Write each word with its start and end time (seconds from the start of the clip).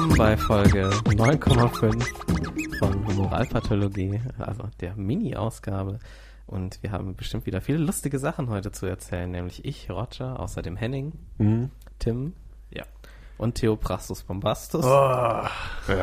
willkommen 0.00 0.16
bei 0.16 0.36
Folge 0.36 0.88
9,5 0.88 2.78
von 2.78 3.16
Moralpathologie, 3.16 4.20
also 4.38 4.64
der 4.80 4.94
Mini-Ausgabe. 4.96 5.98
Und 6.46 6.82
wir 6.82 6.90
haben 6.92 7.14
bestimmt 7.16 7.44
wieder 7.46 7.60
viele 7.60 7.78
lustige 7.78 8.18
Sachen 8.18 8.48
heute 8.48 8.72
zu 8.72 8.86
erzählen, 8.86 9.30
nämlich 9.30 9.64
ich, 9.64 9.90
Roger, 9.90 10.40
außerdem 10.40 10.76
Henning, 10.76 11.12
Mhm. 11.38 11.70
Tim 11.98 12.32
Ja. 12.70 12.84
und 13.36 13.56
Theoprastus 13.56 14.22
Bombastus. 14.22 14.84
Oh, 14.84 14.88
Ja, 14.88 15.48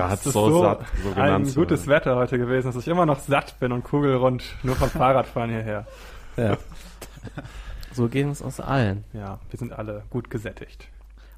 hat 0.09 0.23
es 0.25 0.32
so, 0.34 0.50
so 0.50 0.61
satt, 0.61 0.86
so 1.04 1.09
ein 1.09 1.16
genannt. 1.16 1.55
gutes 1.55 1.88
Wetter 1.88 2.16
heute 2.18 2.38
gewesen, 2.38 2.68
dass 2.68 2.75
ich 2.75 2.88
immer 2.88 3.05
noch 3.07 3.20
satt 3.20 3.59
bin 3.59 3.71
und 3.71 3.84
kugelrund 3.84 4.44
nur 4.64 4.75
vom 4.75 4.89
Fahrradfahren 4.89 5.50
hierher. 5.50 5.88
Ja. 6.38 6.58
So 7.94 8.08
geht 8.08 8.27
es 8.27 8.41
uns 8.41 8.59
allen. 8.59 9.05
Ja, 9.14 9.39
wir 9.50 9.58
sind 9.58 9.73
alle 9.73 10.03
gut 10.11 10.30
gesättigt. 10.30 10.88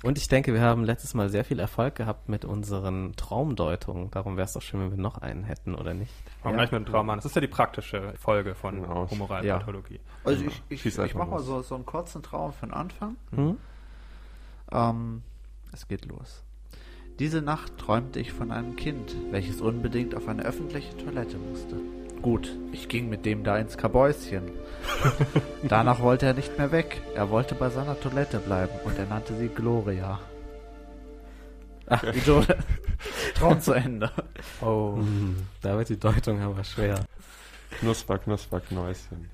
Und 0.02 0.18
ich 0.18 0.30
denke, 0.30 0.54
wir 0.54 0.62
haben 0.62 0.86
letztes 0.86 1.14
Mal 1.14 1.30
sehr 1.30 1.44
viel 1.44 1.60
Erfolg 1.60 1.96
gehabt 1.96 2.30
mit 2.30 2.46
unseren 2.46 3.16
Traumdeutungen. 3.18 4.10
Darum 4.12 4.38
wäre 4.38 4.46
es 4.46 4.54
doch 4.54 4.62
schön, 4.62 4.80
wenn 4.80 4.92
wir 4.92 4.98
noch 4.98 5.18
einen 5.18 5.44
hätten, 5.44 5.76
oder 5.76 5.94
nicht? 5.94 6.14
Fangen 6.42 6.54
Ja. 6.58 6.64
gleich 6.66 6.72
mit 6.72 6.88
dem 6.88 6.92
Traum 6.92 7.10
an. 7.10 7.18
Das 7.18 7.26
ist 7.26 7.36
ja 7.36 7.42
die 7.42 7.48
praktische 7.48 8.14
Folge 8.18 8.56
von 8.56 8.82
Genau. 8.82 9.10
Humoralpathologie. 9.10 10.00
Also 10.24 10.46
ich, 10.46 10.64
ich, 10.70 10.86
ich 10.86 11.00
einfach 11.00 11.18
mache 11.20 11.30
mal 11.32 11.40
so, 11.40 11.62
so 11.62 11.76
einen 11.76 11.86
kurzen 11.86 12.24
Traum 12.24 12.54
für 12.54 12.68
den 12.68 12.74
Anfang. 12.74 13.18
Hm? 13.36 13.58
Ähm, 14.72 15.22
es 15.74 15.88
geht 15.88 16.06
los. 16.06 16.44
Diese 17.20 17.42
Nacht 17.42 17.78
träumte 17.78 18.22
ich 18.22 18.32
von 18.32 18.52
einem 18.52 18.78
Kind, 18.78 19.14
welches 19.32 19.60
unbedingt 19.60 20.16
auf 20.16 20.30
eine 20.30 20.44
öffentliche 20.44 20.96
Toilette 20.96 21.38
musste. 21.38 21.76
Gut, 22.22 22.52
ich 22.72 22.90
ging 22.90 23.10
mit 23.10 23.26
dem 23.26 23.44
da 23.44 23.58
ins 23.58 23.78
Kabäuschen. 23.78 24.52
Danach 25.64 26.02
wollte 26.02 26.26
er 26.26 26.34
nicht 26.34 26.58
mehr 26.58 26.72
weg. 26.72 27.02
Er 27.16 27.30
wollte 27.30 27.56
bei 27.56 27.70
seiner 27.70 28.00
Toilette 28.00 28.40
bleiben 28.40 28.74
und 28.84 28.98
er 28.98 29.06
nannte 29.06 29.36
sie 29.36 29.48
Gloria. 29.48 30.20
Ach, 31.88 32.04
so, 32.26 32.44
Traum 33.36 33.62
zu 33.62 33.74
Ende. 33.74 34.12
Oh. 34.62 34.96
Hm, 34.98 35.48
Da 35.62 35.78
wird 35.78 35.90
die 35.90 36.00
Deutung 36.00 36.42
aber 36.42 36.64
schwer. 36.64 37.06
Knusper, 37.80 38.18
Knusper, 38.18 38.60
Knäuschen. 38.60 39.30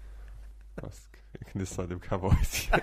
Was 0.76 1.08
knistert 1.52 1.90
im 1.92 2.02
Kabäuschen? 2.02 2.80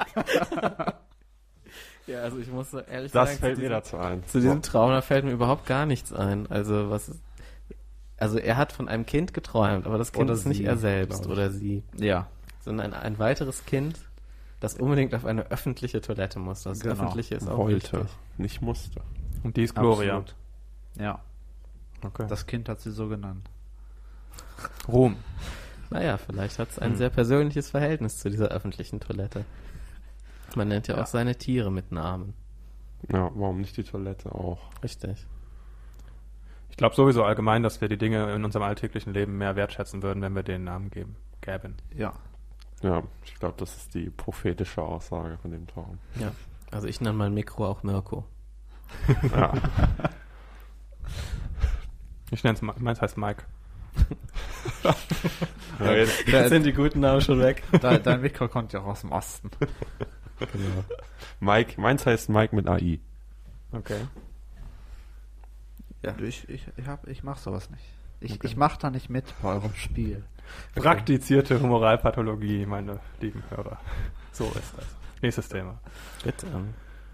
Ja, 2.07 2.23
also 2.23 2.39
ich 2.39 2.49
muss 2.51 2.73
ehrlich 2.75 3.13
Das 3.13 3.29
sagen, 3.29 3.39
fällt 3.41 3.57
zu 3.57 3.63
mir 3.63 3.69
diesem, 3.69 3.71
dazu 3.71 3.97
ein. 3.99 4.25
zu 4.27 4.41
diesem 4.41 4.63
Traum, 4.63 4.91
da 4.91 5.01
fällt 5.03 5.25
mir 5.25 5.31
überhaupt 5.31 5.67
gar 5.67 5.87
nichts 5.87 6.13
ein. 6.13 6.51
Also 6.51 6.91
was 6.91 7.09
ist, 7.09 7.21
also 8.23 8.39
er 8.39 8.57
hat 8.57 8.73
von 8.73 8.89
einem 8.89 9.05
Kind 9.05 9.35
geträumt, 9.35 9.87
aber 9.87 9.99
das 9.99 10.13
Kind 10.13 10.25
Oder 10.25 10.35
ist 10.35 10.47
nicht 10.47 10.63
er 10.63 10.77
selbst 10.77 11.27
oder 11.27 11.51
sie, 11.51 11.83
Ja, 11.97 12.29
sondern 12.61 12.93
ein, 12.93 13.01
ein 13.01 13.19
weiteres 13.19 13.65
Kind, 13.67 13.99
das 14.61 14.75
unbedingt 14.75 15.15
auf 15.15 15.25
eine 15.25 15.51
öffentliche 15.51 16.01
Toilette 16.01 16.39
muss. 16.39 16.63
Das 16.63 16.81
Genau. 16.81 16.95
öffentliche 16.95 17.35
ist 17.35 17.49
auch 17.49 17.59
Wollte, 17.59 17.93
wichtig. 18.01 18.17
nicht 18.39 18.63
musste. 18.63 19.01
Und 19.43 19.57
die 19.57 19.65
ist 19.65 19.75
Gloria. 19.75 20.19
absolut. 20.19 20.35
Ja, 20.99 21.21
Okay. 22.05 22.27
das 22.29 22.47
Kind 22.47 22.69
hat 22.69 22.81
sie 22.81 22.91
so 22.93 23.09
genannt. 23.09 23.49
Ruhm. 24.89 25.17
Naja, 25.91 26.17
vielleicht 26.17 26.59
hat 26.59 26.71
es 26.71 26.79
ein 26.79 26.93
Hm. 26.93 26.97
sehr 26.97 27.11
persönliches 27.11 27.71
Verhältnis 27.71 28.19
zu 28.19 28.31
dieser 28.31 28.49
öffentlichen 28.49 28.99
Toilette. 29.01 29.45
Man 30.55 30.69
nennt 30.69 30.87
ja, 30.89 30.97
Ja. 30.97 31.03
auch 31.03 31.07
seine 31.07 31.37
Tiere 31.37 31.71
mit 31.73 31.93
Namen. 31.93 32.35
Ja, 33.13 33.31
warum 33.35 33.61
nicht 33.61 33.77
die 33.77 33.85
Toilette 33.85 34.33
auch? 34.33 34.59
Richtig. 34.83 35.27
Ich 36.73 36.77
glaube 36.79 36.95
sowieso 36.97 37.23
allgemein, 37.25 37.63
dass 37.63 37.81
wir 37.81 37.89
die 37.89 37.97
Dinge 37.99 38.35
in 38.35 38.45
unserem 38.45 38.65
alltäglichen 38.65 39.13
Leben 39.15 39.39
mehr 39.39 39.55
wertschätzen 39.57 40.03
würden, 40.03 40.21
wenn 40.23 40.35
wir 40.35 40.43
denen 40.43 40.65
Namen 40.65 40.91
geben. 40.91 41.17
Gäben. 41.41 41.77
Ja, 41.95 42.13
Ja, 42.83 43.03
ich 43.25 43.35
glaube, 43.37 43.55
das 43.59 43.77
ist 43.77 43.95
die 43.95 44.11
prophetische 44.11 44.83
Aussage 44.83 45.39
von 45.39 45.51
dem 45.53 45.67
Traum. 45.67 45.99
Ja. 46.19 46.33
Also 46.71 46.89
ich 46.89 47.01
nenne 47.01 47.17
mein 47.17 47.35
Mikro 47.35 47.67
auch 47.69 47.83
Mirko. 47.83 48.25
Ja, 49.33 49.53
Ich 52.31 52.43
nenne 52.45 52.55
es, 52.55 52.63
meins 52.63 53.01
heißt 53.03 53.19
Mike. 53.19 53.45
ja 55.79 55.93
jetzt, 55.93 56.27
Jetzt 56.27 56.49
sind 56.49 56.65
die 56.65 56.73
guten 56.73 57.01
Namen 57.01 57.21
schon 57.21 57.39
weg. 57.41 57.63
dein, 57.83 58.03
dein 58.03 58.23
Mikro 58.23 58.49
kommt 58.49 58.73
ja 58.73 58.81
auch 58.81 58.87
aus 58.87 59.03
dem 59.03 59.13
Osten. 59.13 59.51
Genau. 60.39 60.85
Mike, 61.41 61.79
meins 61.81 62.07
heißt 62.07 62.31
Mike 62.31 62.57
mit 62.57 62.67
AI. 62.69 62.99
Okay. 63.73 64.01
Ja. 66.03 66.15
Ich, 66.19 66.49
ich, 66.49 66.67
ich, 66.77 66.87
hab, 66.87 67.07
ich 67.07 67.23
mach 67.23 67.39
sowas 67.39 67.71
nicht. 67.71 67.85
Ich, 68.21 68.33
Okay. 68.35 68.47
ich 68.47 68.57
mach 68.57 68.77
da 68.77 68.91
nicht 68.91 69.09
mit 69.11 69.25
bei 69.43 69.49
eurem 69.55 69.75
Spiel. 69.75 70.23
Praktizierte 70.75 71.61
Humoralpathologie, 71.61 72.67
meine 72.67 73.01
lieben 73.21 73.43
Hörer. 73.51 73.79
So 74.33 74.45
ist 74.47 74.73
das. 74.77 74.87
Nächstes 75.21 75.49
Thema. 75.49 75.79
Bitte. 76.25 76.47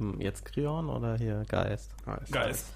ähm, 0.00 0.20
Jetzt 0.20 0.44
Krion 0.44 0.88
oder 0.88 1.16
hier 1.16 1.44
Geist? 1.48 1.90
Geist. 2.30 2.66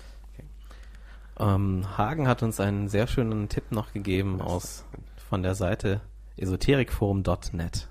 Ähm, 1.39 1.87
Hagen 1.97 2.29
hat 2.29 2.43
uns 2.43 2.61
einen 2.61 2.89
sehr 2.89 3.07
schönen 3.07 3.49
Tipp 3.49 3.71
noch 3.73 3.93
gegeben 3.93 4.41
aus 4.43 4.85
von 5.31 5.43
der 5.43 5.55
Seite 5.55 6.01
esoterikforum.net. 6.37 7.89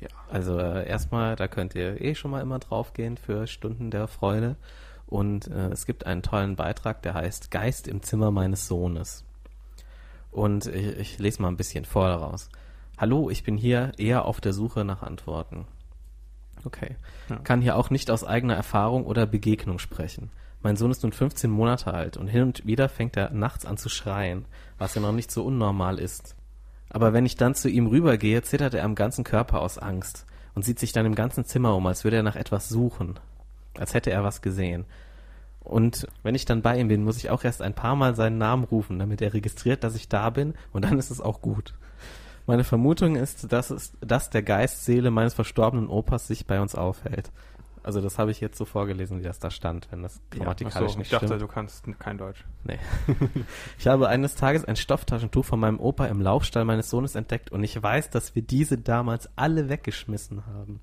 Ja. 0.00 0.08
Also 0.30 0.58
äh, 0.58 0.88
erstmal, 0.88 1.36
da 1.36 1.46
könnt 1.48 1.74
ihr 1.74 2.00
eh 2.00 2.14
schon 2.14 2.30
mal 2.30 2.40
immer 2.40 2.58
draufgehen 2.58 3.16
für 3.16 3.46
Stunden 3.46 3.90
der 3.90 4.08
Freude. 4.08 4.56
Und 5.06 5.48
äh, 5.48 5.68
es 5.68 5.86
gibt 5.86 6.06
einen 6.06 6.22
tollen 6.22 6.56
Beitrag, 6.56 7.02
der 7.02 7.14
heißt 7.14 7.50
Geist 7.50 7.88
im 7.88 8.02
Zimmer 8.02 8.30
meines 8.30 8.66
Sohnes. 8.66 9.24
Und 10.30 10.66
ich, 10.66 10.98
ich 10.98 11.18
lese 11.18 11.42
mal 11.42 11.48
ein 11.48 11.56
bisschen 11.56 11.84
vor 11.84 12.08
daraus. 12.08 12.48
Hallo, 12.98 13.30
ich 13.30 13.44
bin 13.44 13.56
hier 13.56 13.92
eher 13.98 14.24
auf 14.24 14.40
der 14.40 14.52
Suche 14.52 14.84
nach 14.84 15.02
Antworten. 15.02 15.66
Okay. 16.64 16.96
Ja. 17.28 17.36
Kann 17.36 17.60
hier 17.60 17.76
auch 17.76 17.90
nicht 17.90 18.10
aus 18.10 18.24
eigener 18.24 18.54
Erfahrung 18.54 19.04
oder 19.04 19.26
Begegnung 19.26 19.78
sprechen. 19.78 20.30
Mein 20.62 20.76
Sohn 20.76 20.90
ist 20.90 21.02
nun 21.02 21.12
15 21.12 21.50
Monate 21.50 21.92
alt 21.92 22.16
und 22.16 22.26
hin 22.26 22.42
und 22.42 22.66
wieder 22.66 22.88
fängt 22.88 23.16
er 23.16 23.30
nachts 23.30 23.66
an 23.66 23.76
zu 23.76 23.90
schreien, 23.90 24.46
was 24.78 24.94
ja 24.94 25.02
noch 25.02 25.12
nicht 25.12 25.30
so 25.30 25.44
unnormal 25.44 25.98
ist. 25.98 26.36
Aber 26.88 27.12
wenn 27.12 27.26
ich 27.26 27.36
dann 27.36 27.54
zu 27.54 27.68
ihm 27.68 27.86
rübergehe, 27.86 28.42
zittert 28.42 28.72
er 28.72 28.84
am 28.84 28.94
ganzen 28.94 29.24
Körper 29.24 29.60
aus 29.60 29.78
Angst 29.78 30.24
und 30.54 30.64
sieht 30.64 30.78
sich 30.78 30.92
dann 30.92 31.04
im 31.04 31.14
ganzen 31.14 31.44
Zimmer 31.44 31.74
um, 31.76 31.86
als 31.86 32.04
würde 32.04 32.16
er 32.16 32.22
nach 32.22 32.36
etwas 32.36 32.68
suchen, 32.68 33.18
als 33.78 33.94
hätte 33.94 34.10
er 34.10 34.24
was 34.24 34.42
gesehen. 34.42 34.84
Und 35.60 36.06
wenn 36.22 36.34
ich 36.34 36.44
dann 36.44 36.62
bei 36.62 36.78
ihm 36.78 36.88
bin, 36.88 37.04
muss 37.04 37.16
ich 37.16 37.30
auch 37.30 37.42
erst 37.42 37.62
ein 37.62 37.74
paar 37.74 37.96
Mal 37.96 38.14
seinen 38.14 38.36
Namen 38.36 38.64
rufen, 38.64 38.98
damit 38.98 39.22
er 39.22 39.32
registriert, 39.32 39.82
dass 39.82 39.96
ich 39.96 40.08
da 40.08 40.30
bin 40.30 40.54
und 40.72 40.84
dann 40.84 40.98
ist 40.98 41.10
es 41.10 41.20
auch 41.20 41.40
gut. 41.40 41.74
Meine 42.46 42.64
Vermutung 42.64 43.16
ist, 43.16 43.50
dass, 43.50 43.70
es, 43.70 43.94
dass 44.02 44.28
der 44.28 44.42
Geistseele 44.42 45.10
meines 45.10 45.32
verstorbenen 45.32 45.88
Opas 45.88 46.26
sich 46.26 46.46
bei 46.46 46.60
uns 46.60 46.74
aufhält. 46.74 47.32
Also 47.82 48.00
das 48.00 48.18
habe 48.18 48.30
ich 48.30 48.40
jetzt 48.40 48.56
so 48.56 48.64
vorgelesen, 48.64 49.18
wie 49.18 49.24
das 49.24 49.38
da 49.38 49.50
stand, 49.50 49.88
wenn 49.90 50.02
das 50.02 50.20
grammatikalisch 50.30 50.88
Achso, 50.88 50.98
nicht 50.98 51.06
ich 51.06 51.10
dachte, 51.12 51.26
stimmt. 51.26 51.42
du 51.42 51.48
kannst 51.48 51.84
kein 51.98 52.16
Deutsch. 52.16 52.44
Nee. 52.64 52.78
ich 53.78 53.86
habe 53.86 54.08
eines 54.08 54.36
Tages 54.36 54.64
ein 54.64 54.76
Stofftaschentuch 54.76 55.44
von 55.44 55.60
meinem 55.60 55.78
Opa 55.78 56.06
im 56.06 56.20
Laufstall 56.20 56.64
meines 56.64 56.88
Sohnes 56.88 57.14
entdeckt 57.14 57.52
und 57.52 57.62
ich 57.62 57.82
weiß, 57.82 58.08
dass 58.08 58.34
wir 58.34 58.42
diese 58.42 58.78
damals 58.78 59.28
alle 59.36 59.68
weggeschmissen 59.68 60.46
haben. 60.46 60.80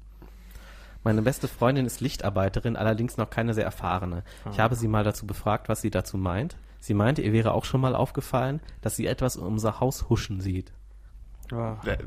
Meine 1.03 1.21
beste 1.21 1.47
Freundin 1.47 1.85
ist 1.85 2.01
Lichtarbeiterin, 2.01 2.75
allerdings 2.75 3.17
noch 3.17 3.29
keine 3.29 3.53
sehr 3.53 3.65
erfahrene. 3.65 4.23
Ich 4.51 4.59
Ah. 4.59 4.63
habe 4.63 4.75
sie 4.75 4.87
mal 4.87 5.03
dazu 5.03 5.25
befragt, 5.25 5.69
was 5.69 5.81
sie 5.81 5.89
dazu 5.89 6.17
meint. 6.17 6.57
Sie 6.79 6.93
meinte, 6.93 7.21
ihr 7.21 7.33
wäre 7.33 7.53
auch 7.53 7.65
schon 7.65 7.81
mal 7.81 7.95
aufgefallen, 7.95 8.59
dass 8.81 8.95
sie 8.95 9.07
etwas 9.07 9.37
um 9.37 9.47
unser 9.53 9.79
Haus 9.79 10.09
huschen 10.09 10.41
sieht. 10.41 10.71
Ja. 11.51 11.79
Der- 11.85 11.99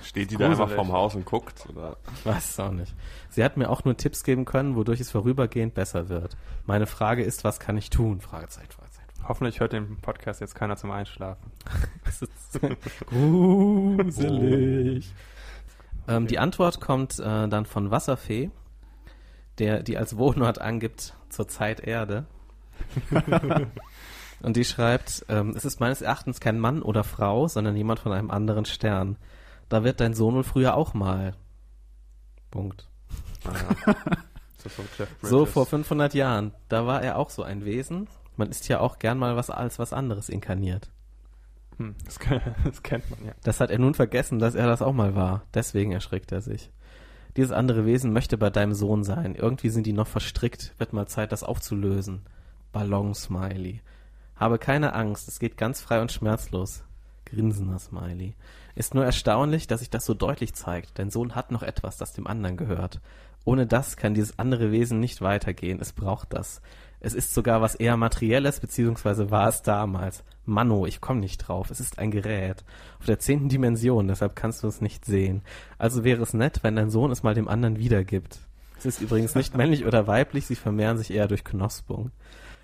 Steht 0.00 0.30
die 0.30 0.36
da 0.36 0.46
einfach 0.48 0.70
vorm 0.70 0.92
Haus 0.92 1.16
und 1.16 1.24
guckt? 1.24 1.66
Oder? 1.68 1.96
Ich 2.14 2.24
weiß 2.26 2.50
es 2.50 2.60
auch 2.60 2.70
nicht. 2.70 2.94
Sie 3.30 3.42
hat 3.42 3.56
mir 3.56 3.68
auch 3.68 3.84
nur 3.84 3.96
Tipps 3.96 4.22
geben 4.22 4.44
können, 4.44 4.76
wodurch 4.76 5.00
es 5.00 5.10
vorübergehend 5.10 5.74
besser 5.74 6.08
wird. 6.08 6.36
Meine 6.66 6.86
Frage 6.86 7.24
ist, 7.24 7.42
was 7.42 7.58
kann 7.58 7.76
ich 7.76 7.90
tun? 7.90 8.20
Fragezeichen, 8.20 8.70
Fragezeichen. 8.70 9.08
Hoffentlich 9.26 9.58
hört 9.58 9.72
den 9.72 9.96
Podcast 9.96 10.40
jetzt 10.40 10.54
keiner 10.54 10.76
zum 10.76 10.92
Einschlafen. 10.92 11.50
Das 12.04 12.22
ist 12.22 12.60
gruselig. 13.06 15.12
Ähm, 16.08 16.26
die 16.26 16.38
Antwort 16.38 16.80
kommt 16.80 17.18
äh, 17.18 17.48
dann 17.48 17.66
von 17.66 17.90
Wasserfee, 17.90 18.50
der 19.58 19.82
die 19.82 19.98
als 19.98 20.16
Wohnort 20.16 20.60
angibt 20.60 21.14
zur 21.28 21.48
Zeit 21.48 21.80
Erde. 21.80 22.26
Und 24.40 24.56
die 24.56 24.64
schreibt, 24.64 25.26
ähm, 25.28 25.54
es 25.56 25.64
ist 25.64 25.80
meines 25.80 26.00
Erachtens 26.00 26.40
kein 26.40 26.58
Mann 26.58 26.80
oder 26.80 27.04
Frau, 27.04 27.48
sondern 27.48 27.76
jemand 27.76 27.98
von 27.98 28.12
einem 28.12 28.30
anderen 28.30 28.64
Stern. 28.64 29.16
Da 29.68 29.84
wird 29.84 30.00
dein 30.00 30.14
Sohn 30.14 30.34
wohl 30.34 30.44
früher 30.44 30.74
auch 30.74 30.94
mal. 30.94 31.34
Punkt. 32.50 32.88
Das 33.42 34.72
so, 35.22 35.44
vor 35.46 35.66
500 35.66 36.14
Jahren. 36.14 36.54
Da 36.68 36.86
war 36.86 37.02
er 37.02 37.18
auch 37.18 37.30
so 37.30 37.42
ein 37.42 37.64
Wesen. 37.64 38.08
Man 38.36 38.48
ist 38.48 38.68
ja 38.68 38.80
auch 38.80 38.98
gern 38.98 39.18
mal 39.18 39.36
was 39.36 39.50
als 39.50 39.78
was 39.78 39.92
anderes 39.92 40.28
inkarniert. 40.28 40.90
Hm, 41.78 41.94
das, 42.04 42.18
kann, 42.18 42.40
das 42.64 42.82
kennt 42.82 43.10
man 43.10 43.24
ja. 43.24 43.32
Das 43.42 43.60
hat 43.60 43.70
er 43.70 43.78
nun 43.78 43.94
vergessen, 43.94 44.38
dass 44.38 44.54
er 44.54 44.66
das 44.66 44.82
auch 44.82 44.92
mal 44.92 45.14
war. 45.14 45.42
Deswegen 45.54 45.92
erschrickt 45.92 46.32
er 46.32 46.40
sich. 46.40 46.70
Dieses 47.36 47.52
andere 47.52 47.86
Wesen 47.86 48.12
möchte 48.12 48.36
bei 48.36 48.50
deinem 48.50 48.74
Sohn 48.74 49.04
sein. 49.04 49.34
Irgendwie 49.34 49.70
sind 49.70 49.86
die 49.86 49.92
noch 49.92 50.08
verstrickt. 50.08 50.74
Wird 50.78 50.92
mal 50.92 51.06
Zeit, 51.06 51.32
das 51.32 51.44
aufzulösen. 51.44 52.22
Ballon-Smiley. 52.72 53.80
Habe 54.36 54.58
keine 54.58 54.92
Angst, 54.94 55.28
es 55.28 55.40
geht 55.40 55.56
ganz 55.56 55.80
frei 55.80 56.00
und 56.00 56.12
schmerzlos. 56.12 56.84
Grinsender 57.24 57.78
Smiley. 57.78 58.34
Ist 58.74 58.94
nur 58.94 59.04
erstaunlich, 59.04 59.66
dass 59.66 59.80
sich 59.80 59.90
das 59.90 60.04
so 60.04 60.14
deutlich 60.14 60.54
zeigt. 60.54 60.98
Dein 60.98 61.10
Sohn 61.10 61.34
hat 61.34 61.50
noch 61.50 61.62
etwas, 61.62 61.96
das 61.96 62.12
dem 62.12 62.26
anderen 62.26 62.56
gehört. 62.56 63.00
Ohne 63.44 63.66
das 63.66 63.96
kann 63.96 64.14
dieses 64.14 64.38
andere 64.38 64.70
Wesen 64.70 65.00
nicht 65.00 65.20
weitergehen. 65.20 65.80
Es 65.80 65.92
braucht 65.92 66.32
das. 66.32 66.60
Es 67.00 67.14
ist 67.14 67.32
sogar 67.32 67.60
was 67.60 67.74
eher 67.74 67.96
Materielles, 67.96 68.60
beziehungsweise 68.60 69.30
war 69.30 69.48
es 69.48 69.62
damals. 69.62 70.24
Manno, 70.44 70.86
ich 70.86 71.00
komme 71.00 71.20
nicht 71.20 71.38
drauf. 71.38 71.70
Es 71.70 71.78
ist 71.78 71.98
ein 71.98 72.10
Gerät. 72.10 72.64
Auf 72.98 73.06
der 73.06 73.18
zehnten 73.18 73.48
Dimension, 73.48 74.08
deshalb 74.08 74.34
kannst 74.34 74.62
du 74.62 74.68
es 74.68 74.80
nicht 74.80 75.04
sehen. 75.04 75.42
Also 75.78 76.02
wäre 76.04 76.22
es 76.22 76.34
nett, 76.34 76.60
wenn 76.62 76.76
dein 76.76 76.90
Sohn 76.90 77.10
es 77.12 77.22
mal 77.22 77.34
dem 77.34 77.48
anderen 77.48 77.78
wiedergibt. 77.78 78.38
Es 78.78 78.86
ist 78.86 79.00
übrigens 79.00 79.34
nicht 79.34 79.54
männlich 79.56 79.86
oder 79.86 80.06
weiblich, 80.06 80.46
sie 80.46 80.56
vermehren 80.56 80.98
sich 80.98 81.12
eher 81.12 81.28
durch 81.28 81.44
Knospung. 81.44 82.10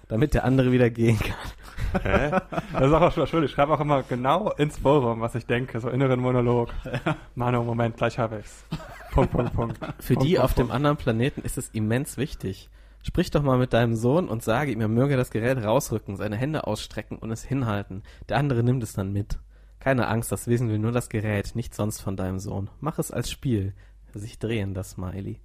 Damit 0.09 0.35
der 0.35 0.45
andere 0.45 0.71
wieder 0.71 0.91
gehen 0.91 1.19
kann. 1.19 2.03
Hä? 2.03 2.31
Das 2.73 2.87
ist 2.87 2.93
auch 2.93 3.13
schon 3.13 3.27
schön. 3.27 3.45
Ich 3.45 3.53
schreibe 3.53 3.73
auch 3.73 3.81
immer 3.81 4.03
genau 4.03 4.51
ins 4.51 4.79
Forum, 4.79 5.21
was 5.21 5.35
ich 5.35 5.47
denke. 5.47 5.81
So 5.81 5.89
inneren 5.89 6.21
Monolog. 6.21 6.71
Manu, 7.35 7.63
Moment, 7.63 7.97
gleich 7.97 8.19
habe 8.19 8.41
ich's. 8.41 8.65
Punkt, 9.13 9.33
Punkt, 9.33 9.55
Punkt. 9.55 9.79
Für 10.01 10.15
Punkt, 10.15 10.29
die 10.29 10.35
Punkt, 10.35 10.45
auf 10.45 10.55
dem 10.55 10.67
Punkt. 10.67 10.75
anderen 10.75 10.97
Planeten 10.99 11.41
ist 11.41 11.57
es 11.57 11.71
immens 11.71 12.19
wichtig. 12.19 12.69
Sprich 13.06 13.31
doch 13.31 13.43
mal 13.43 13.59
mit 13.59 13.75
deinem 13.75 13.97
Sohn 13.97 14.29
und 14.29 14.43
sage 14.43 14.73
ihm, 14.73 14.81
er 14.81 14.89
möge 14.89 15.19
das 15.19 15.31
Gerät 15.31 15.62
rausrücken, 15.62 16.17
seine 16.17 16.37
Hände 16.37 16.67
ausstrecken 16.67 17.19
und 17.19 17.31
es 17.31 17.45
hinhalten. 17.45 18.03
Der 18.31 18.39
andere 18.39 18.62
nimmt 18.62 18.83
es 18.83 18.95
dann 18.95 19.12
mit. 19.12 19.39
Keine 19.79 20.09
Angst, 20.09 20.33
das 20.33 20.49
Wesen 20.49 20.71
will 20.71 20.79
nur 20.79 20.91
das 20.91 21.11
Gerät, 21.11 21.55
nicht 21.55 21.75
sonst 21.75 22.01
von 22.01 22.17
deinem 22.17 22.39
Sohn. 22.39 22.71
Mach 22.81 22.99
es 22.99 23.11
als 23.11 23.31
Spiel. 23.31 23.75
Sich 24.15 24.39
drehen, 24.39 24.73
das 24.73 24.93
Smiley. 24.93 25.39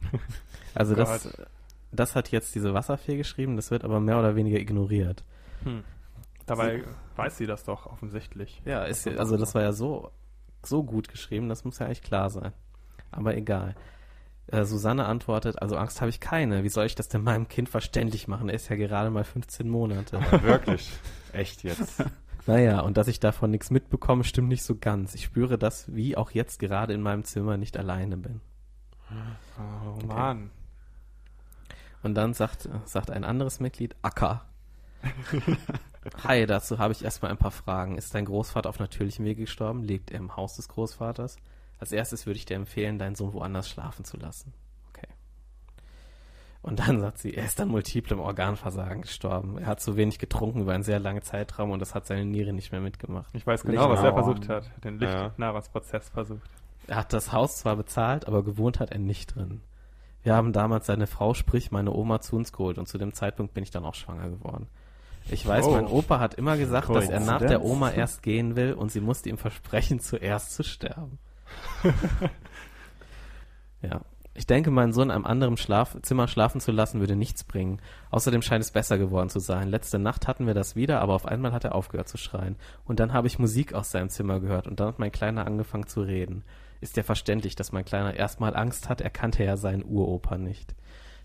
Also 0.72 0.94
das, 0.94 1.24
Gott. 1.24 1.48
das 1.90 2.14
hat 2.14 2.30
jetzt 2.30 2.54
diese 2.54 2.74
Wasserfee 2.74 3.16
geschrieben, 3.16 3.56
das 3.56 3.72
wird 3.72 3.82
aber 3.82 3.98
mehr 3.98 4.20
oder 4.20 4.36
weniger 4.36 4.58
ignoriert. 4.58 5.24
Hm. 5.64 5.82
Dabei 6.46 6.84
weiß 7.16 7.38
sie 7.38 7.46
das 7.46 7.64
doch 7.64 7.86
offensichtlich. 7.86 8.62
Ja, 8.64 8.84
ist, 8.84 9.08
also 9.08 9.36
das 9.36 9.52
war 9.56 9.62
ja 9.62 9.72
so, 9.72 10.12
so 10.64 10.84
gut 10.84 11.08
geschrieben, 11.08 11.48
das 11.48 11.64
muss 11.64 11.80
ja 11.80 11.86
eigentlich 11.86 12.02
klar 12.02 12.30
sein. 12.30 12.52
Aber 13.10 13.36
egal. 13.36 13.74
Äh, 14.50 14.64
Susanne 14.64 15.06
antwortet, 15.06 15.62
also 15.62 15.76
Angst 15.76 16.00
habe 16.00 16.10
ich 16.10 16.18
keine. 16.18 16.64
Wie 16.64 16.68
soll 16.68 16.86
ich 16.86 16.96
das 16.96 17.08
denn 17.08 17.22
meinem 17.22 17.46
Kind 17.46 17.68
verständlich 17.68 18.26
machen? 18.26 18.48
Er 18.48 18.56
ist 18.56 18.68
ja 18.68 18.76
gerade 18.76 19.10
mal 19.10 19.24
15 19.24 19.68
Monate. 19.68 20.20
Wirklich. 20.42 20.90
Echt 21.32 21.62
jetzt. 21.62 22.04
naja, 22.46 22.80
und 22.80 22.96
dass 22.96 23.06
ich 23.06 23.20
davon 23.20 23.52
nichts 23.52 23.70
mitbekomme, 23.70 24.24
stimmt 24.24 24.48
nicht 24.48 24.64
so 24.64 24.76
ganz. 24.76 25.14
Ich 25.14 25.24
spüre 25.24 25.56
das, 25.56 25.94
wie 25.94 26.16
auch 26.16 26.32
jetzt 26.32 26.58
gerade 26.58 26.92
in 26.94 27.00
meinem 27.00 27.22
Zimmer 27.22 27.56
nicht 27.56 27.76
alleine 27.76 28.16
bin. 28.16 28.40
Oh 29.58 30.06
Mann. 30.06 30.50
Und 32.02 32.14
dann 32.14 32.34
sagt, 32.34 32.68
sagt 32.86 33.10
ein 33.10 33.24
anderes 33.24 33.60
Mitglied, 33.60 33.94
Acker. 34.02 34.46
Hi, 36.24 36.46
dazu 36.46 36.78
habe 36.78 36.92
ich 36.92 37.04
erstmal 37.04 37.30
ein 37.30 37.36
paar 37.36 37.50
Fragen. 37.50 37.96
Ist 37.96 38.14
dein 38.14 38.24
Großvater 38.24 38.68
auf 38.68 38.78
natürlichem 38.78 39.24
Wege 39.24 39.42
gestorben? 39.42 39.84
Lebt 39.84 40.10
er 40.10 40.18
im 40.18 40.36
Haus 40.36 40.56
des 40.56 40.68
Großvaters? 40.68 41.36
Als 41.80 41.92
erstes 41.92 42.26
würde 42.26 42.36
ich 42.38 42.44
dir 42.44 42.56
empfehlen, 42.56 42.98
deinen 42.98 43.14
Sohn 43.16 43.32
woanders 43.32 43.68
schlafen 43.68 44.04
zu 44.04 44.16
lassen. 44.18 44.52
Okay. 44.90 45.08
Und 46.62 46.78
dann 46.78 47.00
sagt 47.00 47.18
sie, 47.18 47.32
er 47.34 47.46
ist 47.46 47.58
an 47.60 47.68
multiplem 47.68 48.20
Organversagen 48.20 49.00
gestorben. 49.02 49.56
Er 49.58 49.66
hat 49.66 49.80
zu 49.80 49.96
wenig 49.96 50.18
getrunken 50.18 50.60
über 50.60 50.74
einen 50.74 50.82
sehr 50.84 50.98
langen 51.00 51.22
Zeitraum 51.22 51.70
und 51.70 51.78
das 51.80 51.94
hat 51.94 52.06
seine 52.06 52.26
Niere 52.26 52.52
nicht 52.52 52.70
mehr 52.70 52.82
mitgemacht. 52.82 53.34
Ich 53.34 53.46
weiß 53.46 53.62
genau, 53.62 53.88
was 53.88 54.02
er 54.02 54.12
versucht 54.12 54.48
hat. 54.50 54.70
Den 54.84 55.00
Ja. 55.00 55.24
Lichtnahrungsprozess 55.24 56.10
versucht. 56.10 56.50
Er 56.86 56.96
hat 56.96 57.12
das 57.14 57.32
Haus 57.32 57.56
zwar 57.58 57.76
bezahlt, 57.76 58.26
aber 58.28 58.44
gewohnt 58.44 58.78
hat 58.78 58.90
er 58.92 58.98
nicht 58.98 59.34
drin. 59.34 59.62
Wir 60.22 60.34
haben 60.34 60.52
damals 60.52 60.84
seine 60.86 61.06
Frau, 61.06 61.32
sprich 61.32 61.70
meine 61.70 61.92
Oma, 61.94 62.20
zu 62.20 62.36
uns 62.36 62.52
geholt 62.52 62.76
und 62.76 62.88
zu 62.88 62.98
dem 62.98 63.14
Zeitpunkt 63.14 63.54
bin 63.54 63.62
ich 63.62 63.70
dann 63.70 63.86
auch 63.86 63.94
schwanger 63.94 64.28
geworden. 64.28 64.66
Ich 65.30 65.46
weiß, 65.46 65.64
Oh. 65.66 65.70
mein 65.70 65.86
Opa 65.86 66.18
hat 66.18 66.34
immer 66.34 66.58
gesagt, 66.58 66.90
dass 66.90 67.08
er 67.08 67.20
nach 67.20 67.38
der. 67.38 67.62
Oma 67.64 67.90
erst 67.90 68.22
gehen 68.22 68.54
will 68.56 68.74
und 68.74 68.90
sie 68.92 69.00
musste 69.00 69.30
ihm 69.30 69.38
versprechen, 69.38 69.98
zuerst 70.00 70.52
zu 70.54 70.62
sterben. 70.62 71.18
ja. 73.82 74.00
Ich 74.32 74.46
denke, 74.46 74.70
meinen 74.70 74.92
Sohn 74.92 75.08
in 75.08 75.10
einem 75.10 75.26
anderen 75.26 75.56
Schlaf 75.56 75.96
Zimmer 76.02 76.28
schlafen 76.28 76.60
zu 76.60 76.70
lassen, 76.70 77.00
würde 77.00 77.16
nichts 77.16 77.44
bringen. 77.44 77.80
Außerdem 78.10 78.42
scheint 78.42 78.64
es 78.64 78.70
besser 78.70 78.96
geworden 78.96 79.28
zu 79.28 79.40
sein. 79.40 79.68
Letzte 79.68 79.98
Nacht 79.98 80.28
hatten 80.28 80.46
wir 80.46 80.54
das 80.54 80.76
wieder, 80.76 81.00
aber 81.00 81.14
auf 81.14 81.26
einmal 81.26 81.52
hat 81.52 81.64
er 81.64 81.74
aufgehört 81.74 82.08
zu 82.08 82.16
schreien. 82.16 82.56
Und 82.84 83.00
dann 83.00 83.12
habe 83.12 83.26
ich 83.26 83.38
Musik 83.38 83.74
aus 83.74 83.90
seinem 83.90 84.08
Zimmer 84.08 84.40
gehört 84.40 84.68
und 84.68 84.78
dann 84.78 84.88
hat 84.88 84.98
mein 84.98 85.12
Kleiner 85.12 85.46
angefangen 85.46 85.88
zu 85.88 86.00
reden. 86.02 86.44
Ist 86.80 86.96
ja 86.96 87.02
verständlich, 87.02 87.56
dass 87.56 87.72
mein 87.72 87.84
Kleiner 87.84 88.14
erstmal 88.14 88.56
Angst 88.56 88.88
hat, 88.88 89.00
er 89.00 89.10
kannte 89.10 89.44
ja 89.44 89.56
seinen 89.56 89.84
Uropa 89.84 90.38
nicht. 90.38 90.74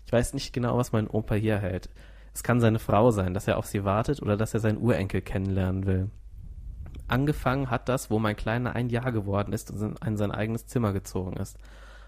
Ich 0.04 0.12
weiß 0.12 0.34
nicht 0.34 0.52
genau, 0.52 0.76
was 0.76 0.92
mein 0.92 1.08
Opa 1.08 1.36
hier 1.36 1.58
hält. 1.58 1.88
Es 2.34 2.42
kann 2.42 2.60
seine 2.60 2.78
Frau 2.78 3.12
sein, 3.12 3.32
dass 3.32 3.48
er 3.48 3.56
auf 3.56 3.66
sie 3.66 3.84
wartet 3.84 4.20
oder 4.20 4.36
dass 4.36 4.52
er 4.52 4.60
seinen 4.60 4.78
Urenkel 4.78 5.22
kennenlernen 5.22 5.86
will. 5.86 6.10
Angefangen 7.08 7.70
hat 7.70 7.88
das, 7.88 8.10
wo 8.10 8.18
mein 8.18 8.36
Kleiner 8.36 8.74
ein 8.74 8.88
Jahr 8.88 9.12
geworden 9.12 9.52
ist 9.52 9.70
und 9.70 9.98
in 10.04 10.16
sein 10.16 10.32
eigenes 10.32 10.66
Zimmer 10.66 10.92
gezogen 10.92 11.36
ist. 11.36 11.58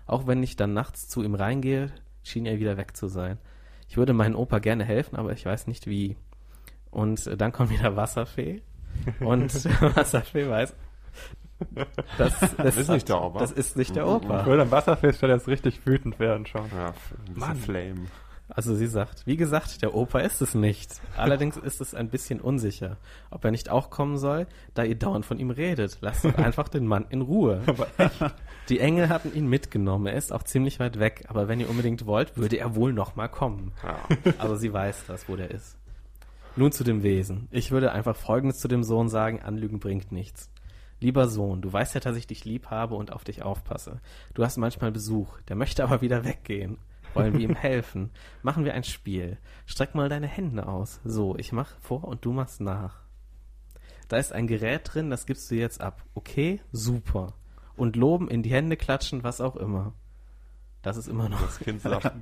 Auch 0.06 0.26
wenn 0.26 0.42
ich 0.42 0.56
dann 0.56 0.72
nachts 0.72 1.08
zu 1.08 1.22
ihm 1.22 1.34
reingehe, 1.34 1.92
schien 2.22 2.46
er 2.46 2.58
wieder 2.58 2.76
weg 2.76 2.96
zu 2.96 3.08
sein. 3.08 3.38
Ich 3.88 3.96
würde 3.96 4.12
meinen 4.12 4.34
Opa 4.34 4.58
gerne 4.58 4.84
helfen, 4.84 5.16
aber 5.16 5.32
ich 5.32 5.44
weiß 5.46 5.66
nicht 5.66 5.86
wie. 5.86 6.16
Und 6.90 7.26
äh, 7.26 7.36
dann 7.36 7.52
kommt 7.52 7.70
wieder 7.70 7.96
Wasserfee. 7.96 8.62
Und 9.20 9.52
Wasserfee 9.96 10.48
weiß, 10.48 10.74
das, 12.16 12.56
das, 12.56 12.76
ist 12.76 12.88
nicht 12.88 13.08
der 13.08 13.20
Opa. 13.20 13.40
Das 13.40 13.52
ist 13.52 13.76
nicht 13.76 13.96
der 13.96 14.04
Mhm. 14.06 14.12
Opa. 14.12 14.40
Ich 14.40 14.46
würde 14.46 14.62
am 14.62 14.70
Wasserfest 14.70 15.20
schon 15.20 15.30
jetzt 15.30 15.48
richtig 15.48 15.84
wütend 15.84 16.18
werden 16.18 16.46
schon. 16.46 16.66
Ja, 16.76 16.94
Mann. 17.34 17.56
Flame. 17.56 18.06
Also 18.48 18.74
sie 18.74 18.86
sagt, 18.86 19.26
wie 19.26 19.36
gesagt, 19.36 19.82
der 19.82 19.94
Opa 19.94 20.20
ist 20.20 20.40
es 20.40 20.54
nicht. 20.54 21.00
Allerdings 21.16 21.58
ist 21.58 21.80
es 21.80 21.94
ein 21.94 22.08
bisschen 22.08 22.40
unsicher, 22.40 22.96
ob 23.30 23.44
er 23.44 23.50
nicht 23.50 23.68
auch 23.68 23.90
kommen 23.90 24.16
soll, 24.16 24.46
da 24.74 24.84
ihr 24.84 24.94
dauernd 24.94 25.26
von 25.26 25.38
ihm 25.38 25.50
redet. 25.50 25.98
Lasst 26.00 26.24
doch 26.24 26.34
einfach 26.38 26.68
den 26.68 26.86
Mann 26.86 27.06
in 27.10 27.20
Ruhe. 27.20 27.62
Die 28.70 28.80
Engel 28.80 29.10
hatten 29.10 29.34
ihn 29.34 29.46
mitgenommen. 29.46 30.06
Er 30.06 30.14
ist 30.14 30.32
auch 30.32 30.42
ziemlich 30.42 30.80
weit 30.80 30.98
weg, 30.98 31.26
aber 31.28 31.48
wenn 31.48 31.60
ihr 31.60 31.68
unbedingt 31.68 32.06
wollt, 32.06 32.36
würde 32.36 32.56
er 32.56 32.74
wohl 32.74 32.92
noch 32.92 33.16
mal 33.16 33.28
kommen. 33.28 33.72
Also 34.38 34.56
sie 34.56 34.72
weiß 34.72 35.04
das, 35.06 35.28
wo 35.28 35.36
der 35.36 35.50
ist. 35.50 35.76
Nun 36.56 36.72
zu 36.72 36.84
dem 36.84 37.02
Wesen. 37.02 37.48
Ich 37.50 37.70
würde 37.70 37.92
einfach 37.92 38.16
Folgendes 38.16 38.58
zu 38.58 38.68
dem 38.68 38.82
Sohn 38.82 39.08
sagen, 39.08 39.42
Anlügen 39.42 39.78
bringt 39.78 40.10
nichts. 40.10 40.50
Lieber 41.00 41.28
Sohn, 41.28 41.62
du 41.62 41.72
weißt 41.72 41.94
ja, 41.94 42.00
dass 42.00 42.16
ich 42.16 42.26
dich 42.26 42.44
lieb 42.44 42.66
habe 42.70 42.96
und 42.96 43.12
auf 43.12 43.22
dich 43.22 43.42
aufpasse. 43.42 44.00
Du 44.34 44.42
hast 44.42 44.56
manchmal 44.56 44.90
Besuch, 44.90 45.40
der 45.48 45.54
möchte 45.54 45.84
aber 45.84 46.00
wieder 46.00 46.24
weggehen. 46.24 46.78
Wollen 47.14 47.34
wir 47.34 47.40
ihm 47.40 47.54
helfen? 47.56 48.10
Machen 48.42 48.64
wir 48.64 48.74
ein 48.74 48.84
Spiel. 48.84 49.38
Streck 49.66 49.94
mal 49.94 50.08
deine 50.08 50.26
Hände 50.26 50.66
aus. 50.66 51.00
So, 51.04 51.36
ich 51.36 51.52
mach 51.52 51.78
vor 51.80 52.04
und 52.04 52.24
du 52.24 52.32
machst 52.32 52.60
nach. 52.60 53.00
Da 54.08 54.16
ist 54.16 54.32
ein 54.32 54.46
Gerät 54.46 54.82
drin, 54.84 55.10
das 55.10 55.26
gibst 55.26 55.50
du 55.50 55.54
jetzt 55.54 55.80
ab. 55.80 56.02
Okay? 56.14 56.60
Super. 56.72 57.34
Und 57.76 57.96
loben, 57.96 58.28
in 58.28 58.42
die 58.42 58.50
Hände 58.50 58.76
klatschen, 58.76 59.22
was 59.22 59.40
auch 59.40 59.56
immer. 59.56 59.92
Das 60.82 60.96
ist 60.96 61.08
immer 61.08 61.28
noch. 61.28 61.40
Das 61.40 61.58
Kind 61.58 61.82
sagt, 61.82 62.04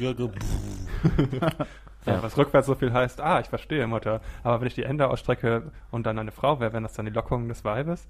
Ja. 2.07 2.23
Was 2.23 2.38
rückwärts 2.38 2.69
so 2.69 2.75
viel 2.76 2.93
heißt, 2.93 3.21
ah, 3.21 3.40
ich 3.40 3.49
verstehe, 3.49 3.87
Mutter. 3.87 4.21
Aber 4.45 4.61
wenn 4.61 4.69
ich 4.69 4.75
die 4.75 4.85
Hände 4.85 5.09
ausstrecke 5.09 5.73
und 5.90 6.07
dann 6.07 6.19
eine 6.19 6.31
Frau 6.31 6.61
wäre, 6.61 6.73
wären 6.73 6.85
das 6.85 6.95
dann 6.95 7.05
die 7.05 7.12
Lockungen 7.12 7.49
des 7.49 7.64
Weibes? 7.64 8.07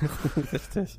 Richtig. 0.52 0.98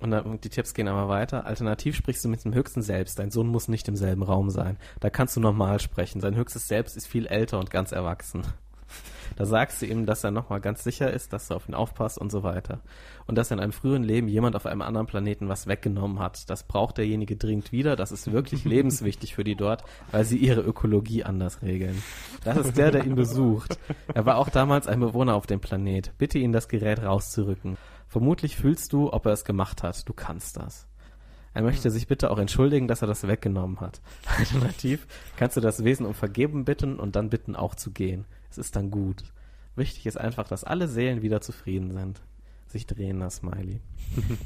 Und 0.00 0.10
dann, 0.10 0.40
die 0.40 0.48
Tipps 0.48 0.74
gehen 0.74 0.88
aber 0.88 1.08
weiter. 1.08 1.46
Alternativ 1.46 1.94
sprichst 1.94 2.24
du 2.24 2.28
mit 2.28 2.44
dem 2.44 2.54
höchsten 2.54 2.82
Selbst. 2.82 3.18
Dein 3.18 3.30
Sohn 3.30 3.48
muss 3.48 3.68
nicht 3.68 3.86
im 3.88 3.96
selben 3.96 4.22
Raum 4.22 4.50
sein. 4.50 4.78
Da 5.00 5.10
kannst 5.10 5.36
du 5.36 5.40
normal 5.40 5.80
sprechen. 5.80 6.20
Sein 6.20 6.36
höchstes 6.36 6.68
Selbst 6.68 6.96
ist 6.96 7.06
viel 7.06 7.26
älter 7.26 7.58
und 7.58 7.70
ganz 7.70 7.92
erwachsen. 7.92 8.42
Da 9.36 9.46
sagst 9.46 9.80
du 9.80 9.86
ihm, 9.86 10.06
dass 10.06 10.24
er 10.24 10.32
nochmal 10.32 10.60
ganz 10.60 10.82
sicher 10.82 11.12
ist, 11.12 11.32
dass 11.32 11.46
du 11.46 11.54
auf 11.54 11.68
ihn 11.68 11.74
aufpasst 11.74 12.18
und 12.18 12.32
so 12.32 12.42
weiter. 12.42 12.80
Und 13.28 13.38
dass 13.38 13.52
in 13.52 13.60
einem 13.60 13.70
früheren 13.70 14.02
Leben 14.02 14.26
jemand 14.26 14.56
auf 14.56 14.66
einem 14.66 14.82
anderen 14.82 15.06
Planeten 15.06 15.48
was 15.48 15.68
weggenommen 15.68 16.18
hat. 16.18 16.50
Das 16.50 16.64
braucht 16.64 16.98
derjenige 16.98 17.36
dringend 17.36 17.70
wieder. 17.70 17.94
Das 17.94 18.10
ist 18.10 18.32
wirklich 18.32 18.64
lebenswichtig 18.66 19.36
für 19.36 19.44
die 19.44 19.54
dort, 19.54 19.84
weil 20.10 20.24
sie 20.24 20.36
ihre 20.36 20.62
Ökologie 20.62 21.22
anders 21.22 21.62
regeln. 21.62 22.02
Das 22.42 22.56
ist 22.56 22.76
der, 22.76 22.90
der 22.90 23.04
ihn 23.04 23.14
besucht. 23.14 23.78
Er 24.12 24.26
war 24.26 24.36
auch 24.36 24.48
damals 24.48 24.88
ein 24.88 24.98
Bewohner 24.98 25.36
auf 25.36 25.46
dem 25.46 25.60
Planet. 25.60 26.12
Bitte 26.18 26.38
ihn, 26.38 26.52
das 26.52 26.68
Gerät 26.68 27.00
rauszurücken. 27.00 27.76
Vermutlich 28.10 28.56
fühlst 28.56 28.92
du, 28.92 29.12
ob 29.12 29.24
er 29.26 29.32
es 29.32 29.44
gemacht 29.44 29.84
hat. 29.84 30.08
Du 30.08 30.12
kannst 30.12 30.56
das. 30.56 30.88
Er 31.54 31.62
möchte 31.62 31.92
sich 31.92 32.08
bitte 32.08 32.32
auch 32.32 32.38
entschuldigen, 32.38 32.88
dass 32.88 33.02
er 33.02 33.08
das 33.08 33.28
weggenommen 33.28 33.78
hat. 33.80 34.00
Alternativ 34.36 35.06
kannst 35.36 35.56
du 35.56 35.60
das 35.60 35.84
Wesen 35.84 36.04
um 36.06 36.14
Vergeben 36.14 36.64
bitten 36.64 36.98
und 36.98 37.14
dann 37.14 37.30
bitten, 37.30 37.54
auch 37.54 37.76
zu 37.76 37.92
gehen. 37.92 38.24
Es 38.50 38.58
ist 38.58 38.74
dann 38.74 38.90
gut. 38.90 39.22
Wichtig 39.76 40.06
ist 40.06 40.18
einfach, 40.18 40.48
dass 40.48 40.64
alle 40.64 40.88
Seelen 40.88 41.22
wieder 41.22 41.40
zufrieden 41.40 41.92
sind. 41.92 42.20
Sich 42.66 42.84
drehen, 42.84 43.20
das 43.20 43.36
Smiley. 43.36 43.80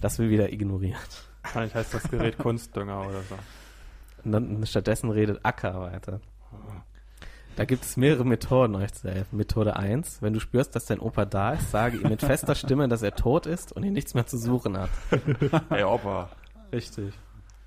Das 0.03 0.19
will 0.19 0.29
wieder 0.29 0.53
ignoriert. 0.53 1.25
Wahrscheinlich 1.43 1.75
heißt 1.75 1.95
das 1.95 2.11
Gerät 2.11 2.37
Kunstdünger 2.37 3.01
oder 3.01 3.23
so. 3.23 3.39
Und 4.25 4.33
dann 4.33 4.67
stattdessen 4.67 5.09
redet 5.09 5.41
Acker 5.43 5.81
weiter. 5.81 6.21
Da 7.57 7.65
gibt 7.65 7.85
es 7.85 7.97
mehrere 7.97 8.25
Methoden, 8.25 8.75
euch 8.75 8.93
zu 8.93 9.09
helfen. 9.11 9.37
Methode 9.37 9.77
1, 9.77 10.23
wenn 10.23 10.33
du 10.33 10.41
spürst, 10.41 10.75
dass 10.75 10.87
dein 10.87 10.99
Opa 10.99 11.25
da 11.25 11.53
ist, 11.53 11.71
sage 11.71 11.99
ihm 11.99 12.09
mit 12.09 12.21
fester 12.21 12.55
Stimme, 12.55 12.89
dass 12.89 13.03
er 13.03 13.15
tot 13.15 13.47
ist 13.47 13.73
und 13.73 13.85
ihn 13.85 13.93
nichts 13.93 14.15
mehr 14.15 14.27
zu 14.27 14.39
suchen 14.39 14.77
hat. 14.77 14.91
Ey, 15.71 15.85
Opa. 15.85 16.31
Richtig. 16.73 17.15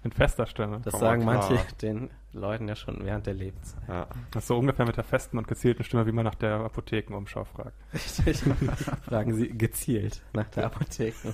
In 0.03 0.11
fester 0.11 0.45
Stimme. 0.45 0.81
Das 0.83 0.91
Komm 0.91 0.99
sagen 0.99 1.25
mal 1.25 1.37
klar. 1.39 1.51
manche 1.53 1.75
den 1.77 2.09
Leuten 2.33 2.67
ja 2.67 2.75
schon 2.75 3.03
während 3.03 3.25
der 3.25 3.33
Lebenszeit. 3.33 3.81
Ja. 3.87 4.07
Das 4.31 4.43
ist 4.43 4.47
so 4.47 4.57
ungefähr 4.57 4.85
mit 4.85 4.95
der 4.97 5.03
festen 5.03 5.37
und 5.37 5.47
gezielten 5.47 5.83
Stimme, 5.83 6.05
wie 6.05 6.11
man 6.11 6.23
nach 6.25 6.35
der 6.35 6.59
Apothekenumschau 6.59 7.45
fragt. 7.45 7.73
Richtig. 7.93 8.43
Fragen 9.07 9.33
sie 9.35 9.49
gezielt 9.49 10.21
nach 10.33 10.47
der 10.49 10.65
Apotheke. 10.67 11.33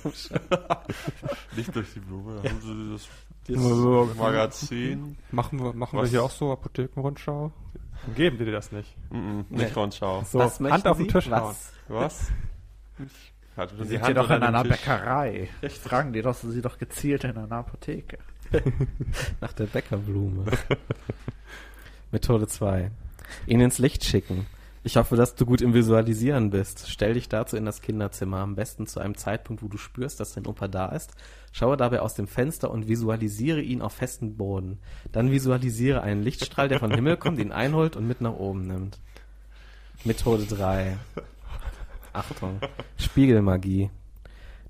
Nicht 1.56 1.74
durch 1.74 1.92
die 1.92 2.00
Blume. 2.00 2.36
Haben 2.42 2.60
Sie 2.60 2.92
das 2.92 3.08
Das. 3.46 4.16
Magazin. 4.16 5.16
Machen 5.30 5.62
wir, 5.62 5.72
machen 5.74 5.98
wir 5.98 6.06
hier 6.06 6.22
auch 6.22 6.30
so 6.30 6.52
Apothekenrundschau? 6.52 7.52
Geben 8.14 8.38
die 8.38 8.44
dir 8.44 8.52
das 8.52 8.72
nicht. 8.72 8.94
Mhm, 9.10 9.46
nicht 9.48 9.76
Rundschau. 9.76 10.22
So, 10.24 10.38
Was 10.38 10.60
Hand 10.60 10.86
auf 10.86 10.96
den 10.96 11.06
Sie? 11.06 11.12
Tisch 11.12 11.30
Was? 11.30 11.42
hauen. 11.42 11.56
Was? 11.88 12.32
Hatte 13.56 13.76
Sie 13.76 13.82
die 13.82 13.88
sind 13.88 14.02
Hand 14.02 14.16
doch 14.16 14.30
in 14.30 14.42
einer 14.42 14.62
Tisch. 14.62 14.72
Bäckerei. 14.72 15.48
Fragen 15.82 16.12
die 16.12 16.22
doch 16.22 16.34
sie 16.34 16.62
doch 16.62 16.78
gezielt 16.78 17.24
in 17.24 17.36
einer 17.36 17.52
Apotheke. 17.52 18.18
Nach 19.40 19.52
der 19.52 19.66
Bäckerblume. 19.66 20.44
Methode 22.10 22.46
2. 22.46 22.90
Ihn 23.46 23.60
ins 23.60 23.78
Licht 23.78 24.04
schicken. 24.04 24.46
Ich 24.86 24.98
hoffe, 24.98 25.16
dass 25.16 25.34
du 25.34 25.46
gut 25.46 25.62
im 25.62 25.72
Visualisieren 25.72 26.50
bist. 26.50 26.90
Stell 26.90 27.14
dich 27.14 27.30
dazu 27.30 27.56
in 27.56 27.64
das 27.64 27.80
Kinderzimmer, 27.80 28.40
am 28.40 28.54
besten 28.54 28.86
zu 28.86 29.00
einem 29.00 29.16
Zeitpunkt, 29.16 29.62
wo 29.62 29.68
du 29.68 29.78
spürst, 29.78 30.20
dass 30.20 30.34
dein 30.34 30.46
Opa 30.46 30.68
da 30.68 30.88
ist. 30.88 31.14
Schaue 31.52 31.78
dabei 31.78 32.00
aus 32.00 32.12
dem 32.12 32.26
Fenster 32.26 32.70
und 32.70 32.86
visualisiere 32.86 33.62
ihn 33.62 33.80
auf 33.80 33.94
festem 33.94 34.36
Boden. 34.36 34.78
Dann 35.10 35.30
visualisiere 35.30 36.02
einen 36.02 36.22
Lichtstrahl, 36.22 36.68
der 36.68 36.80
vom 36.80 36.90
Himmel 36.90 37.16
kommt, 37.16 37.38
ihn 37.38 37.50
einholt 37.50 37.96
und 37.96 38.06
mit 38.06 38.20
nach 38.20 38.34
oben 38.34 38.66
nimmt. 38.66 39.00
Methode 40.04 40.44
3. 40.44 40.98
Achtung. 42.12 42.60
Spiegelmagie. 42.98 43.88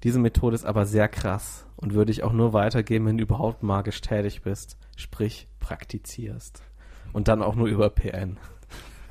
Diese 0.05 0.21
Methode 0.21 0.55
ist 0.55 0.65
aber 0.65 0.87
sehr 0.87 1.09
krass 1.09 1.67
und 1.75 1.93
würde 1.93 2.13
ich 2.13 2.23
auch 2.23 2.33
nur 2.33 2.53
weitergeben, 2.53 3.07
wenn 3.07 3.19
du 3.19 3.25
überhaupt 3.25 3.65
magisch 3.65 4.01
tätig 4.01 4.43
bist. 4.43 4.79
Sprich, 4.97 5.49
praktizierst. 5.59 6.63
Und 7.13 7.27
dann 7.27 7.43
auch 7.43 7.57
nur 7.57 7.67
über 7.67 7.91
PN. 7.91 8.39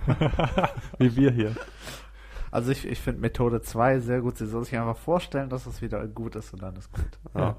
Wie 0.99 1.15
wir 1.15 1.31
hier. 1.31 1.55
Also 2.51 2.71
ich, 2.71 2.85
ich 2.87 2.99
finde 2.99 3.21
Methode 3.21 3.61
2 3.61 3.99
sehr 3.99 4.21
gut. 4.21 4.37
Sie 4.37 4.45
soll 4.45 4.63
sich 4.63 4.77
einfach 4.77 4.97
vorstellen, 4.97 5.49
dass 5.49 5.65
es 5.65 5.81
wieder 5.81 6.05
gut 6.07 6.35
ist 6.35 6.53
und 6.53 6.61
dann 6.61 6.75
ist 6.75 6.91
gut. 6.91 7.05
Ja. 7.35 7.57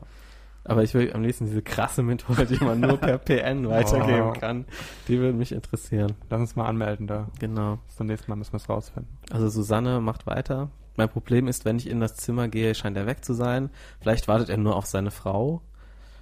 Aber 0.67 0.83
ich 0.83 0.95
will 0.95 1.13
am 1.13 1.23
liebsten 1.23 1.45
diese 1.47 1.61
krasse 1.63 2.03
Methode, 2.03 2.47
die 2.47 2.63
man 2.65 2.81
nur 2.81 2.97
per 2.97 3.19
PN 3.19 3.69
weitergeben 3.69 4.31
Oh. 4.31 4.33
kann. 4.33 4.65
Die 5.09 5.19
würde 5.19 5.37
mich 5.37 5.53
interessieren. 5.53 6.15
Lass 6.31 6.41
uns 6.41 6.57
mal 6.57 6.67
anmelden 6.67 7.07
da. 7.07 7.29
Genau. 7.39 7.79
Bis 7.87 7.97
zum 7.97 8.07
nächsten 8.07 8.31
Mal 8.31 8.37
müssen 8.37 8.53
wir 8.53 8.59
es 8.59 8.69
rausfinden. 8.69 9.19
Also 9.31 9.49
Susanne 9.49 10.01
macht 10.01 10.27
weiter. 10.27 10.71
Mein 10.97 11.09
Problem 11.11 11.49
ist, 11.49 11.65
wenn 11.65 11.77
ich 11.77 11.89
in 11.91 12.01
das 12.01 12.15
Zimmer 12.15 12.49
gehe, 12.49 12.75
scheint 12.75 12.97
er 12.97 13.07
weg 13.07 13.25
zu 13.25 13.35
sein. 13.35 13.69
Vielleicht 14.01 14.29
wartet 14.29 14.49
er 14.49 14.57
nur 14.57 14.77
auf 14.77 14.87
seine 14.87 15.11
Frau. 15.11 15.61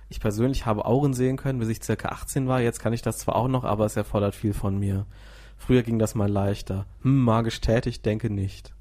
Ich 0.09 0.19
persönlich 0.19 0.67
habe 0.67 0.87
Auren 0.87 1.13
sehen 1.15 1.37
können, 1.37 1.59
bis 1.59 1.69
ich 1.69 1.83
circa 1.83 2.09
18 2.09 2.49
war. 2.49 2.61
Jetzt 2.61 2.81
kann 2.81 2.93
ich 2.95 3.03
das 3.03 3.19
zwar 3.19 3.37
auch 3.37 3.49
noch, 3.49 3.65
aber 3.65 3.85
es 3.85 3.97
erfordert 3.97 4.35
viel 4.35 4.55
von 4.55 4.79
mir. 4.79 5.07
Früher 5.65 5.85
ging 5.85 6.01
das 6.01 6.17
mal 6.17 6.29
leichter. 6.29 6.87
Hm, 7.03 7.23
magisch 7.23 7.61
tätig, 7.61 8.03
denke 8.03 8.31
nicht. 8.31 8.75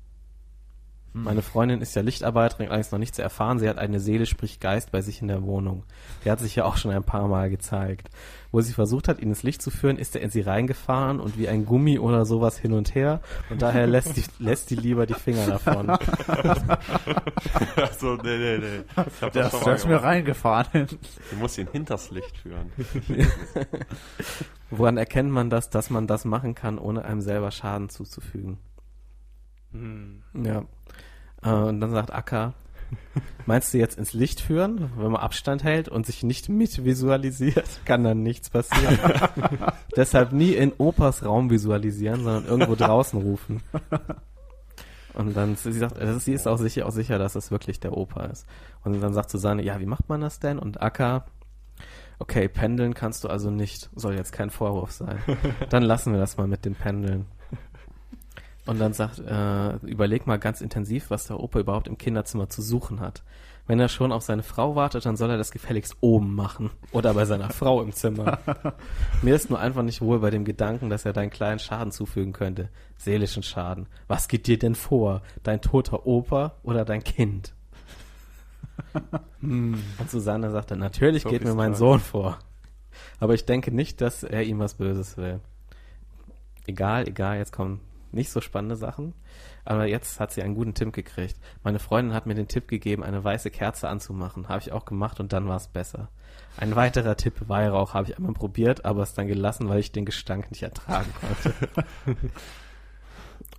Meine 1.13 1.41
Freundin 1.41 1.81
ist 1.81 1.93
ja 1.93 2.01
Lichtarbeiterin, 2.01 2.67
allerdings 2.67 2.93
noch 2.93 2.99
nicht 2.99 3.13
zu 3.13 3.21
erfahren. 3.21 3.59
Sie 3.59 3.67
hat 3.67 3.77
eine 3.77 3.99
Seele, 3.99 4.25
sprich 4.25 4.61
Geist, 4.61 4.91
bei 4.91 5.01
sich 5.01 5.21
in 5.21 5.27
der 5.27 5.43
Wohnung. 5.43 5.83
Der 6.23 6.31
hat 6.31 6.39
sich 6.39 6.55
ja 6.55 6.63
auch 6.63 6.77
schon 6.77 6.91
ein 6.91 7.03
paar 7.03 7.27
Mal 7.27 7.49
gezeigt. 7.49 8.09
Wo 8.51 8.61
sie 8.61 8.71
versucht 8.71 9.09
hat, 9.09 9.19
ihn 9.19 9.27
ins 9.29 9.43
Licht 9.43 9.61
zu 9.61 9.71
führen, 9.71 9.97
ist 9.97 10.15
er 10.15 10.21
in 10.21 10.29
sie 10.29 10.39
reingefahren 10.39 11.19
und 11.19 11.37
wie 11.37 11.49
ein 11.49 11.65
Gummi 11.65 11.99
oder 11.99 12.23
sowas 12.23 12.57
hin 12.57 12.71
und 12.71 12.95
her. 12.95 13.19
Und 13.49 13.61
daher 13.61 13.87
lässt 13.87 14.15
die, 14.15 14.23
lässt 14.43 14.69
die 14.69 14.75
lieber 14.75 15.05
die 15.05 15.13
Finger 15.13 15.47
davon. 15.47 15.89
Achso, 17.75 18.15
nee, 18.15 18.37
nee, 18.37 18.57
nee. 18.59 18.83
Ich 19.07 19.21
hab 19.21 19.33
Der 19.33 19.49
das 19.49 19.81
schon 19.81 19.91
mir 19.91 20.01
reingefahren. 20.01 20.87
Du 21.29 21.35
musst 21.37 21.57
ihn 21.57 21.67
hinters 21.69 22.09
Licht 22.11 22.37
führen. 22.37 22.71
Woran 24.69 24.95
erkennt 24.95 25.31
man 25.31 25.49
das, 25.49 25.69
dass 25.69 25.89
man 25.89 26.07
das 26.07 26.23
machen 26.23 26.55
kann, 26.55 26.79
ohne 26.79 27.03
einem 27.03 27.19
selber 27.19 27.51
Schaden 27.51 27.89
zuzufügen? 27.89 28.59
Hm. 29.71 30.21
Ja. 30.33 30.65
Äh, 31.43 31.67
und 31.67 31.81
dann 31.81 31.91
sagt 31.91 32.13
Akka, 32.13 32.53
meinst 33.45 33.73
du 33.73 33.77
jetzt 33.77 33.97
ins 33.97 34.13
Licht 34.13 34.41
führen, 34.41 34.91
wenn 34.97 35.11
man 35.11 35.21
Abstand 35.21 35.63
hält 35.63 35.89
und 35.89 36.05
sich 36.05 36.23
nicht 36.23 36.49
mit 36.49 36.83
visualisiert, 36.83 37.67
kann 37.85 38.03
dann 38.03 38.23
nichts 38.23 38.49
passieren. 38.49 38.99
Deshalb 39.95 40.31
nie 40.31 40.53
in 40.53 40.73
Opas 40.77 41.25
Raum 41.25 41.49
visualisieren, 41.49 42.23
sondern 42.23 42.45
irgendwo 42.45 42.75
draußen 42.75 43.21
rufen. 43.21 43.61
Und 45.13 45.35
dann, 45.35 45.55
sie 45.55 45.73
sagt, 45.73 45.99
also 45.99 46.19
sie 46.19 46.33
ist 46.33 46.47
auch 46.47 46.57
sicher, 46.57 46.85
auch 46.85 46.91
sicher, 46.91 47.17
dass 47.17 47.35
es 47.35 47.51
wirklich 47.51 47.79
der 47.79 47.97
Opa 47.97 48.25
ist. 48.25 48.47
Und 48.83 49.01
dann 49.01 49.13
sagt 49.13 49.29
Susanne, 49.29 49.63
ja, 49.63 49.79
wie 49.79 49.85
macht 49.85 50.07
man 50.07 50.21
das 50.21 50.39
denn? 50.39 50.57
Und 50.57 50.81
Akka, 50.81 51.25
okay, 52.19 52.47
pendeln 52.47 52.93
kannst 52.93 53.23
du 53.23 53.27
also 53.27 53.49
nicht. 53.49 53.89
Soll 53.95 54.15
jetzt 54.15 54.31
kein 54.31 54.49
Vorwurf 54.49 54.91
sein. 54.91 55.19
Dann 55.69 55.83
lassen 55.83 56.13
wir 56.13 56.19
das 56.19 56.37
mal 56.37 56.47
mit 56.47 56.63
dem 56.63 56.75
Pendeln. 56.75 57.25
Und 58.65 58.79
dann 58.79 58.93
sagt, 58.93 59.19
äh, 59.19 59.75
überleg 59.77 60.27
mal 60.27 60.37
ganz 60.37 60.61
intensiv, 60.61 61.09
was 61.09 61.25
der 61.25 61.39
Opa 61.39 61.59
überhaupt 61.59 61.87
im 61.87 61.97
Kinderzimmer 61.97 62.47
zu 62.47 62.61
suchen 62.61 62.99
hat. 62.99 63.23
Wenn 63.65 63.79
er 63.79 63.89
schon 63.89 64.11
auf 64.11 64.21
seine 64.21 64.43
Frau 64.43 64.75
wartet, 64.75 65.05
dann 65.05 65.15
soll 65.15 65.31
er 65.31 65.37
das 65.37 65.51
gefälligst 65.51 65.97
oben 66.01 66.35
machen. 66.35 66.69
Oder 66.91 67.13
bei 67.13 67.25
seiner 67.25 67.49
Frau 67.49 67.81
im 67.81 67.91
Zimmer. 67.91 68.39
Mir 69.21 69.35
ist 69.35 69.49
nur 69.49 69.59
einfach 69.59 69.81
nicht 69.81 70.01
wohl 70.01 70.19
bei 70.19 70.29
dem 70.29 70.45
Gedanken, 70.45 70.89
dass 70.89 71.05
er 71.05 71.13
deinen 71.13 71.31
kleinen 71.31 71.59
Schaden 71.59 71.91
zufügen 71.91 72.33
könnte. 72.33 72.69
Seelischen 72.97 73.43
Schaden. 73.43 73.87
Was 74.07 74.27
geht 74.27 74.45
dir 74.45 74.59
denn 74.59 74.75
vor? 74.75 75.21
Dein 75.41 75.61
toter 75.61 76.05
Opa 76.05 76.57
oder 76.63 76.85
dein 76.85 77.03
Kind? 77.03 77.53
Und 79.41 79.81
Susanne 80.09 80.51
sagte, 80.51 80.75
natürlich 80.75 81.23
So 81.23 81.29
geht 81.29 81.43
mir 81.43 81.55
mein. 81.55 81.73
Sohn 81.73 81.99
vor. 81.99 82.37
Aber 83.19 83.33
ich 83.33 83.45
denke 83.45 83.71
nicht, 83.71 84.01
dass 84.01 84.23
er 84.23 84.43
ihm 84.43 84.59
was 84.59 84.75
Böses 84.75 85.17
will. 85.17 85.39
Egal, 86.67 87.07
egal, 87.07 87.37
jetzt 87.37 87.53
kommen 87.53 87.79
nicht 88.13 88.31
so 88.31 88.41
spannende 88.41 88.75
Sachen. 88.75 89.13
Aber 89.63 89.85
jetzt 89.85 90.19
hat 90.19 90.31
sie 90.31 90.41
einen 90.41 90.55
guten 90.55 90.73
Tipp 90.73 90.93
gekriegt. 90.93 91.37
Meine 91.63 91.79
Freundin 91.79 92.13
hat 92.13 92.25
mir 92.25 92.33
den 92.33 92.47
Tipp 92.47 92.67
gegeben, 92.67 93.03
eine 93.03 93.23
weiße 93.23 93.51
Kerze 93.51 93.89
anzumachen. 93.89 94.49
Habe 94.49 94.61
ich 94.61 94.71
auch 94.71 94.85
gemacht 94.85 95.19
und 95.19 95.33
dann 95.33 95.47
war 95.47 95.57
es 95.57 95.67
besser. 95.67 96.09
Ein 96.57 96.75
weiterer 96.75 97.15
Tipp, 97.15 97.47
Weihrauch, 97.47 97.93
habe 97.93 98.09
ich 98.09 98.17
einmal 98.17 98.33
probiert, 98.33 98.85
aber 98.85 99.03
es 99.03 99.13
dann 99.13 99.27
gelassen, 99.27 99.69
weil 99.69 99.79
ich 99.79 99.91
den 99.91 100.05
Gestank 100.05 100.51
nicht 100.51 100.63
ertragen 100.63 101.11
konnte. 101.19 101.53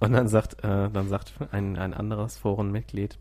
und 0.00 0.12
dann 0.12 0.28
sagt, 0.28 0.64
äh, 0.64 0.90
dann 0.90 1.09
sagt 1.09 1.35
ein, 1.52 1.76
ein 1.78 1.94
anderes 1.94 2.37
Forenmitglied 2.37 3.18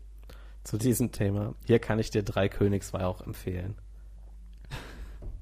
zu 0.64 0.76
diesem 0.78 1.12
Thema, 1.12 1.54
hier 1.66 1.78
kann 1.78 1.98
ich 1.98 2.10
dir 2.10 2.22
drei 2.22 2.48
Königsweihrauch 2.48 3.20
empfehlen. 3.22 3.76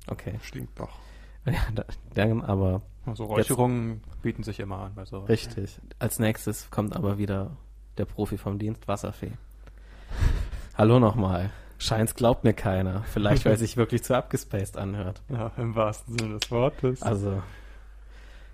Okay. 0.07 0.35
Stinkt 0.43 0.79
doch. 0.79 0.99
Ja, 1.47 1.55
da- 1.75 1.85
dann 2.15 2.43
aber 2.43 2.83
Also 3.07 3.25
Räucherungen 3.25 4.03
bieten 4.23 4.43
sich 4.43 4.61
immer 4.61 4.79
an 4.79 4.95
bei 4.95 5.05
so. 5.05 5.21
Richtig. 5.21 5.79
Als 5.99 6.19
nächstes 6.19 6.71
kommt 6.71 6.95
aber 6.95 7.19
wieder 7.19 7.57
der 7.99 8.05
Profi 8.05 8.37
vom 8.39 8.59
Dienst, 8.59 8.87
Wasserfee. 8.89 9.33
Hallo 10.77 10.99
nochmal. 10.99 11.51
Scheint's 11.79 12.15
glaubt 12.15 12.45
mir 12.45 12.53
keiner. 12.53 13.05
Vielleicht, 13.05 13.45
weil 13.47 13.55
es 13.55 13.61
sich 13.61 13.77
wirklich 13.77 14.03
zu 14.03 14.15
abgespaced 14.15 14.77
anhört. 14.77 15.23
Ja, 15.29 15.51
im 15.57 15.75
wahrsten 15.75 16.19
Sinne 16.19 16.39
des 16.39 16.51
Wortes. 16.51 17.03
Also, 17.03 17.43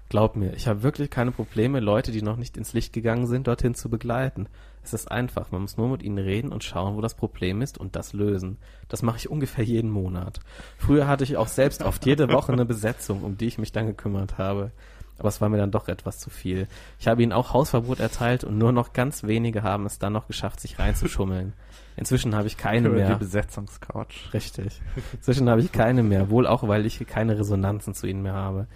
glaub 0.08 0.36
mir, 0.36 0.52
ich 0.54 0.68
habe 0.68 0.82
wirklich 0.84 1.10
keine 1.10 1.32
Probleme, 1.32 1.80
Leute, 1.80 2.12
die 2.12 2.22
noch 2.22 2.36
nicht 2.36 2.56
ins 2.56 2.72
Licht 2.72 2.92
gegangen 2.92 3.26
sind, 3.26 3.48
dorthin 3.48 3.74
zu 3.74 3.90
begleiten. 3.90 4.46
Es 4.86 4.94
ist 4.94 5.10
einfach, 5.10 5.50
man 5.50 5.62
muss 5.62 5.76
nur 5.76 5.88
mit 5.88 6.04
ihnen 6.04 6.18
reden 6.18 6.52
und 6.52 6.62
schauen, 6.62 6.96
wo 6.96 7.00
das 7.00 7.14
Problem 7.14 7.60
ist 7.60 7.76
und 7.76 7.96
das 7.96 8.12
lösen. 8.12 8.58
Das 8.88 9.02
mache 9.02 9.16
ich 9.16 9.28
ungefähr 9.28 9.64
jeden 9.64 9.90
Monat. 9.90 10.38
Früher 10.78 11.08
hatte 11.08 11.24
ich 11.24 11.36
auch 11.36 11.48
selbst 11.48 11.82
oft 11.82 12.06
jede 12.06 12.30
Woche 12.30 12.52
eine 12.52 12.64
Besetzung, 12.64 13.24
um 13.24 13.36
die 13.36 13.46
ich 13.46 13.58
mich 13.58 13.72
dann 13.72 13.88
gekümmert 13.88 14.38
habe. 14.38 14.70
Aber 15.18 15.28
es 15.28 15.40
war 15.40 15.48
mir 15.48 15.56
dann 15.56 15.72
doch 15.72 15.88
etwas 15.88 16.20
zu 16.20 16.30
viel. 16.30 16.68
Ich 17.00 17.08
habe 17.08 17.20
ihnen 17.20 17.32
auch 17.32 17.52
Hausverbot 17.52 17.98
erteilt 17.98 18.44
und 18.44 18.58
nur 18.58 18.70
noch 18.70 18.92
ganz 18.92 19.24
wenige 19.24 19.64
haben 19.64 19.86
es 19.86 19.98
dann 19.98 20.12
noch 20.12 20.28
geschafft, 20.28 20.60
sich 20.60 20.78
reinzuschummeln. 20.78 21.54
Inzwischen 21.96 22.36
habe 22.36 22.46
ich 22.46 22.56
keine 22.56 22.86
Über 22.86 22.98
die 22.98 23.02
mehr. 23.02 23.16
Besetzungscouch. 23.16 24.32
Richtig. 24.34 24.80
Inzwischen 25.14 25.50
habe 25.50 25.62
ich 25.62 25.72
keine 25.72 26.04
mehr, 26.04 26.30
wohl 26.30 26.46
auch, 26.46 26.68
weil 26.68 26.86
ich 26.86 27.04
keine 27.08 27.36
Resonanzen 27.36 27.92
zu 27.92 28.06
ihnen 28.06 28.22
mehr 28.22 28.34
habe. 28.34 28.68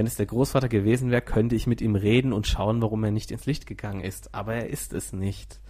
Wenn 0.00 0.06
es 0.06 0.16
der 0.16 0.24
Großvater 0.24 0.70
gewesen 0.70 1.10
wäre, 1.10 1.20
könnte 1.20 1.54
ich 1.54 1.66
mit 1.66 1.82
ihm 1.82 1.94
reden 1.94 2.32
und 2.32 2.46
schauen, 2.46 2.80
warum 2.80 3.04
er 3.04 3.10
nicht 3.10 3.30
ins 3.30 3.44
Licht 3.44 3.66
gegangen 3.66 4.00
ist. 4.00 4.34
Aber 4.34 4.54
er 4.54 4.70
ist 4.70 4.94
es 4.94 5.12
nicht. 5.12 5.60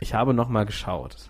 Ich 0.00 0.14
habe 0.14 0.32
nochmal 0.32 0.64
geschaut. 0.64 1.28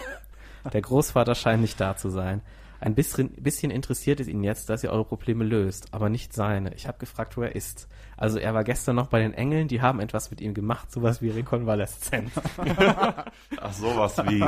Der 0.70 0.82
Großvater 0.82 1.34
scheint 1.34 1.62
nicht 1.62 1.80
da 1.80 1.96
zu 1.96 2.10
sein. 2.10 2.42
Ein 2.78 2.94
bisschen, 2.94 3.30
bisschen 3.30 3.70
interessiert 3.70 4.20
es 4.20 4.28
ihn 4.28 4.44
jetzt, 4.44 4.68
dass 4.68 4.84
ihr 4.84 4.90
eure 4.90 5.06
Probleme 5.06 5.44
löst, 5.44 5.94
aber 5.94 6.10
nicht 6.10 6.34
seine. 6.34 6.74
Ich 6.74 6.86
habe 6.86 6.98
gefragt, 6.98 7.38
wo 7.38 7.42
er 7.42 7.56
ist. 7.56 7.88
Also 8.18 8.38
er 8.38 8.52
war 8.52 8.64
gestern 8.64 8.96
noch 8.96 9.06
bei 9.06 9.20
den 9.20 9.32
Engeln, 9.32 9.66
die 9.66 9.80
haben 9.80 10.00
etwas 10.00 10.30
mit 10.30 10.42
ihm 10.42 10.52
gemacht, 10.52 10.92
sowas 10.92 11.22
wie 11.22 11.30
Rekonvaleszenz. 11.30 12.32
Ach, 13.62 13.72
sowas 13.72 14.18
wie. 14.26 14.44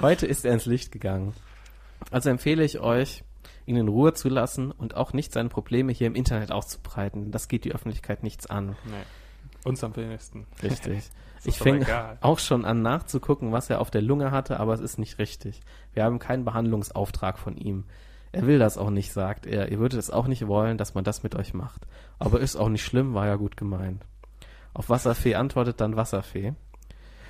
Heute 0.00 0.26
ist 0.28 0.44
er 0.44 0.52
ins 0.52 0.66
Licht 0.66 0.92
gegangen. 0.92 1.34
Also 2.12 2.30
empfehle 2.30 2.62
ich 2.62 2.78
euch, 2.78 3.24
ihn 3.68 3.76
in 3.76 3.88
Ruhe 3.88 4.14
zu 4.14 4.28
lassen 4.28 4.70
und 4.70 4.96
auch 4.96 5.12
nicht 5.12 5.32
seine 5.32 5.48
Probleme 5.48 5.92
hier 5.92 6.06
im 6.06 6.14
Internet 6.14 6.50
auszubreiten. 6.52 7.30
Das 7.30 7.48
geht 7.48 7.64
die 7.64 7.72
Öffentlichkeit 7.72 8.22
nichts 8.22 8.46
an. 8.46 8.76
Nee. 8.84 9.04
Uns 9.64 9.84
am 9.84 9.94
wenigsten. 9.96 10.46
Richtig. 10.62 11.10
ich 11.44 11.58
fing 11.58 11.84
auch 12.20 12.38
schon 12.38 12.64
an 12.64 12.82
nachzugucken, 12.82 13.52
was 13.52 13.70
er 13.70 13.80
auf 13.80 13.90
der 13.90 14.02
Lunge 14.02 14.30
hatte, 14.30 14.58
aber 14.58 14.74
es 14.74 14.80
ist 14.80 14.98
nicht 14.98 15.18
richtig. 15.18 15.60
Wir 15.92 16.04
haben 16.04 16.18
keinen 16.18 16.44
Behandlungsauftrag 16.44 17.38
von 17.38 17.56
ihm. 17.56 17.84
Er 18.32 18.46
will 18.46 18.58
das 18.58 18.78
auch 18.78 18.90
nicht, 18.90 19.12
sagt 19.12 19.46
er. 19.46 19.70
Ihr 19.70 19.78
würdet 19.78 19.98
es 19.98 20.10
auch 20.10 20.26
nicht 20.26 20.46
wollen, 20.46 20.78
dass 20.78 20.94
man 20.94 21.04
das 21.04 21.22
mit 21.22 21.34
euch 21.34 21.54
macht. 21.54 21.86
Aber 22.18 22.40
ist 22.40 22.56
auch 22.56 22.68
nicht 22.68 22.84
schlimm, 22.84 23.14
war 23.14 23.26
ja 23.26 23.36
gut 23.36 23.56
gemeint. 23.56 24.04
Auf 24.74 24.90
Wasserfee 24.90 25.34
antwortet 25.34 25.80
dann 25.80 25.96
Wasserfee. 25.96 26.52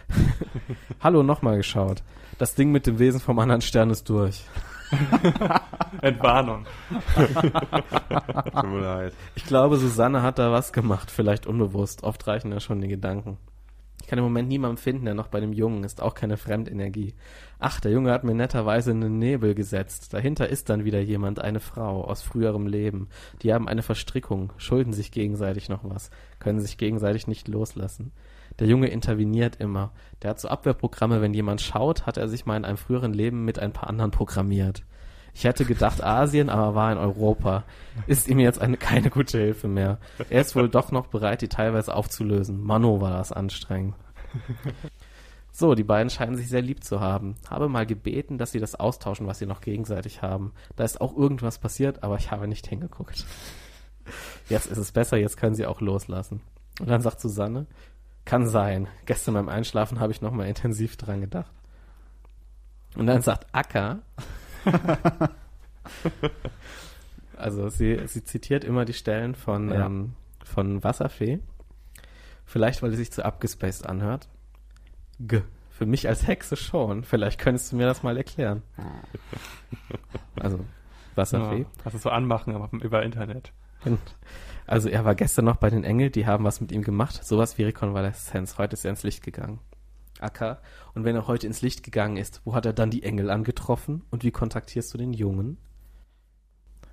Hallo, 1.01 1.23
nochmal 1.23 1.57
geschaut. 1.57 2.03
Das 2.39 2.55
Ding 2.55 2.73
mit 2.73 2.87
dem 2.87 2.99
Wesen 2.99 3.21
vom 3.21 3.39
anderen 3.39 3.63
Stern 3.63 3.91
ist 3.91 4.09
durch. 4.09 4.45
Entwarnung. 6.03 6.67
Tut 7.15 8.71
mir 8.71 8.81
leid. 8.81 9.13
Ich 9.35 9.45
glaube, 9.45 9.77
Susanne 9.77 10.23
hat 10.23 10.39
da 10.39 10.53
was 10.53 10.73
gemacht, 10.73 11.11
vielleicht 11.11 11.47
unbewusst. 11.47 12.03
Oft 12.03 12.27
reichen 12.27 12.53
ja 12.53 12.61
schon 12.61 12.81
die 12.81 12.89
Gedanken. 12.89 13.39
Ich 14.01 14.07
kann 14.09 14.19
im 14.19 14.25
Moment 14.25 14.49
niemanden 14.49 14.79
finden, 14.79 15.05
der 15.05 15.15
noch 15.15 15.29
bei 15.29 15.41
dem 15.41 15.53
Jungen 15.53 15.85
ist, 15.85 16.01
auch 16.01 16.15
keine 16.15 16.39
Fremdenergie. 16.39 17.15
Ach, 17.59 17.79
der 17.81 17.91
Junge 17.91 18.11
hat 18.11 18.25
mir 18.25 18.35
netterweise 18.35 18.91
in 18.93 19.01
den 19.01 19.19
Nebel 19.19 19.55
gesetzt. 19.55 20.15
Dahinter 20.15 20.49
ist 20.49 20.71
dann 20.71 20.85
wieder 20.85 21.01
jemand, 21.01 21.41
eine 21.41 21.61
Frau 21.61 22.05
aus 22.05 22.23
früherem 22.23 22.67
Leben. 22.67 23.09
Die 23.43 23.53
haben 23.53 23.69
eine 23.69 23.83
Verstrickung, 23.83 24.53
schulden 24.57 24.93
sich 24.93 25.11
gegenseitig 25.11 25.69
noch 25.69 25.85
was, 25.85 26.11
können 26.39 26.61
sich 26.61 26.79
gegenseitig 26.79 27.27
nicht 27.27 27.49
loslassen. 27.49 28.13
Der 28.59 28.67
Junge 28.67 28.89
interveniert 28.89 29.57
immer. 29.57 29.93
Der 30.23 30.31
hat 30.31 30.41
so 30.41 30.49
Abwehrprogramme, 30.49 31.21
wenn 31.21 31.35
jemand 31.35 31.61
schaut, 31.61 32.07
hat 32.07 32.17
er 32.17 32.29
sich 32.29 32.47
mal 32.47 32.57
in 32.57 32.65
einem 32.65 32.77
früheren 32.77 33.13
Leben 33.13 33.45
mit 33.45 33.59
ein 33.59 33.73
paar 33.73 33.89
anderen 33.89 34.11
programmiert. 34.11 34.85
Ich 35.35 35.45
hätte 35.45 35.65
gedacht 35.65 36.03
Asien, 36.03 36.49
aber 36.49 36.75
war 36.75 36.91
in 36.91 36.99
Europa. 36.99 37.63
Ist 38.09 38.27
ihm 38.27 38.41
jetzt 38.41 38.61
eine, 38.61 38.77
keine 38.77 39.11
gute 39.11 39.39
Hilfe 39.39 39.69
mehr. 39.69 39.99
Er 40.31 40.41
ist 40.41 40.57
wohl 40.57 40.69
doch 40.69 40.91
noch 40.91 41.07
bereit, 41.07 41.43
die 41.43 41.49
teilweise 41.49 41.95
aufzulösen. 41.95 42.61
Mano 42.61 43.01
war 43.01 43.13
das 43.13 43.31
anstrengend. 43.31 43.95
So, 45.51 45.75
die 45.75 45.83
beiden 45.83 46.09
scheinen 46.09 46.37
sich 46.37 46.49
sehr 46.49 46.63
lieb 46.63 46.85
zu 46.85 47.01
haben. 47.01 47.35
Habe 47.51 47.69
mal 47.69 47.85
gebeten, 47.85 48.39
dass 48.39 48.53
sie 48.53 48.61
das 48.61 48.77
austauschen, 48.77 49.27
was 49.27 49.41
sie 49.41 49.47
noch 49.47 49.61
gegenseitig 49.61 50.23
haben. 50.23 50.53
Da 50.77 50.85
ist 50.85 51.01
auch 51.01 51.17
irgendwas 51.17 51.59
passiert, 51.59 52.05
aber 52.05 52.17
ich 52.17 52.31
habe 52.31 52.47
nicht 52.47 52.69
hingeguckt. 52.69 53.27
Jetzt 54.49 54.67
ist 54.67 54.79
es 54.79 54.93
besser, 54.93 55.17
jetzt 55.17 55.37
können 55.37 55.57
sie 55.57 55.67
auch 55.67 55.81
loslassen. 55.81 56.43
Und 56.79 56.89
dann 56.89 57.01
sagt 57.01 57.21
Susanne, 57.21 57.67
kann 58.29 58.47
sein. 58.47 58.87
Gestern 59.07 59.35
beim 59.35 59.49
Einschlafen 59.49 59.99
habe 60.01 60.13
ich 60.13 60.21
nochmal 60.21 60.47
intensiv 60.49 60.97
dran 60.97 61.21
gedacht. 61.23 61.51
Und 62.95 63.07
dann 63.07 63.23
sagt 63.23 63.47
Akka, 63.53 63.99
also 67.37 67.69
sie, 67.69 68.01
sie 68.07 68.25
zitiert 68.25 68.65
immer 68.65 68.85
die 68.85 68.93
Stellen 68.93 69.35
von, 69.35 69.71
Ja. 69.71 69.87
ähm, 69.87 70.15
von 70.45 70.83
Wasserfee. 70.85 71.41
Vielleicht, 72.45 72.83
weil 72.83 72.91
sie 72.91 72.97
sich 72.97 73.13
zu 73.13 73.25
abgespaced 73.25 73.87
anhört. 73.87 74.29
G. 75.21 75.43
Für 75.71 75.87
mich 75.87 76.09
als 76.09 76.27
Hexe 76.27 76.57
schon. 76.57 77.05
Vielleicht 77.05 77.39
könntest 77.39 77.71
du 77.73 77.77
mir 77.77 77.87
das 77.87 78.03
mal 78.03 78.17
erklären. 78.17 78.63
Also, 80.41 80.65
Wasserfee. 81.17 81.63
Ja, 81.63 81.67
kannst 81.83 81.97
du 81.97 81.99
so 81.99 82.11
anmachen 82.11 82.55
aber 82.55 82.69
über 82.81 83.03
Internet. 83.03 83.53
Also 84.67 84.91
er 84.91 85.05
war 85.05 85.15
gestern 85.15 85.47
noch 85.47 85.57
bei 85.57 85.71
den 85.71 85.83
Engeln, 85.83 86.13
die 86.13 86.27
haben 86.27 86.45
was 86.45 86.61
mit 86.61 86.73
ihm 86.73 86.83
gemacht, 86.83 87.25
sowas 87.25 87.57
wie 87.57 87.63
Rekonvaleszenz. 87.63 88.59
Heute 88.59 88.75
ist 88.75 88.85
er 88.85 88.91
ins 88.91 89.03
Licht 89.03 89.23
gegangen. 89.23 89.61
Acker. 90.21 90.61
Und 90.95 91.05
wenn 91.05 91.17
er 91.17 91.27
heute 91.27 91.47
ins 91.47 91.63
Licht 91.63 91.83
gegangen 91.83 92.17
ist, 92.17 92.43
wo 92.45 92.55
hat 92.55 92.67
er 92.67 92.73
dann 92.73 92.91
die 92.91 93.03
Engel 93.03 93.31
angetroffen? 93.31 94.05
Und 94.11 94.25
wie 94.25 94.31
kontaktierst 94.31 94.93
du 94.93 94.99
den 94.99 95.13
Jungen? 95.13 95.59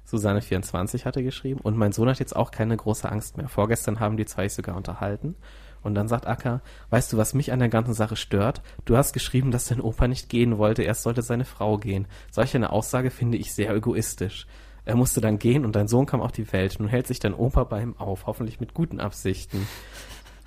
Susanne 0.06 0.42
24 0.42 1.06
hatte 1.06 1.24
geschrieben 1.24 1.60
und 1.62 1.78
mein 1.78 1.92
Sohn 1.92 2.08
hat 2.08 2.20
jetzt 2.20 2.36
auch 2.36 2.52
keine 2.52 2.78
große 2.78 3.12
Angst 3.12 3.38
mehr. 3.38 3.50
Vorgestern 3.50 4.00
haben 4.00 4.18
die 4.18 4.26
zwei 4.26 4.48
sich 4.48 4.56
sogar 4.56 4.78
unterhalten. 4.78 5.36
Und 5.82 5.96
dann 5.96 6.08
sagt 6.08 6.26
Acker, 6.28 6.62
weißt 6.92 7.14
du, 7.14 7.18
was 7.18 7.34
mich 7.34 7.52
an 7.52 7.60
der 7.60 7.70
ganzen 7.70 7.94
Sache 7.94 8.16
stört? 8.16 8.62
Du 8.86 8.98
hast 8.98 9.14
geschrieben, 9.14 9.52
dass 9.52 9.66
dein 9.66 9.82
Opa 9.82 10.08
nicht 10.08 10.30
gehen 10.30 10.58
wollte, 10.58 10.84
erst 10.84 11.04
sollte 11.04 11.22
seine 11.22 11.46
Frau 11.46 11.78
gehen. 11.78 12.08
Solch 12.32 12.56
eine 12.56 12.72
Aussage 12.72 13.12
finde 13.12 13.38
ich 13.38 13.54
sehr 13.54 13.74
egoistisch. 13.74 14.48
Er 14.86 14.96
musste 14.96 15.20
dann 15.20 15.40
gehen 15.40 15.66
und 15.66 15.76
dein 15.76 15.88
Sohn 15.88 16.06
kam 16.06 16.22
auf 16.22 16.32
die 16.32 16.52
Welt. 16.54 16.76
Nun 16.80 16.88
hält 16.88 17.08
sich 17.08 17.20
dein 17.20 17.34
Opa 17.34 17.64
bei 17.64 17.82
ihm 17.82 17.96
auf, 17.98 18.28
hoffentlich 18.28 18.60
mit 18.60 18.74
guten 18.74 19.00
Absichten. 19.00 19.68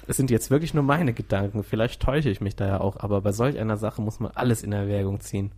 Es 0.06 0.16
sind 0.16 0.30
jetzt 0.30 0.50
wirklich 0.50 0.72
nur 0.72 0.84
meine 0.84 1.12
Gedanken, 1.12 1.64
vielleicht 1.64 2.00
täusche 2.00 2.30
ich 2.30 2.40
mich 2.40 2.56
da 2.56 2.66
ja 2.66 2.80
auch, 2.80 2.96
aber 2.98 3.20
bei 3.20 3.32
solch 3.32 3.58
einer 3.58 3.76
Sache 3.76 4.00
muss 4.00 4.20
man 4.20 4.32
alles 4.34 4.62
in 4.62 4.72
Erwägung 4.72 5.20
ziehen. 5.20 5.52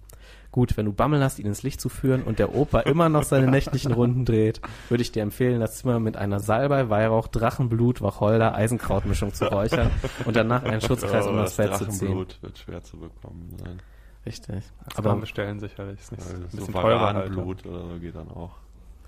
Gut, 0.51 0.77
wenn 0.77 0.87
du 0.87 0.93
Bammel 0.93 1.23
hast, 1.23 1.39
ihn 1.39 1.47
ins 1.47 1.63
Licht 1.63 1.81
zu 1.81 1.89
führen 1.89 2.25
und 2.25 2.41
der 2.41 2.53
Opa 2.57 2.81
immer 2.81 3.09
noch 3.09 3.23
seine 3.23 3.49
nächtlichen 3.49 3.93
Runden 3.93 4.25
dreht, 4.25 4.61
würde 4.89 5.03
ich 5.03 5.13
dir 5.13 5.23
empfehlen, 5.23 5.61
das 5.61 5.77
Zimmer 5.77 6.01
mit 6.01 6.17
einer 6.17 6.41
Salbei, 6.41 6.91
Weihrauch, 6.91 7.29
Drachenblut, 7.29 8.03
Wacholder, 8.03 8.55
Eisenkrautmischung 8.57 9.33
zu 9.33 9.45
räuchern 9.45 9.91
und 10.25 10.35
danach 10.35 10.65
einen 10.65 10.81
Schutzkreis 10.81 11.27
um 11.27 11.35
Aber 11.35 11.43
das 11.45 11.57
Bett 11.57 11.77
zu 11.77 11.87
ziehen. 11.87 12.09
Drachenblut 12.09 12.43
wird 12.43 12.59
schwer 12.59 12.83
zu 12.83 12.97
bekommen 12.97 13.55
sein. 13.63 13.81
Richtig. 14.27 14.65
Das 14.85 14.99
Aber 14.99 15.15
bestellen 15.17 15.61
sicherlich. 15.61 16.01
Ist 16.01 16.11
nicht, 16.11 16.29
ein 16.29 16.47
so 16.51 16.57
bisschen 16.57 16.75
teurer 16.75 17.15
halt. 17.15 17.31
Varanblut 17.31 17.67
oder 17.67 17.87
so 17.87 17.99
geht 18.01 18.17
dann 18.17 18.29
auch. 18.29 18.57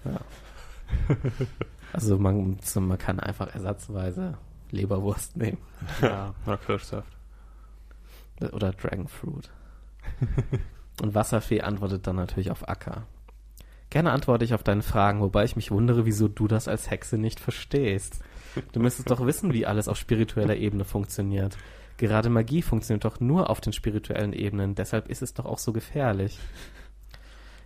also 1.93 2.19
man, 2.19 2.59
man 2.75 2.99
kann 2.99 3.21
einfach 3.21 3.55
ersatzweise 3.55 4.37
Leberwurst 4.71 5.37
nehmen 5.37 5.59
Ja, 6.01 6.35
oder 6.47 6.57
Kirschsaft. 6.59 7.17
oder 8.53 8.73
Dragonfruit. 8.73 9.51
Und 11.03 11.15
Wasserfee 11.15 11.62
antwortet 11.62 12.07
dann 12.07 12.17
natürlich 12.17 12.51
auf 12.51 12.69
Acker. 12.69 13.07
Gerne 13.91 14.12
antworte 14.12 14.45
ich 14.45 14.55
auf 14.55 14.62
deine 14.62 14.83
Fragen, 14.83 15.21
wobei 15.21 15.45
ich 15.45 15.57
mich 15.57 15.71
wundere, 15.71 16.07
wieso 16.07 16.29
du 16.29 16.49
das 16.49 16.69
als 16.69 16.91
Hexe 16.91 17.19
nicht 17.19 17.41
verstehst. 17.41 18.21
Du 18.73 18.81
müsstest 18.81 19.11
doch 19.11 19.25
wissen, 19.27 19.53
wie 19.53 19.67
alles 19.67 19.88
auf 19.88 19.99
spiritueller 19.99 20.57
Ebene 20.57 20.85
funktioniert. 20.85 21.57
Gerade 21.99 22.31
Magie 22.31 22.62
funktioniert 22.62 23.05
doch 23.05 23.21
nur 23.21 23.51
auf 23.51 23.61
den 23.61 23.73
spirituellen 23.73 24.33
Ebenen, 24.33 24.75
deshalb 24.75 25.09
ist 25.09 25.23
es 25.23 25.35
doch 25.35 25.45
auch 25.45 25.59
so 25.59 25.73
gefährlich. 25.73 26.38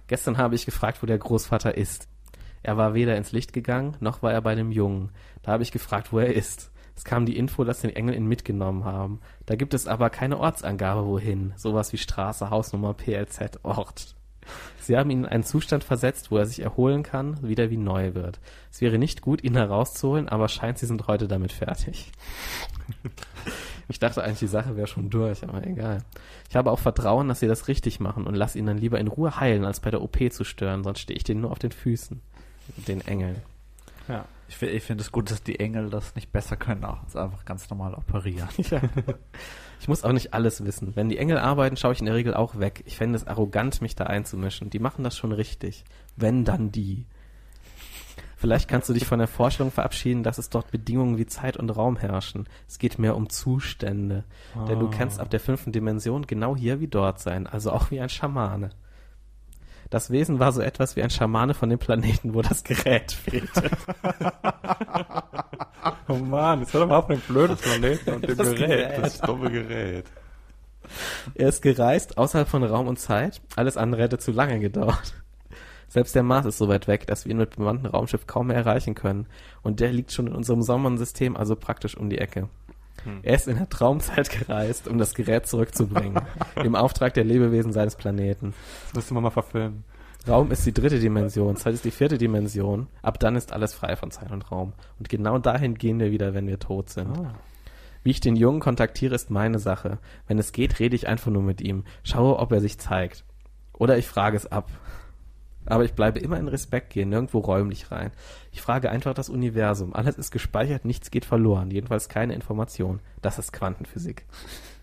Gestern 0.09 0.37
habe 0.37 0.55
ich 0.57 0.67
gefragt, 0.67 1.03
wo 1.03 1.07
der 1.07 1.19
Großvater 1.19 1.77
ist. 1.77 2.09
Er 2.67 2.77
war 2.77 2.95
weder 2.95 3.17
ins 3.17 3.31
Licht 3.31 3.53
gegangen, 3.53 3.97
noch 4.01 4.25
war 4.25 4.33
er 4.33 4.43
bei 4.43 4.57
dem 4.57 4.73
Jungen. 4.73 5.11
Da 5.45 5.53
habe 5.53 5.63
ich 5.63 5.71
gefragt, 5.71 6.13
wo 6.13 6.19
er 6.19 6.35
ist. 6.35 6.73
Es 6.97 7.05
kam 7.05 7.25
die 7.25 7.37
Info, 7.37 7.63
dass 7.63 7.83
den 7.83 7.95
Engel 7.95 8.17
ihn 8.17 8.27
mitgenommen 8.27 8.85
haben. 8.85 9.21
Da 9.45 9.55
gibt 9.55 9.73
es 9.73 9.87
aber 9.87 10.11
keine 10.11 10.41
Ortsangabe, 10.41 11.07
wohin. 11.07 11.53
Sowas 11.55 11.93
wie 11.93 11.97
Straße, 11.97 12.51
Hausnummer, 12.51 12.93
PLZ, 12.93 13.61
Ort. 13.63 14.17
Sie 14.81 14.97
haben 14.97 15.11
ihn 15.11 15.21
in 15.21 15.27
einen 15.27 15.45
Zustand 15.45 15.85
versetzt, 15.85 16.33
wo 16.33 16.39
er 16.39 16.47
sich 16.47 16.59
erholen 16.59 17.05
kann, 17.05 17.41
wieder 17.41 17.71
wie 17.71 17.77
neu 17.77 18.15
wird. 18.15 18.41
Es 18.73 18.81
wäre 18.81 18.99
nicht 18.99 19.21
gut, 19.21 19.45
ihn 19.45 19.55
herauszuholen, 19.55 20.29
aber 20.29 20.49
scheint, 20.49 20.79
sie 20.79 20.87
sind 20.87 21.07
heute 21.07 21.29
damit 21.29 21.53
fertig. 21.53 22.11
Ich 23.89 24.01
dachte 24.01 24.21
eigentlich, 24.25 24.41
die 24.41 24.49
Sache 24.49 24.77
wäre 24.77 24.89
schon 24.89 25.11
durch, 25.11 25.45
aber 25.45 25.65
egal. 25.65 25.99
Ich 26.51 26.57
habe 26.57 26.73
auch 26.73 26.81
Vertrauen, 26.81 27.29
dass 27.29 27.39
sie 27.39 27.47
das 27.47 27.69
richtig 27.69 28.01
machen 28.01 28.27
und 28.27 28.35
lass 28.35 28.57
ihn 28.57 28.67
dann 28.67 28.79
lieber 28.79 28.99
in 28.99 29.07
Ruhe 29.07 29.39
heilen, 29.39 29.65
als 29.65 29.79
bei 29.79 29.93
der 29.93 30.03
OP 30.03 30.19
zu 30.33 30.43
stören, 30.43 30.83
sonst 30.83 30.99
stehe 30.99 31.17
ich 31.17 31.23
denen 31.23 31.43
nur 31.43 31.53
auf 31.53 31.61
den 31.61 31.71
Füßen. 31.71 32.21
Den 32.87 33.01
Engeln. 33.07 33.37
Ja. 34.09 34.25
Ich, 34.49 34.61
ich 34.63 34.83
finde 34.85 35.03
es 35.03 35.11
gut, 35.11 35.31
dass 35.31 35.43
die 35.43 35.59
Engel 35.59 35.91
das 35.91 36.15
nicht 36.15 36.31
besser 36.33 36.57
können, 36.57 36.85
als 36.85 37.17
einfach 37.17 37.45
ganz 37.45 37.69
normal 37.71 37.95
operieren. 37.95 38.49
Ja. 38.71 38.81
Ich 39.79 39.89
muss 39.89 40.05
auch 40.05 40.13
nicht 40.13 40.33
alles 40.33 40.65
wissen. 40.65 40.97
Wenn 40.97 41.11
die 41.11 41.19
Engel 41.19 41.37
arbeiten, 41.37 41.77
schaue 41.77 41.93
ich 41.93 42.01
in 42.01 42.07
der 42.07 42.15
Regel 42.15 42.33
auch 42.33 42.59
weg. 42.59 42.83
Ich 42.87 42.97
fände 42.97 43.15
es 43.15 43.27
arrogant, 43.27 43.83
mich 43.83 43.95
da 43.95 44.05
einzumischen. 44.05 44.71
Die 44.71 44.79
machen 44.79 45.05
das 45.05 45.19
schon 45.19 45.33
richtig. 45.33 45.85
Wenn 46.17 46.47
dann 46.47 46.73
die. 46.73 47.05
Vielleicht 48.39 48.69
kannst 48.69 48.89
du 48.89 48.95
dich 48.95 49.05
von 49.07 49.19
der 49.19 49.29
Vorstellung 49.29 49.71
verabschieden, 49.71 50.23
dass 50.23 50.39
es 50.39 50.49
dort 50.49 50.71
Bedingungen 50.71 51.19
wie 51.19 51.27
Zeit 51.27 51.59
und 51.59 51.69
Raum 51.71 51.97
herrschen. 51.99 52.49
Es 52.67 52.79
geht 52.79 52.99
mehr 52.99 53.17
um 53.17 53.29
Zustände. 53.29 54.25
Denn 54.67 54.79
du 54.79 54.87
Ah. 54.89 54.91
kannst 54.97 55.21
ab 55.21 55.29
der 55.29 55.41
fünften 55.41 55.73
Dimension 55.73 56.27
genau 56.27 56.57
hier 56.57 56.81
wie 56.81 56.89
dort 56.89 57.21
sein, 57.21 57.47
also 57.47 57.71
auch 57.71 57.91
wie 57.91 58.01
ein 58.01 58.09
Schamane. 58.09 58.71
Das 59.91 60.11
Wesen 60.11 60.39
war 60.39 60.53
so 60.53 60.61
etwas 60.61 60.97
wie 60.97 61.03
ein 61.03 61.11
Schamane 61.11 61.55
von 61.55 61.69
dem 61.69 61.79
Planeten, 61.79 62.35
wo 62.35 62.43
das 62.43 62.65
Gerät 62.65 63.13
fehlte. 63.13 63.71
Oh 66.09 66.15
Mann, 66.15 66.61
jetzt 66.61 66.73
hör 66.73 66.81
doch 66.81 66.89
mal 66.89 66.99
auf 66.99 67.09
mit 67.09 67.19
dem 67.19 67.27
blöden 67.33 67.57
Planeten 67.57 68.15
und 68.15 68.29
dem 68.29 68.37
Das 68.37 68.51
Gerät. 68.51 68.69
Gerät. 68.69 68.99
Das 68.99 69.21
dumme 69.21 69.51
Gerät. 69.51 70.07
Er 71.35 71.49
ist 71.49 71.63
gereist 71.63 72.19
außerhalb 72.19 72.49
von 72.49 72.63
Raum 72.63 72.87
und 72.87 72.99
Zeit. 72.99 73.41
Alles 73.57 73.77
andere 73.77 74.03
hätte 74.03 74.19
zu 74.19 74.31
lange 74.31 74.59
gedauert. 74.61 75.15
Selbst 75.89 76.15
der 76.15 76.23
Mars 76.23 76.47
ist 76.47 76.59
so 76.59 76.69
weit 76.69 76.89
weg, 76.89 77.07
dass 77.07 77.25
wir 77.25 77.33
ihn 77.33 77.39
mit 77.39 77.57
bemannten 77.57 77.87
Raumschiff 77.87 78.27
kaum 78.27 78.49
mehr 78.49 78.57
erreichen 78.57 78.95
können. 78.95 79.27
Und 79.63 79.81
der 79.81 79.93
liegt 79.93 80.13
schon 80.13 80.27
in 80.27 80.35
unserem 80.35 80.63
Sonnensystem, 80.63 81.37
also 81.37 81.57
praktisch 81.57 81.97
um 81.97 82.11
die 82.11 82.19
Ecke. 82.19 82.49
Hm. 83.07 83.21
Er 83.23 83.37
ist 83.37 83.49
in 83.49 83.57
der 83.57 83.69
Traumzeit 83.69 84.29
gereist, 84.47 84.89
um 84.89 84.99
das 84.99 85.15
Gerät 85.15 85.47
zurückzubringen. 85.47 86.21
Im 86.57 86.75
Auftrag 86.75 87.15
der 87.15 87.25
Lebewesen 87.25 87.73
seines 87.73 87.97
Planeten. 87.97 88.53
Das 88.87 88.95
müsste 88.95 89.15
man 89.15 89.23
mal 89.23 89.31
verfilmen. 89.31 89.85
Raum 90.29 90.51
ist 90.51 90.67
die 90.67 90.75
dritte 90.75 90.99
Dimension, 90.99 91.55
Zeit 91.55 91.75
ist 91.75 91.85
die 91.85 91.93
vierte 91.93 92.19
Dimension. 92.19 92.89
Ab 93.01 93.21
dann 93.21 93.37
ist 93.37 93.53
alles 93.53 93.75
frei 93.75 93.95
von 93.95 94.11
Zeit 94.11 94.33
und 94.33 94.51
Raum. 94.51 94.73
Und 94.99 95.09
genau 95.09 95.39
dahin 95.39 95.77
gehen 95.77 96.01
wir 96.01 96.11
wieder, 96.11 96.35
wenn 96.35 96.49
wir 96.49 96.59
tot 96.59 96.91
sind. 96.91 97.17
Ah. 97.17 97.35
Wie 98.03 98.11
ich 98.11 98.21
den 98.21 98.35
Jungen 98.35 98.61
kontaktiere, 98.61 99.15
ist 99.15 99.31
meine 99.31 99.61
Sache. 99.61 99.99
Wenn 100.27 100.39
es 100.39 100.53
geht, 100.53 100.81
rede 100.81 100.97
ich 100.97 101.07
einfach 101.07 101.31
nur 101.31 101.43
mit 101.43 101.61
ihm. 101.61 101.85
Schaue, 102.03 102.39
ob 102.39 102.51
er 102.53 102.61
sich 102.61 102.79
zeigt. 102.79 103.25
Oder 103.73 103.99
ich 103.99 104.07
frage 104.07 104.37
es 104.37 104.51
ab. 104.51 104.69
Aber 105.67 105.85
ich 105.85 105.95
bleibe 105.95 106.19
immer 106.19 106.39
in 106.39 106.49
Respekt 106.49 106.91
gehen, 106.91 107.09
nirgendwo 107.09 107.39
räumlich 107.39 107.91
rein. 107.91 108.13
Ich 108.53 108.63
frage 108.63 108.91
einfach 108.91 109.15
das 109.15 109.29
Universum. 109.29 109.95
Alles 109.95 110.17
ist 110.17 110.31
gespeichert, 110.31 110.85
nichts 110.85 111.11
geht 111.11 111.25
verloren. 111.25 111.71
Jedenfalls 111.71 112.09
keine 112.09 112.35
Information. 112.35 113.01
Das 113.21 113.39
ist 113.39 113.53
Quantenphysik. 113.53 114.25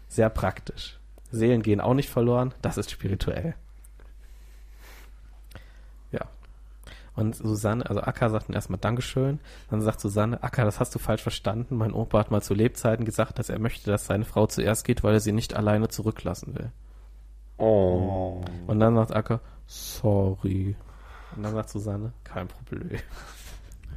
Sehr 0.09 0.29
praktisch. 0.29 0.99
Seelen 1.31 1.63
gehen 1.63 1.81
auch 1.81 1.93
nicht 1.93 2.09
verloren. 2.09 2.53
Das 2.61 2.77
ist 2.77 2.91
spirituell. 2.91 3.55
Ja. 6.11 6.27
Und 7.15 7.35
Susanne, 7.35 7.89
also 7.89 8.01
Akka 8.01 8.29
sagt 8.29 8.49
dann 8.49 8.55
erstmal 8.55 8.79
Dankeschön. 8.79 9.39
Dann 9.69 9.81
sagt 9.81 9.99
Susanne, 9.99 10.43
Akka, 10.43 10.65
das 10.65 10.79
hast 10.79 10.93
du 10.93 10.99
falsch 10.99 11.23
verstanden. 11.23 11.77
Mein 11.77 11.93
Opa 11.93 12.19
hat 12.19 12.31
mal 12.31 12.41
zu 12.41 12.53
Lebzeiten 12.53 13.05
gesagt, 13.05 13.39
dass 13.39 13.49
er 13.49 13.59
möchte, 13.59 13.89
dass 13.89 14.05
seine 14.05 14.25
Frau 14.25 14.47
zuerst 14.47 14.85
geht, 14.85 15.03
weil 15.03 15.13
er 15.13 15.19
sie 15.19 15.31
nicht 15.31 15.55
alleine 15.55 15.87
zurücklassen 15.87 16.55
will. 16.55 16.71
Oh. 17.57 18.43
Und 18.67 18.79
dann 18.79 18.95
sagt 18.95 19.15
Akka, 19.15 19.39
sorry. 19.65 20.75
Und 21.35 21.43
dann 21.43 21.53
sagt 21.53 21.69
Susanne, 21.69 22.13
kein 22.23 22.47
Problem. 22.47 22.99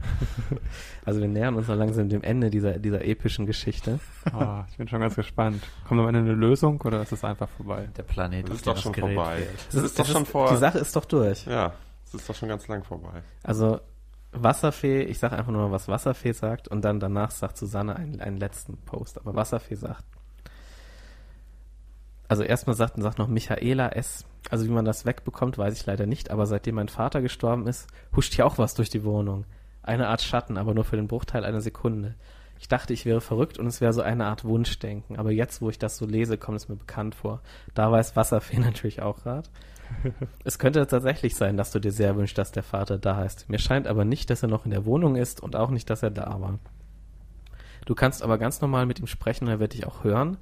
also 1.04 1.20
wir 1.20 1.28
nähern 1.28 1.54
uns 1.54 1.68
noch 1.68 1.76
langsam 1.76 2.08
dem 2.08 2.22
Ende 2.22 2.50
dieser, 2.50 2.78
dieser 2.78 3.04
epischen 3.04 3.46
Geschichte. 3.46 3.98
Oh, 4.32 4.62
ich 4.70 4.76
bin 4.76 4.88
schon 4.88 5.00
ganz 5.00 5.14
gespannt. 5.14 5.62
Kommt 5.86 6.00
am 6.00 6.08
Ende 6.08 6.20
eine 6.20 6.32
Lösung 6.32 6.80
oder 6.82 7.02
ist 7.02 7.12
es 7.12 7.24
einfach 7.24 7.48
vorbei? 7.48 7.88
Der 7.96 8.02
Planet, 8.02 8.48
Das 8.48 8.56
ist 8.56 8.66
doch 8.66 8.76
schon 8.76 8.92
Gerät 8.92 9.14
vorbei. 9.14 9.46
Das 9.72 9.82
ist 9.82 9.98
doch 9.98 10.06
schon 10.06 10.26
vor. 10.26 10.50
Die 10.50 10.56
Sache 10.56 10.78
ist 10.78 10.94
doch 10.96 11.04
durch. 11.04 11.46
Ja, 11.46 11.72
das 12.04 12.14
ist 12.14 12.28
doch 12.28 12.34
schon 12.34 12.48
ganz 12.48 12.68
lang 12.68 12.84
vorbei. 12.84 13.22
Also 13.42 13.80
Wasserfee, 14.32 15.02
ich 15.02 15.18
sage 15.18 15.36
einfach 15.36 15.52
nur 15.52 15.62
mal, 15.62 15.72
was 15.72 15.88
Wasserfee 15.88 16.32
sagt 16.32 16.68
und 16.68 16.84
dann 16.84 17.00
danach 17.00 17.30
sagt 17.30 17.56
Susanne 17.56 17.96
einen, 17.96 18.20
einen 18.20 18.36
letzten 18.36 18.76
Post. 18.78 19.18
Aber 19.18 19.34
Wasserfee 19.34 19.76
sagt, 19.76 20.04
also 22.28 22.42
erstmal 22.42 22.76
sagt, 22.76 23.00
sagt 23.00 23.18
noch 23.18 23.28
Michaela 23.28 23.88
S. 23.90 24.24
Also 24.50 24.64
wie 24.64 24.70
man 24.70 24.84
das 24.84 25.04
wegbekommt, 25.04 25.58
weiß 25.58 25.74
ich 25.78 25.86
leider 25.86 26.06
nicht, 26.06 26.30
aber 26.30 26.46
seitdem 26.46 26.76
mein 26.76 26.88
Vater 26.88 27.20
gestorben 27.20 27.66
ist, 27.66 27.88
huscht 28.14 28.34
hier 28.34 28.46
auch 28.46 28.58
was 28.58 28.74
durch 28.74 28.90
die 28.90 29.04
Wohnung. 29.04 29.44
Eine 29.82 30.08
Art 30.08 30.22
Schatten, 30.22 30.56
aber 30.56 30.74
nur 30.74 30.84
für 30.84 30.96
den 30.96 31.08
Bruchteil 31.08 31.44
einer 31.44 31.60
Sekunde. 31.60 32.14
Ich 32.58 32.68
dachte, 32.68 32.92
ich 32.92 33.04
wäre 33.04 33.20
verrückt 33.20 33.58
und 33.58 33.66
es 33.66 33.80
wäre 33.80 33.92
so 33.92 34.02
eine 34.02 34.26
Art 34.26 34.44
Wunschdenken. 34.44 35.18
Aber 35.18 35.30
jetzt, 35.30 35.60
wo 35.60 35.68
ich 35.68 35.78
das 35.78 35.96
so 35.98 36.06
lese, 36.06 36.38
kommt 36.38 36.56
es 36.56 36.68
mir 36.68 36.76
bekannt 36.76 37.14
vor. 37.14 37.42
Da 37.74 37.90
weiß 37.90 38.16
Wasserfee 38.16 38.58
natürlich 38.60 39.02
auch 39.02 39.22
grad. 39.22 39.50
Es 40.42 40.58
könnte 40.58 40.84
tatsächlich 40.86 41.36
sein, 41.36 41.56
dass 41.56 41.70
du 41.70 41.78
dir 41.78 41.92
sehr 41.92 42.16
wünschst, 42.16 42.38
dass 42.38 42.50
der 42.50 42.62
Vater 42.62 42.98
da 42.98 43.22
ist. 43.24 43.48
Mir 43.48 43.58
scheint 43.58 43.86
aber 43.86 44.04
nicht, 44.04 44.30
dass 44.30 44.42
er 44.42 44.48
noch 44.48 44.64
in 44.64 44.72
der 44.72 44.84
Wohnung 44.84 45.16
ist 45.16 45.40
und 45.40 45.54
auch 45.54 45.70
nicht, 45.70 45.88
dass 45.90 46.02
er 46.02 46.10
da 46.10 46.40
war. 46.40 46.58
Du 47.84 47.94
kannst 47.94 48.22
aber 48.22 48.36
ganz 48.38 48.60
normal 48.60 48.86
mit 48.86 48.98
ihm 48.98 49.06
sprechen 49.06 49.44
und 49.44 49.50
er 49.50 49.60
wird 49.60 49.74
dich 49.74 49.86
auch 49.86 50.02
hören. 50.02 50.38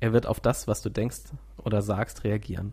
Er 0.00 0.14
wird 0.14 0.26
auf 0.26 0.40
das, 0.40 0.66
was 0.66 0.80
du 0.80 0.88
denkst 0.88 1.24
oder 1.58 1.82
sagst, 1.82 2.24
reagieren. 2.24 2.72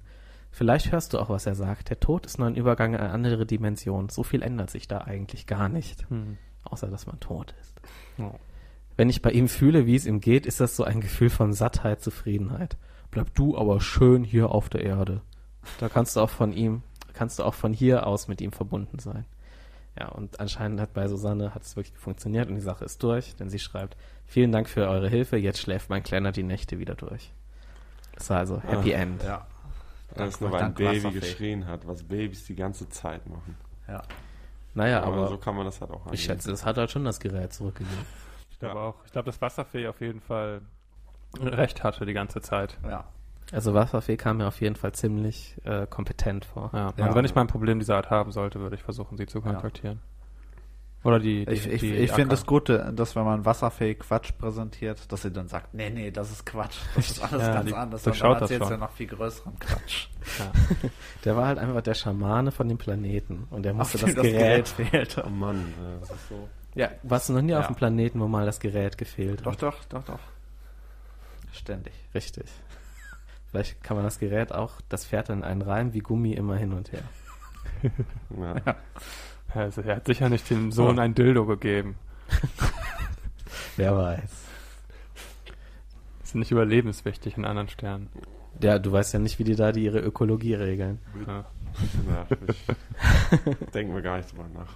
Vielleicht 0.57 0.91
hörst 0.91 1.13
du 1.13 1.19
auch, 1.19 1.29
was 1.29 1.45
er 1.45 1.53
sagt. 1.53 1.91
Der 1.91 1.99
Tod 1.99 2.25
ist 2.25 2.39
nur 2.39 2.47
ein 2.47 2.55
Übergang 2.55 2.95
in 2.95 2.99
eine 2.99 3.11
andere 3.11 3.45
Dimension. 3.45 4.09
So 4.09 4.23
viel 4.23 4.41
ändert 4.41 4.71
sich 4.71 4.87
da 4.87 5.01
eigentlich 5.01 5.45
gar 5.45 5.69
nicht. 5.69 6.09
Hm. 6.09 6.39
Außer, 6.63 6.87
dass 6.87 7.05
man 7.05 7.19
tot 7.19 7.53
ist. 7.61 7.79
Oh. 8.17 8.33
Wenn 8.95 9.07
ich 9.07 9.21
bei 9.21 9.29
ihm 9.29 9.49
fühle, 9.49 9.85
wie 9.85 9.95
es 9.95 10.07
ihm 10.07 10.19
geht, 10.19 10.47
ist 10.47 10.59
das 10.59 10.75
so 10.75 10.83
ein 10.83 10.99
Gefühl 10.99 11.29
von 11.29 11.53
Sattheit, 11.53 12.01
Zufriedenheit. 12.01 12.75
Bleib 13.11 13.35
du 13.35 13.55
aber 13.55 13.79
schön 13.79 14.23
hier 14.23 14.49
auf 14.49 14.67
der 14.67 14.81
Erde. 14.81 15.21
Da 15.79 15.89
kannst 15.89 16.15
du 16.15 16.21
auch 16.21 16.31
von 16.31 16.51
ihm, 16.53 16.81
kannst 17.13 17.37
du 17.37 17.43
auch 17.43 17.53
von 17.53 17.71
hier 17.71 18.07
aus 18.07 18.27
mit 18.27 18.41
ihm 18.41 18.51
verbunden 18.51 18.97
sein. 18.97 19.25
Ja, 19.99 20.07
und 20.07 20.39
anscheinend 20.39 20.81
hat 20.81 20.91
bei 20.91 21.07
Susanne 21.07 21.53
hat 21.53 21.61
es 21.61 21.75
wirklich 21.75 21.99
funktioniert 21.99 22.49
und 22.49 22.55
die 22.55 22.61
Sache 22.61 22.83
ist 22.83 23.03
durch, 23.03 23.35
denn 23.35 23.51
sie 23.51 23.59
schreibt, 23.59 23.95
vielen 24.25 24.51
Dank 24.51 24.69
für 24.69 24.87
eure 24.87 25.07
Hilfe, 25.07 25.37
jetzt 25.37 25.59
schläft 25.59 25.91
mein 25.91 26.01
Kleiner 26.01 26.31
die 26.31 26.41
Nächte 26.41 26.79
wieder 26.79 26.95
durch. 26.95 27.31
Das 28.15 28.31
war 28.31 28.39
also 28.39 28.59
Happy 28.59 28.95
Ah. 28.95 28.97
End. 28.97 29.21
Ja. 29.21 29.45
Nur 30.39 30.51
weil 30.51 30.61
ein 30.63 30.73
Baby 30.73 31.11
geschrien 31.11 31.67
hat, 31.67 31.87
was 31.87 32.03
Babys 32.03 32.45
die 32.45 32.55
ganze 32.55 32.87
Zeit 32.89 33.27
machen. 33.27 33.57
Ja. 33.87 34.01
Naja, 34.73 35.01
aber, 35.03 35.15
aber 35.17 35.27
so 35.29 35.37
kann 35.37 35.55
man 35.55 35.65
das 35.65 35.81
halt 35.81 35.91
auch 35.91 36.01
angehen. 36.01 36.13
ich 36.13 36.23
schätze, 36.23 36.51
das 36.51 36.65
hat 36.65 36.77
halt 36.77 36.91
schon 36.91 37.03
das 37.05 37.19
Gerät 37.19 37.53
zurückgegeben. 37.53 38.05
Ich 38.51 38.59
glaube 38.59 38.75
Ja. 38.75 38.81
auch. 38.81 38.95
Ich 39.05 39.11
glaube, 39.11 39.25
dass 39.25 39.41
Wasserfee 39.41 39.87
auf 39.87 40.01
jeden 40.01 40.21
Fall 40.21 40.61
recht 41.39 41.83
hatte 41.83 42.05
die 42.05 42.13
ganze 42.13 42.41
Zeit. 42.41 42.77
Ja. 42.83 43.05
Also 43.51 43.73
Wasserfee 43.73 44.17
kam 44.17 44.37
mir 44.37 44.47
auf 44.47 44.59
jeden 44.61 44.75
Fall 44.75 44.91
ziemlich 44.91 45.55
äh, 45.63 45.87
kompetent 45.87 46.45
vor. 46.45 46.69
Ja. 46.73 46.93
Ja. 46.97 47.05
Also 47.05 47.15
wenn 47.15 47.25
ich 47.25 47.33
mal 47.33 47.41
ein 47.41 47.47
Problem 47.47 47.79
dieser 47.79 47.95
Art 47.95 48.09
haben 48.09 48.31
sollte, 48.31 48.59
würde 48.59 48.75
ich 48.75 48.83
versuchen, 48.83 49.17
sie 49.17 49.25
zu 49.25 49.41
kontaktieren. 49.41 49.99
Oder 51.07 51.19
die, 51.19 51.45
die 51.45 51.51
Ich, 51.53 51.65
ich, 51.67 51.79
die 51.79 51.93
ich 51.95 52.11
finde 52.11 52.31
das 52.31 52.45
Gute, 52.45 52.91
dass 52.93 53.15
wenn 53.15 53.23
man 53.23 53.45
wasserfähig 53.45 53.99
Quatsch 53.99 54.31
präsentiert, 54.37 55.09
dass 55.09 55.21
sie 55.21 55.31
dann 55.31 55.47
sagt, 55.47 55.73
nee, 55.73 55.89
nee, 55.89 56.11
das 56.11 56.29
ist 56.31 56.45
Quatsch. 56.45 56.75
Das 56.95 57.11
ist 57.11 57.23
alles 57.23 57.47
Ja, 57.47 57.53
ganz 57.53 57.65
die 57.69 57.73
anders. 57.75 58.03
durchschaut 58.03 58.27
Und 58.27 58.33
dann 58.33 58.39
das 58.41 58.51
erzählt 58.51 58.61
sie 58.63 58.67
schon. 58.73 58.79
ja 58.81 58.85
noch 58.85 58.91
viel 58.93 59.07
größeren 59.07 59.57
Quatsch. 59.59 60.07
Ja. 60.39 60.51
Der 61.23 61.37
war 61.37 61.47
halt 61.47 61.59
einfach 61.59 61.81
der 61.81 61.93
Schamane 61.93 62.51
von 62.51 62.67
dem 62.67 62.77
Planeten 62.77 63.47
und 63.51 63.63
der 63.63 63.71
Auf 63.71 63.77
musste 63.77 63.97
dem 64.05 64.15
das, 64.15 64.23
Gerät. 64.23 64.67
fehlte. 64.67 65.23
Oh 65.25 65.29
Mann, 65.29 65.73
das 66.01 66.09
ist 66.11 66.27
so. 66.27 66.49
Ja, 66.75 66.89
warst 67.03 67.29
du 67.29 67.33
noch 67.33 67.41
nie 67.41 67.55
auf 67.55 67.61
Ja. 67.63 67.67
dem 67.71 67.75
Planeten, 67.75 68.19
wo 68.19 68.27
mal 68.27 68.45
das 68.45 68.59
Gerät 68.59 68.97
gefehlt 68.97 69.45
Doch, 69.45 69.53
hat? 69.53 69.63
doch, 69.63 69.85
doch, 69.85 70.03
doch. 70.03 70.19
Ständig. 71.53 71.93
Richtig. 72.13 72.45
Vielleicht 73.49 73.81
kann 73.81 73.95
man 73.95 74.03
das 74.03 74.19
Gerät 74.19 74.51
auch, 74.51 74.73
das 74.89 75.05
fährt 75.05 75.29
dann 75.29 75.45
einen 75.45 75.61
Reim 75.61 75.93
wie 75.93 75.99
Gummi 75.99 76.33
immer 76.33 76.57
hin 76.57 76.73
und 76.73 76.91
her. 76.91 77.03
Ja. 78.37 78.75
Also, 79.53 79.81
er 79.81 79.97
hat 79.97 80.05
sicher 80.05 80.29
nicht 80.29 80.49
dem 80.49 80.71
Sohn 80.71 80.97
Oh. 80.97 81.01
ein 81.01 81.15
Dildo 81.15 81.45
gegeben. 81.45 81.95
Wer 83.77 83.95
weiß. 83.95 84.31
Das 86.19 86.29
ist 86.29 86.35
nicht 86.35 86.51
überlebenswichtig 86.51 87.37
in 87.37 87.45
anderen 87.45 87.69
Sternen. 87.69 88.09
Ja, 88.61 88.79
du 88.79 88.91
weißt 88.91 89.13
ja 89.13 89.19
nicht, 89.19 89.39
wie 89.39 89.43
die 89.43 89.55
da 89.55 89.71
die 89.71 89.83
ihre 89.85 89.99
Ökologie 89.99 90.55
regeln. 90.55 90.99
Ja. 91.25 91.45
Denken 93.73 93.93
wir 93.93 94.01
gar 94.01 94.17
nicht 94.17 94.31
drüber 94.31 94.45
nach. 94.53 94.73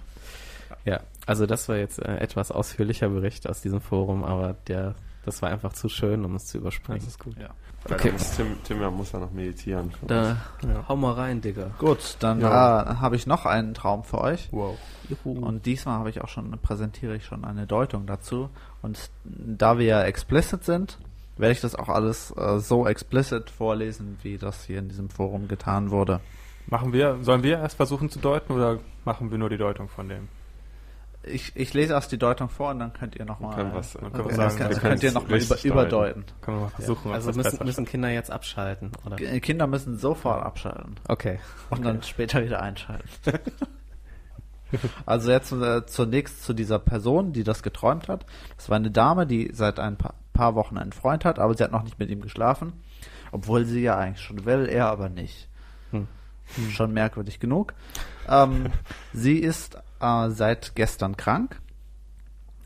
Ja, 0.84 1.00
also 1.26 1.46
das 1.46 1.68
war 1.68 1.76
jetzt 1.76 1.98
äh, 2.00 2.16
etwas 2.18 2.50
ausführlicher 2.50 3.08
Bericht 3.08 3.48
aus 3.48 3.60
diesem 3.60 3.80
Forum, 3.80 4.24
aber 4.24 4.54
der, 4.68 4.94
das 5.24 5.40
war 5.42 5.50
einfach 5.50 5.72
zu 5.72 5.88
schön, 5.88 6.24
um 6.24 6.34
es 6.34 6.46
zu 6.46 6.58
überspringen. 6.58 6.98
Das 7.00 7.08
ist 7.08 7.18
gut. 7.18 7.36
Ja. 7.38 7.50
Okay. 7.84 8.08
Da 8.08 8.12
muss 8.12 8.30
Tim, 8.36 8.56
Tim 8.64 8.80
ja, 8.80 8.90
muss 8.90 9.12
ja 9.12 9.18
noch 9.18 9.32
meditieren. 9.32 9.92
Da, 10.06 10.36
Ja. 10.62 10.84
hau 10.88 10.96
mal 10.96 11.12
rein, 11.14 11.40
Digga. 11.40 11.70
Gut, 11.78 12.16
dann 12.20 12.40
Ja. 12.40 12.82
äh, 12.82 12.94
habe 12.96 13.16
ich 13.16 13.26
noch 13.26 13.44
einen 13.46 13.74
Traum 13.74 14.04
für 14.04 14.18
euch. 14.20 14.48
Wow. 14.52 14.78
Juhu. 15.08 15.44
Und 15.44 15.66
diesmal 15.66 15.98
habe 15.98 16.10
ich 16.10 16.20
auch 16.22 16.28
schon, 16.28 16.50
präsentiere 16.62 17.16
ich 17.16 17.24
schon 17.24 17.44
eine 17.44 17.66
Deutung 17.66 18.06
dazu. 18.06 18.50
Und 18.82 19.10
da 19.24 19.78
wir 19.78 19.86
ja 19.86 20.02
explicit 20.04 20.64
sind, 20.64 20.98
werde 21.36 21.52
ich 21.52 21.60
das 21.60 21.74
auch 21.74 21.88
alles 21.88 22.32
äh, 22.36 22.58
so 22.60 22.86
explicit 22.86 23.50
vorlesen, 23.50 24.18
wie 24.22 24.38
das 24.38 24.64
hier 24.64 24.78
in 24.78 24.88
diesem 24.88 25.08
Forum 25.10 25.48
getan 25.48 25.90
wurde. 25.90 26.20
Machen 26.66 26.92
wir, 26.92 27.18
sollen 27.22 27.42
wir 27.42 27.58
erst 27.58 27.76
versuchen 27.76 28.10
zu 28.10 28.20
deuten 28.20 28.52
oder 28.52 28.78
machen 29.04 29.30
wir 29.32 29.38
nur 29.38 29.50
die 29.50 29.56
Deutung 29.58 29.88
von 29.88 30.08
dem? 30.08 30.28
Ich, 31.24 31.52
ich 31.54 31.72
lese 31.72 31.92
erst 31.92 32.10
die 32.10 32.18
Deutung 32.18 32.48
vor 32.48 32.70
und 32.70 32.80
dann 32.80 32.92
könnt 32.92 33.14
ihr 33.14 33.24
nochmal 33.24 33.54
können 33.54 33.74
was- 33.74 33.92
dann 33.92 34.06
okay, 34.06 34.22
können 34.22 34.28
das 34.28 34.36
sagen, 34.36 34.56
könnt, 34.58 34.70
wir 34.70 34.76
könnt 34.80 35.02
ihr 35.04 35.10
können's 35.12 35.14
nochmal 35.14 35.40
über, 35.40 35.64
überdeuten. 35.64 36.24
Können 36.40 36.56
wir 36.56 36.62
mal 36.62 36.68
versuchen, 36.70 37.10
was 37.12 37.26
also 37.26 37.40
müssen, 37.40 37.64
müssen 37.64 37.84
Kinder 37.84 38.08
jetzt 38.10 38.30
abschalten, 38.30 38.90
oder? 39.06 39.16
Kinder 39.16 39.66
müssen 39.68 39.96
sofort 39.98 40.42
abschalten 40.44 40.96
Okay. 41.08 41.38
und 41.70 41.84
dann 41.84 42.02
später 42.02 42.42
wieder 42.44 42.60
einschalten. 42.60 43.08
also 45.06 45.30
jetzt 45.30 45.52
äh, 45.52 45.86
zunächst 45.86 46.42
zu 46.44 46.54
dieser 46.54 46.78
Person, 46.78 47.32
die 47.32 47.44
das 47.44 47.62
geträumt 47.62 48.08
hat. 48.08 48.26
Das 48.56 48.68
war 48.68 48.76
eine 48.76 48.90
Dame, 48.90 49.26
die 49.26 49.50
seit 49.52 49.78
ein 49.78 49.96
paar, 49.96 50.14
paar 50.32 50.54
Wochen 50.54 50.78
einen 50.78 50.92
Freund 50.92 51.24
hat, 51.24 51.38
aber 51.38 51.54
sie 51.54 51.62
hat 51.62 51.72
noch 51.72 51.84
nicht 51.84 51.98
mit 51.98 52.10
ihm 52.10 52.20
geschlafen. 52.22 52.72
Obwohl 53.30 53.64
sie 53.64 53.80
ja 53.82 53.96
eigentlich 53.96 54.24
schon 54.24 54.44
will, 54.44 54.66
er 54.68 54.88
aber 54.88 55.08
nicht. 55.08 55.48
Hm. 55.90 56.08
Schon 56.70 56.92
merkwürdig 56.92 57.40
genug. 57.40 57.74
Ähm, 58.28 58.66
sie 59.12 59.38
ist 59.38 59.78
äh, 60.02 60.30
seit 60.30 60.74
gestern 60.74 61.16
krank. 61.16 61.60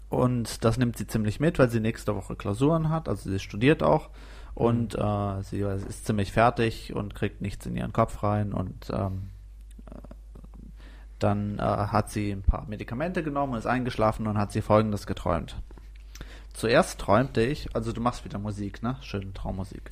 Und 0.08 0.64
das 0.64 0.78
nimmt 0.78 0.96
sie 0.96 1.06
ziemlich 1.06 1.40
mit, 1.40 1.58
weil 1.58 1.68
sie 1.68 1.80
nächste 1.80 2.14
Woche 2.14 2.36
Klausuren 2.36 2.90
hat. 2.90 3.08
Also 3.08 3.30
sie 3.30 3.38
studiert 3.38 3.82
auch. 3.82 4.10
Und 4.54 4.94
äh, 4.94 5.42
sie 5.42 5.60
ist 5.60 6.06
ziemlich 6.06 6.32
fertig 6.32 6.94
und 6.94 7.14
kriegt 7.14 7.42
nichts 7.42 7.66
in 7.66 7.76
ihren 7.76 7.92
Kopf 7.92 8.22
rein. 8.22 8.54
Und 8.54 8.88
ähm, 8.90 9.28
äh, 9.90 9.98
dann 11.18 11.58
äh, 11.58 11.62
hat 11.62 12.10
sie 12.10 12.30
ein 12.30 12.42
paar 12.42 12.66
Medikamente 12.66 13.22
genommen, 13.22 13.54
ist 13.54 13.66
eingeschlafen 13.66 14.26
und 14.26 14.38
hat 14.38 14.52
sie 14.52 14.62
folgendes 14.62 15.06
geträumt. 15.06 15.56
Zuerst 16.54 16.98
träumte 16.98 17.42
ich, 17.42 17.74
also 17.76 17.92
du 17.92 18.00
machst 18.00 18.24
wieder 18.24 18.38
Musik, 18.38 18.82
ne? 18.82 18.96
Schöne 19.02 19.34
Traummusik. 19.34 19.90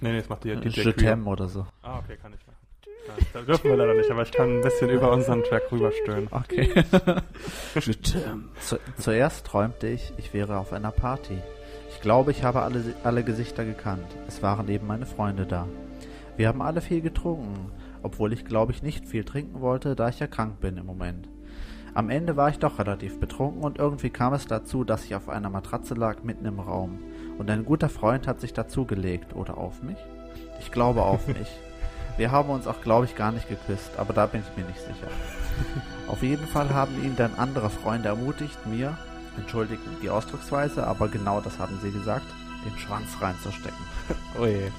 Nee, 0.00 0.12
nee, 0.12 0.18
das 0.18 0.28
macht 0.28 0.44
die 0.44 0.54
DJ 0.54 0.82
Je 0.82 0.92
Queer. 0.92 1.26
oder 1.26 1.48
so. 1.48 1.66
Ah, 1.82 1.98
okay, 1.98 2.16
kann 2.16 2.32
ich 2.32 2.46
machen. 2.46 2.59
Ja, 3.06 3.14
da 3.32 3.40
dürfen 3.42 3.70
wir 3.70 3.76
leider 3.76 3.94
nicht, 3.94 4.10
aber 4.10 4.22
ich 4.22 4.32
kann 4.32 4.58
ein 4.58 4.62
bisschen 4.62 4.90
über 4.90 5.10
unseren 5.10 5.42
Track 5.42 5.70
rüberstöhnen. 5.72 6.28
Okay. 6.30 6.84
Zu, 8.60 8.78
zuerst 8.98 9.46
träumte 9.46 9.88
ich, 9.88 10.12
ich 10.16 10.32
wäre 10.32 10.58
auf 10.58 10.72
einer 10.72 10.90
Party. 10.92 11.38
Ich 11.90 12.00
glaube, 12.00 12.30
ich 12.30 12.44
habe 12.44 12.62
alle, 12.62 12.82
alle 13.04 13.24
Gesichter 13.24 13.64
gekannt. 13.64 14.06
Es 14.28 14.42
waren 14.42 14.68
eben 14.68 14.86
meine 14.86 15.06
Freunde 15.06 15.46
da. 15.46 15.66
Wir 16.36 16.48
haben 16.48 16.62
alle 16.62 16.80
viel 16.80 17.00
getrunken, 17.00 17.72
obwohl 18.02 18.32
ich 18.32 18.44
glaube 18.44 18.72
ich 18.72 18.82
nicht 18.82 19.06
viel 19.06 19.24
trinken 19.24 19.60
wollte, 19.60 19.96
da 19.96 20.08
ich 20.08 20.20
ja 20.20 20.26
krank 20.26 20.60
bin 20.60 20.76
im 20.76 20.86
Moment. 20.86 21.28
Am 21.92 22.08
Ende 22.08 22.36
war 22.36 22.48
ich 22.48 22.58
doch 22.58 22.78
relativ 22.78 23.18
betrunken 23.18 23.62
und 23.62 23.78
irgendwie 23.78 24.10
kam 24.10 24.32
es 24.32 24.46
dazu, 24.46 24.84
dass 24.84 25.04
ich 25.04 25.14
auf 25.16 25.28
einer 25.28 25.50
Matratze 25.50 25.94
lag 25.94 26.22
mitten 26.22 26.46
im 26.46 26.60
Raum. 26.60 27.00
Und 27.36 27.50
ein 27.50 27.64
guter 27.64 27.88
Freund 27.88 28.26
hat 28.28 28.40
sich 28.40 28.52
dazugelegt 28.52 29.34
oder 29.34 29.58
auf 29.58 29.82
mich? 29.82 29.98
Ich 30.60 30.70
glaube 30.70 31.02
auf 31.02 31.26
mich. 31.38 31.48
Wir 32.20 32.32
haben 32.32 32.50
uns 32.50 32.66
auch, 32.66 32.82
glaube 32.82 33.06
ich, 33.06 33.16
gar 33.16 33.32
nicht 33.32 33.48
geküsst, 33.48 33.92
aber 33.96 34.12
da 34.12 34.26
bin 34.26 34.42
ich 34.42 34.54
mir 34.54 34.68
nicht 34.68 34.80
sicher. 34.80 35.08
Auf 36.06 36.22
jeden 36.22 36.46
Fall 36.46 36.68
haben 36.68 37.02
ihn 37.02 37.16
dann 37.16 37.34
andere 37.36 37.70
Freunde 37.70 38.10
ermutigt, 38.10 38.66
mir, 38.66 38.98
entschuldigen 39.38 39.96
die 40.02 40.10
Ausdrucksweise, 40.10 40.86
aber 40.86 41.08
genau 41.08 41.40
das 41.40 41.58
haben 41.58 41.78
sie 41.80 41.90
gesagt, 41.90 42.26
den 42.66 42.78
Schwanz 42.78 43.08
reinzustecken. 43.22 43.86
Oh 44.38 44.44
je. 44.44 44.70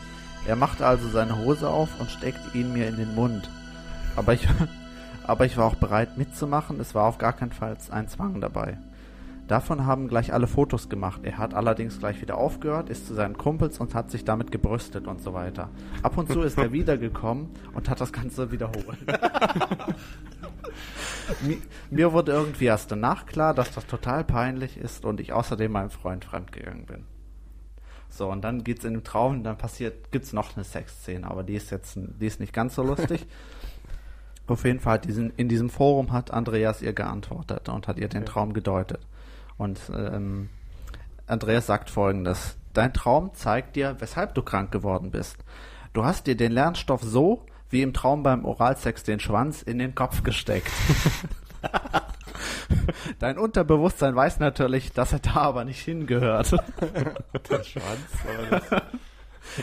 Er 0.46 0.56
machte 0.56 0.86
also 0.86 1.10
seine 1.10 1.36
Hose 1.36 1.68
auf 1.68 1.90
und 2.00 2.12
steckte 2.12 2.56
ihn 2.56 2.74
mir 2.74 2.88
in 2.88 2.98
den 2.98 3.16
Mund. 3.16 3.50
Aber 4.16 4.34
ich, 4.34 4.48
aber 5.24 5.48
ich 5.48 5.58
war 5.58 5.66
auch 5.66 5.74
bereit 5.74 6.20
mitzumachen, 6.20 6.80
es 6.80 6.94
war 6.94 7.06
auf 7.06 7.18
gar 7.18 7.34
keinen 7.34 7.54
Fall 7.54 7.76
ein 7.90 8.08
Zwang 8.08 8.40
dabei. 8.40 8.78
Davon 9.52 9.86
haben 9.86 10.08
gleich 10.08 10.32
alle 10.32 10.48
Fotos 10.48 10.88
gemacht. 10.88 11.26
Er 11.26 11.38
hat 11.38 11.54
allerdings 11.54 12.00
gleich 12.00 12.22
wieder 12.22 12.38
aufgehört, 12.38 12.90
ist 12.90 13.06
zu 13.06 13.14
seinen 13.14 13.38
Kumpels 13.38 13.82
und 13.82 13.94
hat 13.94 14.10
sich 14.10 14.24
damit 14.24 14.50
gebrüstet 14.50 15.08
und 15.08 15.22
so 15.22 15.34
weiter. 15.34 15.70
Ab 16.04 16.18
und 16.18 16.32
zu 16.32 16.40
ist 16.40 16.58
er 16.58 16.72
wiedergekommen 16.80 17.50
und 17.74 17.90
hat 17.90 18.00
das 18.00 18.14
Ganze 18.14 18.54
wiederholt. 18.54 18.98
mir, 21.92 22.14
wurde 22.14 22.32
irgendwie 22.32 22.64
erst 22.64 22.94
danach 22.94 23.26
klar, 23.26 23.54
dass 23.54 23.74
das 23.74 23.86
total 23.88 24.24
peinlich 24.24 24.78
ist 24.78 25.04
und 25.04 25.20
ich 25.20 25.34
außerdem 25.34 25.70
meinem 25.70 25.90
Freund 25.90 26.24
fremdgegangen 26.24 26.86
bin. 26.86 27.04
So, 28.08 28.32
und 28.32 28.46
dann 28.46 28.64
geht's 28.64 28.86
in 28.86 28.94
dem 28.94 29.04
Traum, 29.04 29.44
dann 29.44 29.58
passiert, 29.58 30.14
gibt's 30.14 30.32
noch 30.32 30.56
eine 30.56 30.64
Sexszene, 30.64 31.30
aber 31.30 31.44
die 31.44 31.56
ist 31.56 31.72
jetzt, 31.72 31.98
die 31.98 32.26
ist 32.26 32.40
nicht 32.40 32.54
ganz 32.54 32.76
so 32.76 32.84
lustig. 32.84 33.28
Auf 34.48 34.64
jeden 34.64 34.80
Fall, 34.80 35.00
diesen, 35.00 35.34
in 35.36 35.50
diesem 35.50 35.70
Forum 35.70 36.14
hat 36.14 36.32
Andreas 36.32 36.82
ihr 36.82 36.94
geantwortet 36.94 37.68
und 37.68 37.90
hat 37.90 38.00
ihr 38.00 38.08
den. 38.08 38.26
Traum 38.26 38.54
gedeutet. 38.54 39.02
Und 39.62 39.80
ähm, 39.96 40.50
Andreas 41.28 41.68
sagt 41.68 41.92
folgendes. 41.92 42.58
Dein 42.74 42.96
Traum 42.96 43.32
zeigt 43.36 43.76
dir, 43.76 43.96
weshalb 44.00 44.34
du 44.34 44.42
krank 44.42 44.72
geworden 44.72 45.12
bist. 45.12 45.38
Du 45.94 46.04
hast 46.04 46.26
dir 46.26 46.36
den 46.36 46.52
Lernstoff 46.52 47.04
so, 47.04 47.46
wie 47.70 47.84
im 47.84 47.94
Traum 47.94 48.24
beim 48.24 48.44
Oralsex, 48.44 49.04
den 49.04 49.20
Schwanz 49.20 49.62
in 49.62 49.78
den 49.78 49.94
Kopf 49.94 50.24
gesteckt. 50.24 50.72
Dein 53.20 53.38
Unterbewusstsein 53.38 54.16
weiß 54.16 54.40
natürlich, 54.40 54.94
dass 54.94 55.14
er 55.14 55.20
da 55.20 55.36
aber 55.36 55.64
nicht 55.64 55.82
hingehört. 55.82 56.54
Der 56.82 57.64
Schwanz. 57.64 58.82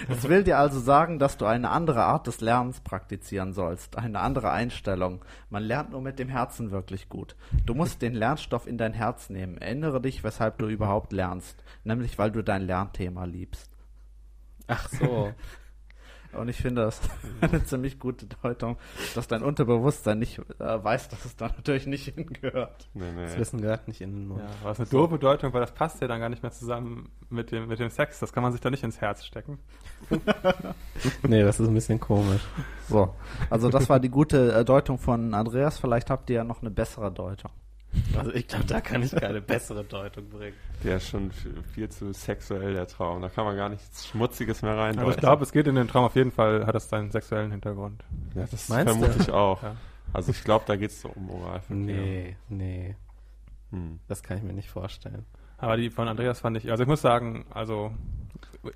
Es 0.08 0.28
will 0.28 0.44
dir 0.44 0.58
also 0.58 0.80
sagen, 0.80 1.18
dass 1.18 1.36
du 1.36 1.46
eine 1.46 1.70
andere 1.70 2.04
Art 2.04 2.26
des 2.26 2.40
Lernens 2.40 2.80
praktizieren 2.80 3.52
sollst, 3.52 3.96
eine 3.96 4.20
andere 4.20 4.50
Einstellung. 4.50 5.24
Man 5.50 5.62
lernt 5.62 5.90
nur 5.90 6.02
mit 6.02 6.18
dem 6.18 6.28
Herzen 6.28 6.70
wirklich 6.70 7.08
gut. 7.08 7.36
Du 7.64 7.74
musst 7.74 8.02
den 8.02 8.14
Lernstoff 8.14 8.66
in 8.66 8.78
dein 8.78 8.92
Herz 8.92 9.30
nehmen. 9.30 9.58
Erinnere 9.58 10.00
dich, 10.00 10.24
weshalb 10.24 10.58
du 10.58 10.66
überhaupt 10.66 11.12
lernst, 11.12 11.62
nämlich 11.84 12.18
weil 12.18 12.30
du 12.30 12.42
dein 12.42 12.62
Lernthema 12.62 13.24
liebst. 13.24 13.70
Ach 14.66 14.88
so. 14.88 15.32
Und 16.32 16.48
ich 16.48 16.56
finde 16.56 16.82
das 16.82 17.00
eine 17.40 17.64
ziemlich 17.64 17.98
gute 17.98 18.26
Deutung, 18.42 18.76
dass 19.14 19.28
dein 19.28 19.42
Unterbewusstsein 19.42 20.18
nicht 20.18 20.38
äh, 20.58 20.84
weiß, 20.84 21.08
dass 21.08 21.24
es 21.24 21.36
da 21.36 21.46
natürlich 21.48 21.86
nicht 21.86 22.14
hingehört. 22.14 22.88
nee, 22.94 23.04
Das 23.16 23.34
nee. 23.34 23.40
Wissen 23.40 23.60
gehört 23.60 23.88
nicht 23.88 24.00
in 24.00 24.12
den 24.14 24.28
Mund. 24.28 24.40
Ja, 24.40 24.68
das 24.68 24.78
ist 24.78 24.92
eine 24.92 25.00
doofe 25.00 25.18
Deutung, 25.18 25.52
weil 25.52 25.60
das 25.60 25.72
passt 25.72 26.00
ja 26.00 26.08
dann 26.08 26.20
gar 26.20 26.28
nicht 26.28 26.42
mehr 26.42 26.52
zusammen 26.52 27.10
mit 27.30 27.50
dem, 27.50 27.68
mit 27.68 27.78
dem 27.78 27.90
Sex. 27.90 28.20
Das 28.20 28.32
kann 28.32 28.42
man 28.42 28.52
sich 28.52 28.60
da 28.60 28.70
nicht 28.70 28.84
ins 28.84 29.00
Herz 29.00 29.24
stecken. 29.24 29.58
Nee, 31.22 31.42
das 31.42 31.60
ist 31.60 31.68
ein 31.68 31.74
bisschen 31.74 32.00
komisch. 32.00 32.42
So, 32.88 33.14
also 33.50 33.68
das 33.68 33.88
war 33.88 34.00
die 34.00 34.08
gute 34.08 34.52
äh, 34.52 34.64
Deutung 34.64 34.98
von 34.98 35.34
Andreas. 35.34 35.78
Vielleicht 35.78 36.10
habt 36.10 36.28
ihr 36.30 36.36
ja 36.36 36.44
noch 36.44 36.60
eine 36.60 36.70
bessere 36.70 37.12
Deutung. 37.12 37.50
Also 38.16 38.32
ich 38.34 38.46
glaube, 38.46 38.66
da 38.66 38.80
kann 38.80 39.02
ich 39.02 39.12
keine 39.12 39.40
bessere 39.40 39.84
Deutung 39.84 40.28
bringen. 40.28 40.56
Der 40.84 40.96
ist 40.96 41.08
schon 41.08 41.30
viel, 41.32 41.88
zu 41.88 42.12
sexuell, 42.12 42.74
der 42.74 42.86
Traum. 42.86 43.22
Da 43.22 43.28
kann 43.28 43.44
man 43.44 43.56
gar 43.56 43.68
nichts 43.68 44.06
Schmutziges 44.06 44.62
mehr 44.62 44.76
rein. 44.76 44.98
Aber 44.98 45.10
ich 45.10 45.16
glaube, 45.16 45.42
es 45.42 45.52
geht 45.52 45.66
in 45.66 45.74
den 45.74 45.88
Traum 45.88 46.04
auf 46.04 46.14
jeden 46.14 46.30
Fall, 46.30 46.66
hat 46.66 46.74
das 46.74 46.88
seinen 46.88 47.10
sexuellen 47.10 47.50
Hintergrund. 47.50 48.04
ja, 48.34 48.46
das 48.50 48.68
Meinst 48.68 48.92
vermute 48.92 49.16
du? 49.16 49.22
ich 49.22 49.30
auch. 49.30 49.62
Ja. 49.62 49.76
Also 50.12 50.30
ich 50.30 50.44
glaube, 50.44 50.64
da 50.66 50.76
geht 50.76 50.90
es 50.90 51.00
so 51.00 51.08
um 51.08 51.30
Oralverkehr. 51.30 51.76
Nee, 51.76 52.36
nee. 52.48 52.96
Hm. 53.70 54.00
Das 54.06 54.22
kann 54.22 54.38
ich 54.38 54.42
mir 54.42 54.54
nicht 54.54 54.70
vorstellen. 54.70 55.26
Aber 55.58 55.76
die 55.76 55.90
von 55.90 56.08
Andreas 56.08 56.40
fand 56.40 56.56
ich, 56.56 56.70
also 56.70 56.82
ich 56.82 56.88
muss 56.88 57.00
sagen, 57.00 57.46
also 57.50 57.92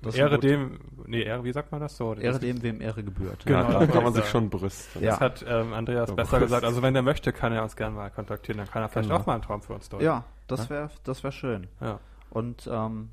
Das 0.01 0.15
Ehre 0.15 0.39
dem, 0.39 0.79
nee, 1.05 1.23
Ehre, 1.23 1.43
wie 1.43 1.51
sagt 1.51 1.71
man 1.71 1.81
das 1.81 1.97
so? 1.97 2.13
Ehre 2.15 2.39
dem, 2.39 2.63
wem 2.63 2.79
Ehre 2.81 3.03
gebührt. 3.03 3.45
Genau, 3.45 3.59
ja, 3.59 3.71
da 3.71 3.79
das 3.79 3.91
kann 3.91 4.03
man 4.03 4.13
sich 4.13 4.23
ich 4.23 4.29
schon 4.29 4.49
brüsten. 4.49 5.03
Ja. 5.03 5.11
Das 5.11 5.19
hat 5.19 5.45
ähm, 5.47 5.73
Andreas 5.73 6.09
So 6.09 6.15
besser 6.15 6.37
bewusst. 6.37 6.47
gesagt. 6.47 6.63
Also 6.65 6.81
wenn 6.81 6.95
er 6.95 7.01
möchte, 7.01 7.33
kann 7.33 7.51
er 7.51 7.63
uns 7.63 7.75
gerne 7.75 7.95
mal 7.95 8.09
kontaktieren. 8.09 8.59
Dann 8.59 8.67
kann 8.69 8.81
er 8.81 8.89
vielleicht 8.89 9.09
Genau. 9.09 9.19
auch 9.21 9.25
mal 9.25 9.33
einen 9.33 9.41
Traum 9.43 9.61
für 9.61 9.73
uns 9.73 9.89
deuten. 9.89 10.05
Ja, 10.05 10.23
das 10.47 10.69
wäre 10.69 10.89
das 11.03 11.23
wär 11.23 11.31
schön. 11.31 11.67
ja. 11.81 11.99
Und 12.29 12.67
ähm, 12.71 13.09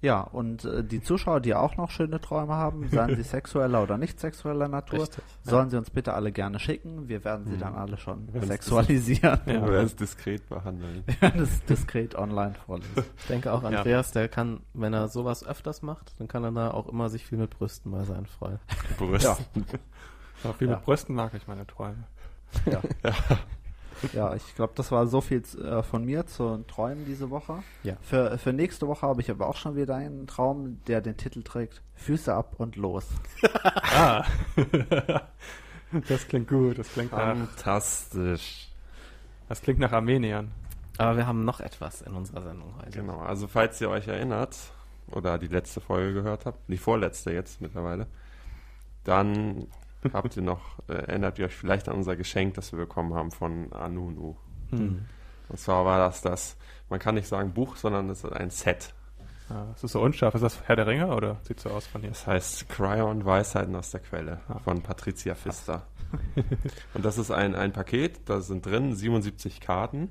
ja, 0.00 0.20
und 0.20 0.64
äh, 0.64 0.84
die 0.84 1.02
Zuschauer, 1.02 1.40
die 1.40 1.54
auch 1.54 1.76
noch 1.76 1.90
schöne 1.90 2.20
Träume 2.20 2.54
haben, 2.54 2.88
seien 2.92 3.16
sie 3.16 3.22
sexueller 3.22 3.82
oder 3.82 3.98
nicht 3.98 4.20
sexueller 4.20 4.68
Natur, 4.68 5.00
Richtig. 5.02 5.24
sollen 5.42 5.70
sie 5.70 5.76
uns 5.76 5.90
bitte 5.90 6.12
alle 6.14 6.30
gerne 6.32 6.58
schicken. 6.60 7.08
Wir 7.08 7.24
werden 7.24 7.46
sie 7.46 7.54
Mhm. 7.56 7.60
dann 7.60 7.74
alle 7.74 7.96
schon 7.96 8.32
Wenn's 8.32 8.46
sexualisieren. 8.46 9.40
Ja. 9.46 9.62
Oder 9.62 9.82
es 9.82 9.96
diskret 9.96 10.48
behandeln. 10.48 11.02
Wir 11.06 11.20
werden 11.22 11.42
es 11.42 11.64
diskret 11.64 12.14
online 12.14 12.54
vorlesen. 12.66 12.92
Ich 13.18 13.26
denke 13.26 13.52
auch, 13.52 13.62
Andreas, 13.64 14.12
der 14.12 14.28
kann, 14.28 14.60
wenn 14.74 14.92
er 14.94 15.08
sowas 15.08 15.44
öfters 15.44 15.82
macht, 15.82 16.12
dann 16.18 16.28
kann 16.28 16.44
er 16.44 16.52
da 16.52 16.70
auch 16.70 16.88
immer 16.88 17.08
sich 17.08 17.26
viel 17.26 17.38
mit 17.38 17.50
brüsten 17.50 17.90
bei 17.92 18.04
seinen 18.04 18.26
Freunden. 18.26 18.60
Brüsten. 18.98 19.64
Aber 20.44 20.54
viel 20.54 20.68
Ja. 20.68 20.76
mit 20.76 20.84
Brüsten 20.84 21.14
mag 21.16 21.34
ich 21.34 21.46
meine 21.48 21.66
Träume. 21.66 22.04
Ja, 22.66 22.80
ja 23.02 23.12
ich 24.02 24.54
glaube, 24.54 24.72
das 24.74 24.92
war 24.92 25.06
so 25.06 25.20
viel 25.20 25.42
äh, 25.62 25.82
von 25.82 26.04
mir 26.04 26.26
zu 26.26 26.64
Träumen 26.68 27.04
diese 27.04 27.30
Woche. 27.30 27.62
Ja. 27.82 27.96
Für, 28.00 28.38
für 28.38 28.52
nächste 28.52 28.86
Woche 28.86 29.06
habe 29.06 29.20
ich 29.20 29.30
aber 29.30 29.48
auch 29.48 29.56
schon 29.56 29.76
wieder 29.76 29.96
einen 29.96 30.26
Traum, 30.26 30.80
der 30.86 31.00
den 31.00 31.16
Titel 31.16 31.42
trägt 31.42 31.82
Füße 31.94 32.32
ab 32.32 32.54
und 32.58 32.76
los. 32.76 33.06
Ah. 34.00 34.24
das 36.08 36.28
klingt 36.28 36.48
gut. 36.48 36.78
Das 36.78 36.92
klingt 36.92 37.10
nach, 37.10 37.36
Fantastisch. 37.36 38.68
das 39.48 39.62
klingt 39.62 39.80
nach 39.80 39.92
Armeniern. 39.92 40.52
Aber 40.98 41.16
wir 41.16 41.26
haben 41.26 41.44
noch 41.44 41.60
etwas 41.60 42.02
in 42.02 42.12
unserer 42.14 42.42
Sendung 42.42 42.74
heute. 42.78 43.00
Genau, 43.00 43.18
also 43.20 43.48
falls 43.48 43.80
ihr 43.80 43.88
euch 43.88 44.06
erinnert 44.06 44.56
oder 45.10 45.38
die 45.38 45.46
letzte 45.46 45.80
Folge 45.80 46.12
gehört 46.12 46.44
habt, 46.46 46.58
die 46.68 46.76
vorletzte 46.76 47.32
jetzt 47.32 47.60
mittlerweile, 47.60 48.06
dann 49.04 49.66
habt 50.12 50.36
ihr 50.36 50.42
noch, 50.42 50.78
äh, 50.88 50.94
erinnert 50.94 51.38
ihr 51.38 51.46
euch 51.46 51.54
vielleicht 51.56 51.88
an 51.88 51.96
unser 51.96 52.16
Geschenk, 52.16 52.54
das 52.54 52.72
wir 52.72 52.78
bekommen 52.78 53.14
haben 53.14 53.30
von 53.30 53.72
Anunu. 53.72 54.36
Hm. 54.70 55.06
Und 55.48 55.58
zwar 55.58 55.84
war 55.84 55.98
das 55.98 56.20
das, 56.20 56.56
man 56.90 56.98
kann 56.98 57.14
nicht 57.14 57.28
sagen 57.28 57.52
Buch, 57.54 57.76
sondern 57.76 58.08
es 58.10 58.24
ist 58.24 58.32
ein 58.32 58.50
Set. 58.50 58.94
Ja, 59.50 59.66
das 59.72 59.82
ist 59.84 59.92
so 59.92 60.00
unscharf. 60.02 60.34
Ist 60.34 60.42
das 60.42 60.62
Herr 60.66 60.76
der 60.76 60.86
Ringe 60.86 61.14
oder 61.14 61.38
sieht 61.42 61.58
so 61.60 61.70
aus 61.70 61.86
von 61.86 62.02
hier? 62.02 62.10
Das 62.10 62.26
heißt 62.26 62.68
Cryon 62.68 63.24
Weisheiten 63.24 63.74
aus 63.76 63.90
der 63.90 64.00
Quelle 64.00 64.40
Ah. 64.48 64.58
von 64.58 64.82
Patricia 64.82 65.34
Pfister. 65.34 65.86
und 66.94 67.04
das 67.04 67.16
ist 67.16 67.30
ein, 67.30 67.54
ein 67.54 67.72
Paket, 67.72 68.20
da 68.28 68.40
sind 68.40 68.64
drin 68.64 68.94
77 68.94 69.60
Karten 69.60 70.10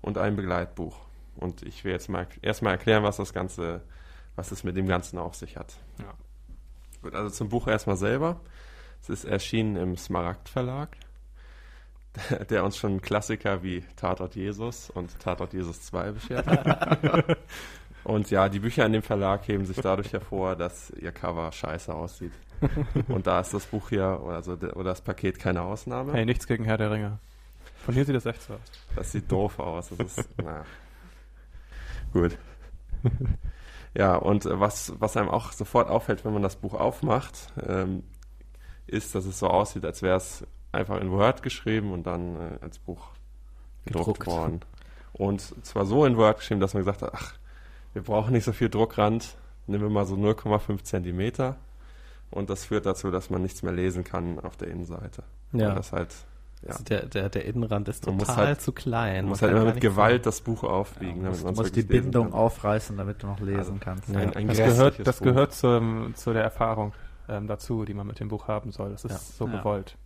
und 0.00 0.16
ein 0.18 0.36
Begleitbuch. 0.36 0.96
Und 1.36 1.62
ich 1.62 1.84
will 1.84 1.92
jetzt 1.92 2.08
mal 2.08 2.26
erstmal 2.42 2.72
erklären, 2.72 3.02
was 3.02 3.18
das 3.18 3.32
Ganze, 3.32 3.82
was 4.36 4.52
es 4.52 4.64
mit 4.64 4.76
dem 4.76 4.86
Ganzen 4.86 5.18
auf 5.18 5.34
sich 5.34 5.56
hat. 5.56 5.74
Ja. 5.98 6.14
Gut, 7.02 7.14
also 7.14 7.30
zum 7.30 7.48
Buch 7.48 7.66
erstmal 7.66 7.96
selber. 7.96 8.40
Es 9.02 9.08
ist 9.08 9.24
erschienen 9.24 9.76
im 9.76 9.96
Smaragd 9.96 10.48
Verlag, 10.48 10.96
der 12.50 12.64
uns 12.64 12.76
schon 12.76 13.00
Klassiker 13.00 13.62
wie 13.62 13.82
Tatort 13.96 14.34
Jesus 14.34 14.90
und 14.90 15.18
Tatort 15.20 15.52
Jesus 15.52 15.82
2 15.82 16.12
beschert 16.12 16.46
hat. 16.46 17.38
Und 18.02 18.30
ja, 18.30 18.48
die 18.48 18.60
Bücher 18.60 18.86
in 18.86 18.92
dem 18.94 19.02
Verlag 19.02 19.46
heben 19.46 19.66
sich 19.66 19.76
dadurch 19.76 20.12
hervor, 20.14 20.56
dass 20.56 20.88
ihr 20.90 21.12
Cover 21.12 21.52
scheiße 21.52 21.94
aussieht. 21.94 22.32
Und 23.08 23.26
da 23.26 23.40
ist 23.40 23.52
das 23.52 23.66
Buch 23.66 23.90
hier, 23.90 24.04
also 24.26 24.56
de- 24.56 24.72
oder 24.72 24.90
das 24.90 25.02
Paket 25.02 25.38
keine 25.38 25.62
Ausnahme. 25.62 26.14
Hey, 26.14 26.24
nichts 26.24 26.46
gegen 26.46 26.64
Herr 26.64 26.78
der 26.78 26.90
Ringe. 26.90 27.18
Von 27.84 27.94
hier 27.94 28.04
sieht 28.04 28.14
das 28.16 28.26
echt 28.26 28.42
so 28.42 28.54
aus. 28.54 28.60
Das 28.96 29.12
sieht 29.12 29.30
doof 29.30 29.58
aus. 29.58 29.90
Das 29.90 30.18
ist, 30.18 30.28
na. 30.42 30.64
Gut. 32.12 32.38
Ja, 33.94 34.16
und 34.16 34.44
was, 34.46 34.94
was 34.98 35.16
einem 35.16 35.28
auch 35.28 35.52
sofort 35.52 35.88
auffällt, 35.88 36.24
wenn 36.24 36.32
man 36.32 36.42
das 36.42 36.56
Buch 36.56 36.74
aufmacht, 36.74 37.52
ähm, 37.66 38.02
ist, 38.90 39.14
dass 39.14 39.24
es 39.26 39.38
so 39.38 39.48
aussieht, 39.48 39.84
als 39.84 40.02
wäre 40.02 40.16
es 40.16 40.44
einfach 40.72 41.00
in 41.00 41.10
Word 41.10 41.42
geschrieben 41.42 41.92
und 41.92 42.04
dann 42.06 42.36
äh, 42.36 42.58
als 42.60 42.78
Buch 42.78 43.08
gedruckt 43.84 44.18
Gedruckt. 44.20 44.26
worden. 44.26 44.60
Und 45.12 45.40
zwar 45.64 45.86
so 45.86 46.04
in 46.06 46.16
Word 46.16 46.38
geschrieben, 46.38 46.60
dass 46.60 46.74
man 46.74 46.82
gesagt 46.82 47.02
hat, 47.02 47.12
ach, 47.14 47.34
wir 47.92 48.02
brauchen 48.02 48.32
nicht 48.32 48.44
so 48.44 48.52
viel 48.52 48.68
Druckrand, 48.68 49.36
nehmen 49.66 49.82
wir 49.84 49.90
mal 49.90 50.06
so 50.06 50.14
0,5 50.14 50.82
Zentimeter. 50.84 51.56
Und 52.30 52.48
das 52.48 52.64
führt 52.66 52.86
dazu, 52.86 53.10
dass 53.10 53.28
man 53.30 53.42
nichts 53.42 53.62
mehr 53.64 53.72
lesen 53.72 54.04
kann 54.04 54.38
auf 54.38 54.56
der 54.56 54.68
Innenseite. 54.68 55.24
Ja. 55.52 55.68
Weil 55.70 55.74
das 55.74 55.90
halt, 55.92 56.14
ja. 56.62 56.68
Also 56.70 56.84
der, 56.84 57.06
der, 57.06 57.28
der 57.28 57.44
Innenrand 57.44 57.88
ist 57.88 58.04
total 58.04 58.18
muss 58.18 58.36
halt- 58.36 58.60
zu 58.60 58.70
klein. 58.72 59.24
Man 59.24 59.30
muss 59.30 59.42
halt 59.42 59.50
immer 59.52 59.64
mit 59.64 59.80
Gewalt 59.80 60.22
sehen. 60.22 60.22
das 60.22 60.40
Buch 60.42 60.62
aufbiegen, 60.62 61.22
Du 61.24 61.28
musst, 61.30 61.42
man 61.42 61.54
du 61.54 61.60
es 61.62 61.64
musst 61.66 61.76
die 61.76 61.82
Bindung 61.82 62.32
aufreißen, 62.32 62.96
damit 62.96 63.22
du 63.22 63.26
noch 63.26 63.40
lesen 63.40 63.58
Also, 63.58 63.74
kannst. 63.80 64.08
Ja. 64.10 64.20
Ein, 64.20 64.36
ein 64.36 64.46
Das 64.46 64.58
gehört, 64.58 65.06
das 65.06 65.18
gehört 65.20 65.52
zum, 65.54 66.14
zu 66.14 66.32
der 66.32 66.44
Erfahrung 66.44 66.92
ähm, 67.30 67.46
dazu, 67.46 67.84
die 67.84 67.94
man 67.94 68.06
mit 68.06 68.20
dem 68.20 68.28
Buch 68.28 68.48
haben 68.48 68.72
soll. 68.72 68.90
Das 68.90 69.04
ist 69.04 69.12
Ja. 69.12 69.18
so 69.18 69.46
gewollt. 69.46 69.96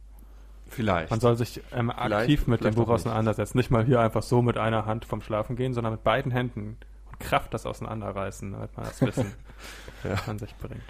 Vielleicht. 0.68 1.10
Man 1.10 1.20
soll 1.20 1.36
sich 1.36 1.60
ähm, 1.72 1.92
Vielleicht, 1.94 2.12
aktiv 2.14 2.46
mit 2.46 2.60
dem 2.60 2.62
vielleicht 2.62 2.76
Buch 2.76 2.86
nicht. 2.86 2.94
auseinandersetzen. 2.94 3.58
Nicht 3.58 3.70
mal 3.70 3.84
hier 3.84 4.00
einfach 4.00 4.22
so 4.22 4.40
mit 4.42 4.56
einer 4.58 4.86
Hand 4.86 5.04
vom 5.04 5.20
Schlafen 5.20 5.56
gehen, 5.56 5.74
sondern 5.74 5.92
mit 5.92 6.02
beiden 6.04 6.32
Händen 6.32 6.78
und 7.10 7.20
Kraft 7.20 7.52
das 7.54 7.66
auseinanderreißen, 7.66 8.52
damit 8.52 8.76
man 8.76 8.86
das 8.86 9.00
Wissen 9.02 9.32
Ja. 10.04 10.14
an 10.26 10.38
sich 10.38 10.54
bringt. 10.56 10.82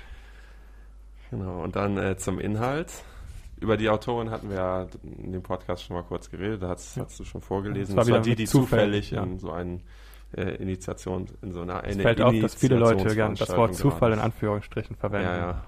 Genau, 1.31 1.63
und 1.63 1.77
dann 1.77 1.97
äh, 1.99 2.17
zum 2.17 2.39
Inhalt. 2.39 2.93
Über 3.61 3.77
die 3.77 3.89
Autorin 3.89 4.31
hatten 4.31 4.49
wir 4.51 4.57
ja 4.57 4.87
in 5.03 5.33
dem 5.33 5.43
Podcast 5.43 5.85
schon 5.85 5.97
mal 5.97 6.03
kurz 6.03 6.31
geredet, 6.31 6.63
da 6.63 6.69
hast, 6.69 6.97
Ja. 6.97 7.05
hast 7.05 7.19
du 7.19 7.25
schon 7.25 7.41
vorgelesen. 7.41 7.97
Das 7.97 8.07
es 8.07 8.11
war 8.13 8.17
war 8.19 8.25
wieder 8.25 8.35
die, 8.37 8.43
die 8.43 8.47
zufällig, 8.47 9.11
ja. 9.13 9.23
in 9.23 9.39
so 9.39 9.51
eine 9.53 9.81
äh, 10.37 10.57
Initiation, 10.57 11.27
in 11.43 11.53
so 11.53 11.63
einer 11.63 11.83
Es 11.85 11.95
eine 11.95 12.03
fällt 12.03 12.21
auf, 12.21 12.35
dass 12.41 12.55
viele 12.55 12.77
Leute 12.77 13.15
gern 13.15 13.35
das 13.37 13.57
Wort 13.57 13.75
Zufall 13.75 14.13
in 14.13 14.19
Anführungsstrichen 14.19 14.97
verwenden. 14.97 15.27
Ja, 15.29 15.37
ja. 15.37 15.65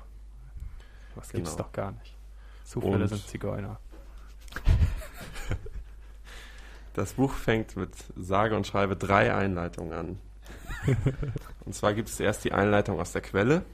Das 1.16 1.28
gibt's 1.30 1.50
Genau. 1.52 1.64
doch 1.64 1.72
gar 1.72 1.90
nicht. 1.92 2.14
Zufälle 2.64 3.02
Und- 3.04 3.08
sind 3.08 3.26
Zigeuner. 3.26 3.78
Das 6.94 7.12
Buch 7.12 7.32
fängt 7.32 7.76
mit 7.76 7.90
sage 8.16 8.56
und 8.56 8.66
schreibe 8.66 8.96
drei 8.96 9.34
Einleitungen 9.34 9.92
an. 9.92 10.18
und 11.66 11.74
zwar 11.74 11.92
gibt 11.92 12.08
es 12.08 12.18
erst 12.20 12.44
die 12.44 12.52
Einleitung 12.52 12.98
aus 12.98 13.12
der 13.12 13.20
Quelle, 13.20 13.64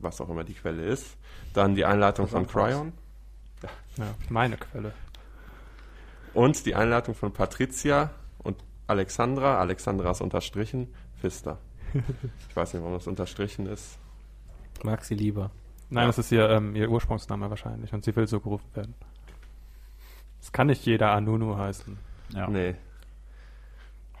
was 0.00 0.20
auch 0.20 0.28
immer 0.28 0.44
die 0.44 0.52
Quelle 0.52 0.84
ist. 0.84 1.16
Dann 1.54 1.74
die 1.74 1.84
Einleitung 1.86 2.28
von 2.28 2.46
Cryon 2.46 2.92
Ja, 3.96 4.14
meine 4.28 4.58
Quelle. 4.58 4.92
und 6.34 6.66
die 6.66 6.74
Einleitung 6.74 7.14
von 7.14 7.32
Patricia 7.32 8.10
und 8.38 8.62
Alexandra. 8.86 9.58
Alexandra 9.58 10.10
ist 10.10 10.20
unterstrichen, 10.20 10.92
Pfister. 11.20 11.58
Ich 12.50 12.54
weiß 12.56 12.74
nicht, 12.74 12.82
warum 12.82 12.98
das 12.98 13.06
unterstrichen 13.06 13.66
ist. 13.66 13.98
Mag 14.82 15.04
sie 15.04 15.14
lieber. 15.14 15.50
Nein, 15.94 16.02
Ja. 16.02 16.06
das 16.08 16.18
ist 16.18 16.32
ihr, 16.32 16.48
ähm, 16.50 16.74
ihr 16.74 16.90
Ursprungsname 16.90 17.48
wahrscheinlich 17.50 17.92
und 17.92 18.04
sie 18.04 18.14
will 18.16 18.26
so 18.26 18.40
gerufen 18.40 18.68
werden. 18.74 18.94
Es 20.40 20.52
kann 20.52 20.66
nicht 20.66 20.84
jeder 20.84 21.12
Anunu 21.12 21.56
heißen. 21.56 21.96
Ja. 22.34 22.48
Nee. 22.48 22.74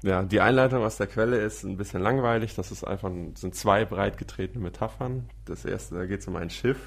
Ja, 0.02 0.22
die 0.22 0.40
Einleitung 0.40 0.84
aus 0.84 0.96
der 0.98 1.06
Quelle 1.06 1.38
ist 1.38 1.64
ein 1.64 1.76
bisschen 1.76 2.00
langweilig. 2.02 2.54
Das 2.54 2.70
ist 2.70 2.84
einfach, 2.84 3.10
sind 3.34 3.54
zwei 3.54 3.84
breit 3.84 4.18
getretene 4.18 4.62
Metaphern. 4.62 5.28
Das 5.46 5.64
erste, 5.64 5.94
da 5.96 6.06
geht 6.06 6.20
es 6.20 6.28
um 6.28 6.36
ein 6.36 6.50
Schiff. 6.50 6.78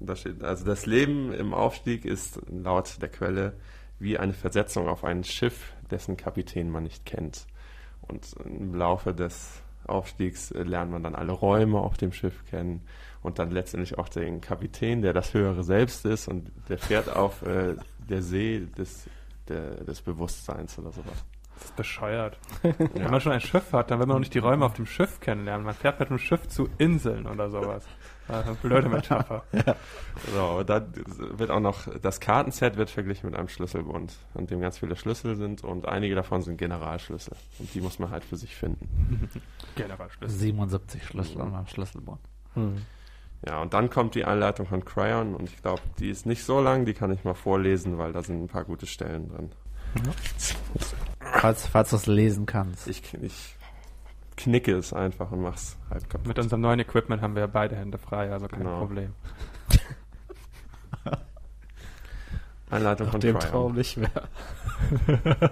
Und 0.00 0.08
da 0.08 0.16
steht, 0.16 0.42
also 0.42 0.64
das 0.64 0.86
Leben 0.86 1.32
im 1.32 1.54
Aufstieg 1.54 2.04
ist 2.04 2.40
laut 2.50 3.00
der 3.00 3.08
Quelle 3.10 3.54
wie 3.98 4.18
eine 4.18 4.32
Versetzung 4.32 4.88
auf 4.88 5.04
ein 5.04 5.24
Schiff, 5.24 5.72
dessen 5.90 6.16
Kapitän 6.16 6.70
man 6.70 6.82
nicht 6.84 7.04
kennt. 7.06 7.46
Und 8.02 8.32
im 8.44 8.74
Laufe 8.74 9.14
des 9.14 9.62
Aufstiegs 9.86 10.50
äh, 10.50 10.62
lernt 10.62 10.90
man 10.90 11.02
dann 11.02 11.14
alle 11.14 11.32
Räume 11.32 11.78
auf 11.78 11.96
dem 11.96 12.12
Schiff 12.12 12.44
kennen 12.46 12.82
und 13.22 13.38
dann 13.38 13.50
letztendlich 13.50 13.98
auch 13.98 14.08
den 14.08 14.40
Kapitän, 14.40 15.02
der 15.02 15.12
das 15.12 15.34
höhere 15.34 15.64
Selbst 15.64 16.04
ist 16.04 16.28
und 16.28 16.50
der 16.68 16.78
fährt 16.78 17.14
auf 17.14 17.42
äh, 17.42 17.76
der 17.98 18.22
See 18.22 18.66
des, 18.76 19.08
der, 19.48 19.84
des 19.84 20.02
Bewusstseins 20.02 20.78
oder 20.78 20.92
sowas. 20.92 21.24
Das 21.54 21.64
ist 21.66 21.76
bescheuert. 21.76 22.38
Wenn 22.62 23.10
man 23.10 23.20
schon 23.20 23.32
ein 23.32 23.40
Schiff 23.40 23.72
hat, 23.72 23.90
dann 23.90 24.00
will 24.00 24.06
man 24.06 24.16
auch 24.16 24.20
nicht 24.20 24.34
die 24.34 24.40
Räume 24.40 24.66
auf 24.66 24.74
dem 24.74 24.86
Schiff 24.86 25.20
kennenlernen. 25.20 25.64
Man 25.64 25.74
fährt 25.74 26.00
mit 26.00 26.10
dem 26.10 26.18
Schiff 26.18 26.48
zu 26.48 26.68
Inseln 26.78 27.26
oder 27.26 27.48
sowas. 27.48 27.86
Eine 28.28 28.54
blöde 28.54 28.88
Metapher. 28.88 29.44
So, 30.32 30.40
aber 30.40 30.64
dann 30.64 30.92
wird 31.16 31.50
auch 31.50 31.60
noch, 31.60 31.88
das 32.00 32.20
Kartenset 32.20 32.76
wird 32.76 32.88
verglichen 32.88 33.28
mit 33.28 33.38
einem 33.38 33.48
Schlüsselbund, 33.48 34.14
an 34.34 34.46
dem 34.46 34.60
ganz 34.60 34.78
viele 34.78 34.94
Schlüssel 34.94 35.34
sind 35.34 35.64
und 35.64 35.88
einige 35.88 36.14
davon 36.14 36.40
sind 36.40 36.56
Generalschlüssel. 36.56 37.36
Und 37.58 37.74
die 37.74 37.80
muss 37.80 37.98
man 37.98 38.10
halt 38.10 38.24
für 38.24 38.36
sich 38.36 38.54
finden. 38.54 39.28
Generalschlüssel. 39.74 40.38
77 40.38 41.04
Schlüssel 41.04 41.40
an 41.40 41.50
meinem 41.50 41.66
Schlüsselbund. 41.66 42.20
Hm. 42.54 42.76
Ja, 43.46 43.60
und 43.60 43.74
dann 43.74 43.90
kommt 43.90 44.14
die 44.14 44.24
Einleitung 44.24 44.66
von 44.66 44.84
Cryon 44.84 45.34
und 45.34 45.50
ich 45.50 45.60
glaube, 45.60 45.82
die 45.98 46.08
ist 46.08 46.26
nicht 46.26 46.44
so 46.44 46.60
lang, 46.60 46.86
die 46.86 46.94
kann 46.94 47.10
ich 47.10 47.24
mal 47.24 47.34
vorlesen, 47.34 47.98
weil 47.98 48.12
da 48.12 48.22
sind 48.22 48.42
ein 48.42 48.48
paar 48.48 48.64
gute 48.64 48.86
Stellen 48.86 49.28
drin. 49.28 49.50
Falls, 51.20 51.66
falls 51.66 51.90
du 51.90 51.96
es 51.96 52.06
lesen 52.06 52.46
kannst. 52.46 52.86
Ich, 52.88 53.02
ich 53.20 53.56
knicke 54.36 54.72
es 54.76 54.92
einfach 54.92 55.30
und 55.30 55.42
mach's 55.42 55.76
halb 55.90 56.08
kaputt. 56.10 56.26
Mit 56.26 56.38
unserem 56.38 56.60
neuen 56.62 56.80
Equipment 56.80 57.22
haben 57.22 57.34
wir 57.34 57.40
ja 57.42 57.46
beide 57.46 57.76
Hände 57.76 57.98
frei, 57.98 58.30
also 58.32 58.48
kein 58.48 58.60
Genau. 58.60 58.78
Problem. 58.78 59.14
Einleitung 62.70 63.08
von 63.08 63.20
Dem 63.20 63.38
Cryon. 63.38 63.50
Traum 63.50 63.74
nicht 63.74 63.96
mehr. 63.96 64.10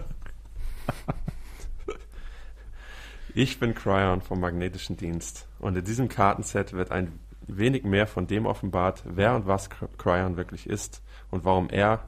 Ich 3.35 3.59
bin 3.59 3.75
Cryon 3.75 4.21
vom 4.21 4.41
Magnetischen 4.41 4.99
Dienst 4.99 5.49
und 5.59 5.75
in 5.77 5.85
diesem 5.85 6.09
Kartenset 6.11 6.75
wird 6.75 6.91
ein 6.91 7.19
wenig 7.47 7.83
mehr 7.83 8.07
von 8.07 8.27
dem 8.27 8.45
offenbart, 8.45 9.03
wer 9.07 9.35
und 9.35 9.47
was 9.47 9.71
Cry- 9.71 9.89
Cryon 9.97 10.37
wirklich 10.37 10.69
ist 10.69 11.03
und 11.31 11.43
warum 11.45 11.71
er, 11.71 12.05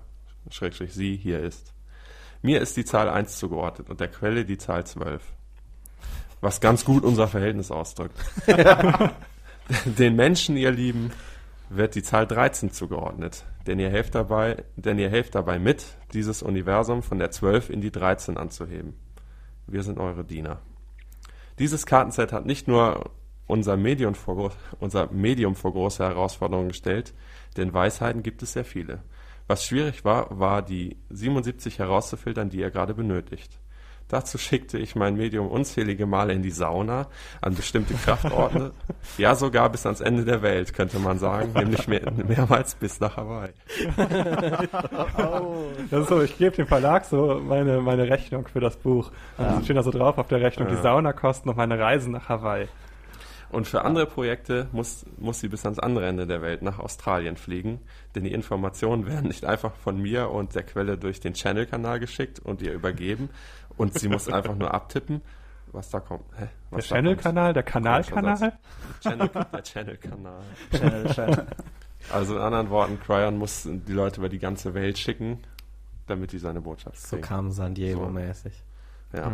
Schrägstrich 0.50 0.92
sie, 0.92 1.16
hier 1.16 1.40
ist. 1.40 1.72
Mir 2.42 2.60
ist 2.60 2.76
die 2.76 2.84
Zahl 2.84 3.08
1 3.08 3.38
zugeordnet 3.38 3.88
und 3.88 4.00
der 4.00 4.08
Quelle 4.08 4.44
die 4.44 4.58
Zahl 4.58 4.84
12. 4.86 5.22
Was 6.44 6.60
ganz 6.60 6.84
gut 6.84 7.04
unser 7.04 7.26
Verhältnis 7.26 7.70
ausdrückt. 7.70 8.18
Den 9.86 10.14
Menschen, 10.14 10.58
ihr 10.58 10.72
Lieben, 10.72 11.10
wird 11.70 11.94
die 11.94 12.02
Zahl 12.02 12.26
13 12.26 12.70
zugeordnet, 12.70 13.46
denn 13.66 13.78
ihr 13.78 13.88
helft 13.88 14.14
dabei, 14.14 14.62
denn 14.76 14.98
ihr 14.98 15.08
helft 15.08 15.36
dabei 15.36 15.58
mit, 15.58 15.86
dieses 16.12 16.42
Universum 16.42 17.02
von 17.02 17.18
der 17.18 17.30
12 17.30 17.70
in 17.70 17.80
die 17.80 17.90
13 17.90 18.36
anzuheben. 18.36 18.92
Wir 19.66 19.82
sind 19.82 19.98
eure 19.98 20.22
Diener. 20.22 20.60
Dieses 21.58 21.86
Kartenset 21.86 22.30
hat 22.34 22.44
nicht 22.44 22.68
nur 22.68 23.10
unser 23.46 23.78
Medium, 23.78 24.14
vor, 24.14 24.52
unser 24.80 25.10
Medium 25.10 25.54
vor 25.54 25.72
große 25.72 26.04
Herausforderungen 26.04 26.68
gestellt, 26.68 27.14
denn 27.56 27.72
Weisheiten 27.72 28.22
gibt 28.22 28.42
es 28.42 28.52
sehr 28.52 28.66
viele. 28.66 29.00
Was 29.46 29.64
schwierig 29.64 30.04
war, 30.04 30.38
war 30.38 30.60
die 30.60 30.98
77 31.08 31.78
herauszufiltern, 31.78 32.50
die 32.50 32.58
ihr 32.58 32.70
gerade 32.70 32.92
benötigt. 32.92 33.58
Dazu 34.08 34.36
schickte 34.38 34.78
ich 34.78 34.94
mein 34.94 35.16
Medium 35.16 35.48
unzählige 35.48 36.04
Male 36.06 36.34
in 36.34 36.42
die 36.42 36.50
Sauna, 36.50 37.06
an 37.40 37.54
bestimmte 37.54 37.94
Kraftorte, 37.94 38.72
ja 39.18 39.34
sogar 39.34 39.70
bis 39.70 39.86
ans 39.86 40.00
Ende 40.02 40.24
der 40.24 40.42
Welt, 40.42 40.74
könnte 40.74 40.98
man 40.98 41.18
sagen, 41.18 41.52
nämlich 41.54 41.88
mehr, 41.88 42.10
mehrmals 42.12 42.74
bis 42.74 43.00
nach 43.00 43.16
Hawaii. 43.16 43.52
Das 45.90 46.02
ist 46.02 46.08
so, 46.08 46.22
ich 46.22 46.36
gebe 46.38 46.54
dem 46.56 46.66
Verlag 46.66 47.04
so 47.04 47.40
meine, 47.44 47.80
meine 47.80 48.08
Rechnung 48.08 48.46
für 48.46 48.60
das 48.60 48.76
Buch. 48.76 49.10
Und 49.38 49.44
Ja. 49.44 49.54
ja. 49.54 49.62
steht 49.62 49.76
da 49.76 49.82
so 49.82 49.90
drauf 49.90 50.18
auf 50.18 50.28
der 50.28 50.40
Rechnung, 50.40 50.68
Ja. 50.68 50.74
die 50.76 50.82
Saunakosten 50.82 51.50
und 51.50 51.56
meine 51.56 51.78
Reisen 51.78 52.12
nach 52.12 52.28
Hawaii. 52.28 52.68
Und 53.50 53.68
für 53.68 53.84
andere 53.84 54.06
Projekte 54.06 54.66
muss, 54.72 55.06
muss 55.16 55.38
sie 55.38 55.48
bis 55.48 55.64
ans 55.64 55.78
andere 55.78 56.06
Ende 56.06 56.26
der 56.26 56.42
Welt 56.42 56.62
nach 56.62 56.80
Australien 56.80 57.36
fliegen, 57.36 57.80
denn 58.14 58.24
die 58.24 58.32
Informationen 58.32 59.06
werden 59.06 59.28
nicht 59.28 59.44
einfach 59.44 59.72
von 59.76 60.00
mir 60.00 60.30
und 60.30 60.56
der 60.56 60.64
Quelle 60.64 60.98
durch 60.98 61.20
den 61.20 61.34
Channel-Kanal 61.34 62.00
geschickt 62.00 62.40
und 62.40 62.62
ihr 62.62 62.72
übergeben 62.72 63.28
und 63.76 63.98
sie 63.98 64.08
muss 64.08 64.28
einfach 64.28 64.54
nur 64.54 64.72
abtippen, 64.72 65.22
was 65.72 65.90
da 65.90 66.00
kommt. 66.00 66.24
Hä? 66.36 66.48
Der 66.70 66.78
Was 66.78 66.88
da 66.88 66.94
Channel-Kanal, 66.96 67.52
der 67.52 67.62
Kanal-Kanal? 67.62 68.58
Channel, 69.00 69.28
der 69.28 69.62
Channel-Kanal. 69.62 70.40
Channel, 70.70 71.06
Channel. 71.14 71.46
Also 72.12 72.36
in 72.36 72.42
anderen 72.42 72.70
Worten, 72.70 73.00
Cryon 73.00 73.38
muss 73.38 73.62
die 73.66 73.92
Leute 73.92 74.20
über 74.20 74.28
die 74.28 74.38
ganze 74.38 74.74
Welt 74.74 74.98
schicken, 74.98 75.42
damit 76.06 76.32
die 76.32 76.38
seine 76.38 76.60
Botschaft 76.60 76.98
So 76.98 77.16
kriegen. 77.16 77.22
kam 77.22 77.50
San 77.50 77.74
Diego-mäßig. 77.74 78.52
ja. 79.12 79.32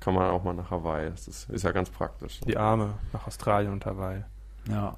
Kann 0.00 0.14
man 0.14 0.30
auch 0.30 0.42
mal 0.42 0.54
nach 0.54 0.70
Hawaii. 0.70 1.10
Das 1.10 1.28
ist, 1.28 1.50
ist 1.50 1.62
ja 1.62 1.72
ganz 1.72 1.90
praktisch. 1.90 2.40
Die 2.40 2.56
Arme 2.56 2.94
nach 3.12 3.26
Australien 3.26 3.70
und 3.72 3.84
Hawaii. 3.84 4.24
Ja. 4.66 4.96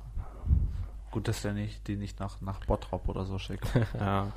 Gut, 1.10 1.26
dass 1.26 1.42
der 1.42 1.54
nicht, 1.54 1.88
die 1.88 1.96
nicht 1.96 2.20
nach, 2.20 2.40
nach 2.40 2.64
Bottrop 2.66 3.08
oder 3.08 3.24
so 3.24 3.36
schickt. 3.40 3.66
Ja. 3.98 4.28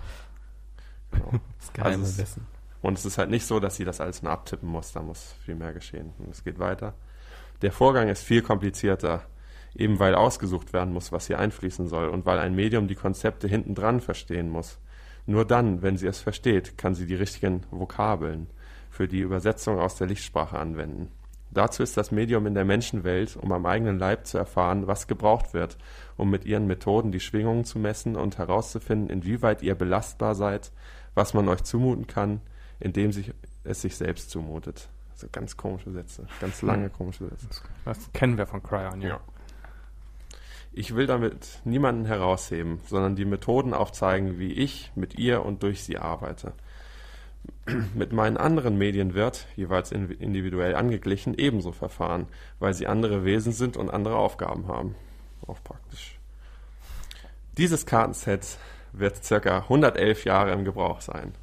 Genau. 1.12 1.32
Das 1.60 1.72
geheime 1.72 2.04
Also 2.04 2.18
Wissen. 2.18 2.48
Und 2.86 3.00
es 3.00 3.06
ist 3.06 3.18
halt 3.18 3.32
nicht 3.32 3.48
so, 3.48 3.60
dass 3.60 3.78
sie 3.78 3.84
das 3.84 4.00
alles 4.00 4.22
nur 4.22 4.32
abtippen 4.32 4.70
muss, 4.70 4.92
da 4.92 5.02
muss 5.02 5.34
viel 5.44 5.56
mehr 5.56 5.74
geschehen. 5.74 6.14
Und 6.20 6.30
es 6.30 6.44
geht 6.44 6.60
weiter. 6.60 6.94
Der 7.64 7.72
Vorgang 7.72 8.10
ist 8.10 8.24
viel 8.24 8.44
komplizierter, 8.44 9.24
eben 9.74 9.98
weil 9.98 10.14
ausgesucht 10.14 10.72
werden 10.72 10.94
muss, 10.94 11.12
was 11.12 11.26
hier 11.26 11.40
einfließen 11.40 11.88
soll 11.88 12.10
und 12.10 12.28
weil 12.28 12.38
ein 12.38 12.54
Medium 12.54 12.88
die 12.88 12.94
Konzepte 12.94 13.48
hinten 13.48 13.74
dran 13.74 14.02
verstehen 14.02 14.52
muss. 14.52 14.78
Nur 15.26 15.46
dann, 15.46 15.82
wenn 15.82 15.98
sie 15.98 16.06
es 16.06 16.20
versteht, 16.20 16.78
kann 16.78 16.94
sie 16.94 17.08
die 17.08 17.16
richtigen 17.16 17.64
Vokabeln 17.72 18.52
für 18.92 19.08
die 19.08 19.22
Übersetzung 19.22 19.80
aus 19.80 19.96
der 19.96 20.06
Lichtsprache 20.06 20.60
anwenden. 20.60 21.10
Dazu 21.50 21.82
ist 21.82 21.98
das 21.98 22.12
Medium 22.12 22.46
in 22.46 22.54
der 22.54 22.66
Menschenwelt, 22.66 23.36
um 23.36 23.52
am 23.52 23.66
eigenen 23.66 23.98
Leib 23.98 24.28
zu 24.28 24.38
erfahren, 24.38 24.86
was 24.86 25.08
gebraucht 25.08 25.56
wird, 25.56 25.80
um 26.18 26.30
mit 26.30 26.46
ihren 26.46 26.68
Methoden 26.68 27.12
die 27.12 27.20
Schwingungen 27.20 27.66
zu 27.66 27.80
messen 27.80 28.16
und 28.16 28.38
herauszufinden, 28.38 29.10
inwieweit 29.10 29.64
ihr 29.64 29.74
belastbar 29.74 30.36
seid, 30.36 30.72
was 31.16 31.34
man 31.34 31.50
euch 31.50 31.64
zumuten 31.64 32.06
kann, 32.06 32.42
indem 32.80 33.12
sich, 33.12 33.34
es 33.64 33.82
sich 33.82 33.96
selbst 33.96 34.30
zumutet. 34.30 34.90
Also 35.14 35.28
ganz 35.32 35.56
komische 35.56 35.92
Sätze, 35.92 36.28
ganz 36.42 36.62
lange 36.62 36.90
komische 36.90 37.26
Sätze. 37.30 37.48
Das 37.86 38.12
kennen 38.14 38.38
wir 38.38 38.48
von 38.48 38.62
Cryon, 38.62 39.02
ja. 39.02 39.10
Ja. 39.10 39.20
Ich 40.74 40.94
will 40.94 41.08
damit 41.08 41.62
niemanden 41.64 42.04
herausheben, 42.06 42.82
sondern 42.86 43.16
die 43.16 43.24
Methoden 43.24 43.74
aufzeigen, 43.74 44.40
wie 44.40 44.52
ich 44.52 44.92
mit 44.96 45.18
ihr 45.18 45.46
und 45.46 45.64
durch 45.64 45.84
sie 45.84 45.98
arbeite. 45.98 46.52
Mit 47.94 48.12
meinen 48.12 48.38
anderen 48.38 48.78
Medien 48.78 49.14
wird, 49.14 49.48
jeweils 49.56 49.92
in- 49.92 50.10
individuell 50.12 50.76
angeglichen, 50.76 51.36
ebenso 51.38 51.72
verfahren, 51.72 52.28
weil 52.60 52.74
sie 52.74 52.88
andere 52.88 53.24
Wesen 53.24 53.54
sind 53.54 53.78
und 53.78 53.90
andere 53.92 54.16
Aufgaben 54.18 54.68
haben. 54.68 54.96
Auch 55.48 55.64
praktisch. 55.64 56.20
Dieses 57.58 57.86
Kartenset 57.86 58.58
wird 58.92 59.24
circa 59.24 59.60
111 59.60 60.26
Jahre 60.26 60.52
im 60.52 60.66
Gebrauch 60.66 61.02
sein. 61.02 61.34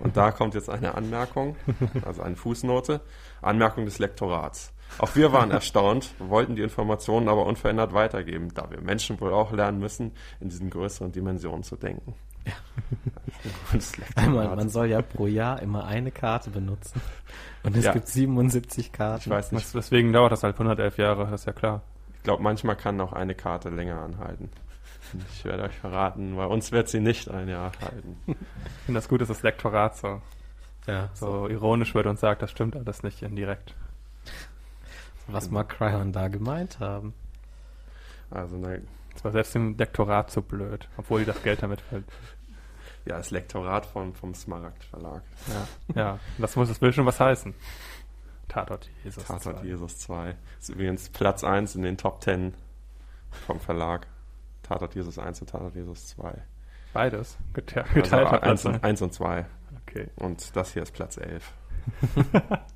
Und 0.00 0.16
da 0.16 0.30
kommt 0.32 0.54
jetzt 0.54 0.68
eine 0.70 0.94
Anmerkung, 0.94 1.56
also 2.04 2.22
eine 2.22 2.36
Fußnote, 2.36 3.00
Anmerkung 3.42 3.84
des 3.84 3.98
Lektorats. 3.98 4.72
Auch 4.98 5.14
wir 5.16 5.32
waren 5.32 5.50
erstaunt, 5.50 6.14
wollten 6.18 6.56
die 6.56 6.62
Informationen 6.62 7.28
aber 7.28 7.46
unverändert 7.46 7.92
weitergeben, 7.94 8.48
da 8.54 8.70
wir 8.70 8.80
Menschen 8.80 9.20
wohl 9.20 9.32
auch 9.32 9.52
lernen 9.52 9.78
müssen, 9.78 10.12
in 10.40 10.48
diesen 10.50 10.70
größeren 10.70 11.10
Dimensionen 11.10 11.62
zu 11.64 11.76
denken. 11.76 12.14
Lektorat. 13.72 14.16
Einmal, 14.16 14.54
man 14.54 14.68
soll 14.68 14.86
ja 14.88 15.02
pro 15.02 15.26
Jahr 15.26 15.60
immer 15.62 15.84
eine 15.86 16.10
Karte 16.10 16.50
benutzen. 16.50 17.00
Und 17.62 17.76
es 17.76 17.84
Ja. 17.84 17.92
gibt 17.92 18.06
77 18.08 18.92
Karten. 18.92 19.22
Ich 19.24 19.30
weiß 19.30 19.52
nicht, 19.52 19.64
Das- 19.64 19.72
Deswegen 19.72 20.12
dauert 20.12 20.32
das 20.32 20.42
halt 20.42 20.56
111 20.58 20.98
Jahre, 20.98 21.26
das 21.30 21.40
ist 21.42 21.46
ja 21.46 21.52
klar. 21.52 21.82
ich 22.16 22.22
glaube, 22.22 22.42
manchmal 22.42 22.76
kann 22.76 23.00
auch 23.00 23.12
eine 23.12 23.34
Karte 23.34 23.70
länger 23.70 24.00
anhalten. 24.00 24.50
Ich 25.32 25.44
werde 25.44 25.64
euch 25.64 25.74
verraten, 25.76 26.36
bei 26.36 26.46
uns 26.46 26.72
wird 26.72 26.88
sie 26.88 27.00
nicht 27.00 27.30
ein 27.30 27.48
Jahr 27.48 27.72
halten. 27.80 28.16
Ich 28.26 28.86
finde 28.86 28.98
das 28.98 29.08
gut, 29.08 29.20
dass 29.22 29.28
das 29.28 29.42
Lektorat 29.42 29.96
so, 29.96 30.20
Ja, 30.86 31.08
so 31.14 31.48
ironisch 31.48 31.94
wird 31.94 32.06
und 32.06 32.18
sagt, 32.18 32.42
das 32.42 32.50
stimmt 32.50 32.76
alles 32.76 33.02
nicht 33.02 33.22
indirekt. 33.22 33.74
Was 35.26 35.50
mag 35.50 35.70
Cryon 35.70 36.12
da 36.12 36.28
gemeint 36.28 36.80
haben? 36.80 37.14
Also, 38.30 38.56
na, 38.58 38.76
Das 39.14 39.24
war 39.24 39.32
selbst 39.32 39.54
dem 39.54 39.76
Lektorat 39.78 40.30
so 40.30 40.42
blöd, 40.42 40.86
obwohl 40.98 41.20
die 41.20 41.26
das 41.26 41.42
Geld 41.42 41.62
damit 41.62 41.80
verdient. 41.80 42.10
ja, 43.06 43.16
das 43.16 43.30
Lektorat 43.30 43.86
vom, 43.86 44.12
vom 44.14 44.34
Smaragd 44.34 44.84
Verlag. 44.84 45.22
Ja, 45.48 45.68
ja. 45.94 46.18
Das 46.36 46.56
muss, 46.56 46.68
das 46.68 46.80
will 46.82 46.92
schon 46.92 47.06
was 47.06 47.20
heißen. 47.20 47.54
Tatort 48.48 48.90
Jesus. 49.02 49.24
Tatort 49.24 49.60
2. 49.60 49.64
Jesus 49.66 49.98
2. 50.00 50.36
Ist 50.60 50.68
übrigens 50.68 51.08
Platz 51.08 51.42
1 51.42 51.74
in 51.76 51.82
den 51.82 51.96
Top 51.96 52.22
10 52.22 52.52
vom 53.46 53.58
Verlag. 53.60 54.06
Tatort 54.64 54.94
Jesus 54.94 55.18
1 55.18 55.40
und 55.40 55.50
Tatort 55.50 55.74
Jesus 55.74 56.08
2. 56.08 56.42
Beides. 56.92 57.36
Gete 57.52 57.82
Also 57.82 57.94
geteilter 57.94 58.42
1, 58.42 58.62
Platz. 58.62 58.74
und, 58.74 58.84
1 58.84 59.02
und 59.02 59.12
2. 59.14 59.46
Okay. 59.86 60.08
Und 60.16 60.56
das 60.56 60.72
hier 60.72 60.82
ist 60.82 60.92
Platz 60.92 61.16
11. 61.16 61.52
Ja, 62.32 62.42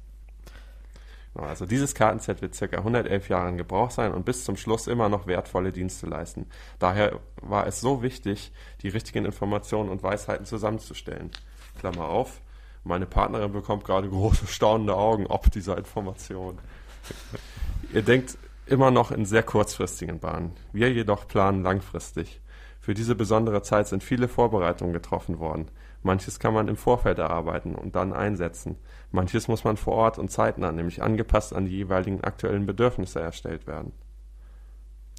Also 1.34 1.66
dieses 1.66 1.94
Kartenset 1.94 2.42
wird 2.42 2.58
ca. 2.58 2.78
111 2.78 3.28
Jahre 3.28 3.48
in 3.48 3.56
Gebrauch 3.56 3.90
sein 3.90 4.12
und 4.12 4.24
bis 4.24 4.44
zum 4.44 4.56
Schluss 4.56 4.88
immer 4.88 5.08
noch 5.08 5.26
wertvolle 5.26 5.70
Dienste 5.70 6.06
leisten. 6.06 6.46
Daher 6.80 7.20
war 7.42 7.66
es 7.66 7.80
so 7.80 8.02
wichtig, 8.02 8.52
die 8.82 8.88
richtigen 8.88 9.24
Informationen 9.24 9.88
und 9.88 10.02
Weisheiten 10.02 10.46
zusammenzustellen. 10.46 11.30
Klammer 11.78 12.06
auf, 12.06 12.40
meine 12.82 13.06
Partnerin 13.06 13.52
bekommt 13.52 13.84
gerade 13.84 14.08
große 14.08 14.46
staunende 14.48 14.96
Augen 14.96 15.26
ob 15.28 15.50
dieser 15.50 15.78
Information. 15.78 16.58
Ihr 17.92 18.02
denkt 18.02 18.36
immer 18.70 18.90
noch 18.90 19.10
in 19.10 19.24
sehr 19.24 19.42
kurzfristigen 19.42 20.18
Bahnen. 20.20 20.52
Wir 20.72 20.92
jedoch 20.92 21.26
planen 21.26 21.62
langfristig. 21.62 22.40
Für 22.80 22.94
diese 22.94 23.14
besondere 23.14 23.62
Zeit 23.62 23.88
sind 23.88 24.02
viele 24.02 24.28
Vorbereitungen 24.28 24.92
getroffen 24.92 25.38
worden. 25.38 25.68
Manches 26.02 26.38
kann 26.38 26.54
man 26.54 26.68
im 26.68 26.76
Vorfeld 26.76 27.18
erarbeiten 27.18 27.74
und 27.74 27.96
dann 27.96 28.12
einsetzen. 28.12 28.76
Manches 29.10 29.48
muss 29.48 29.64
man 29.64 29.76
vor 29.76 29.94
Ort 29.94 30.18
und 30.18 30.30
zeitnah, 30.30 30.72
nämlich 30.72 31.02
angepasst 31.02 31.52
an 31.52 31.66
die 31.66 31.76
jeweiligen 31.76 32.22
aktuellen 32.22 32.66
Bedürfnisse 32.66 33.20
erstellt 33.20 33.66
werden. 33.66 33.92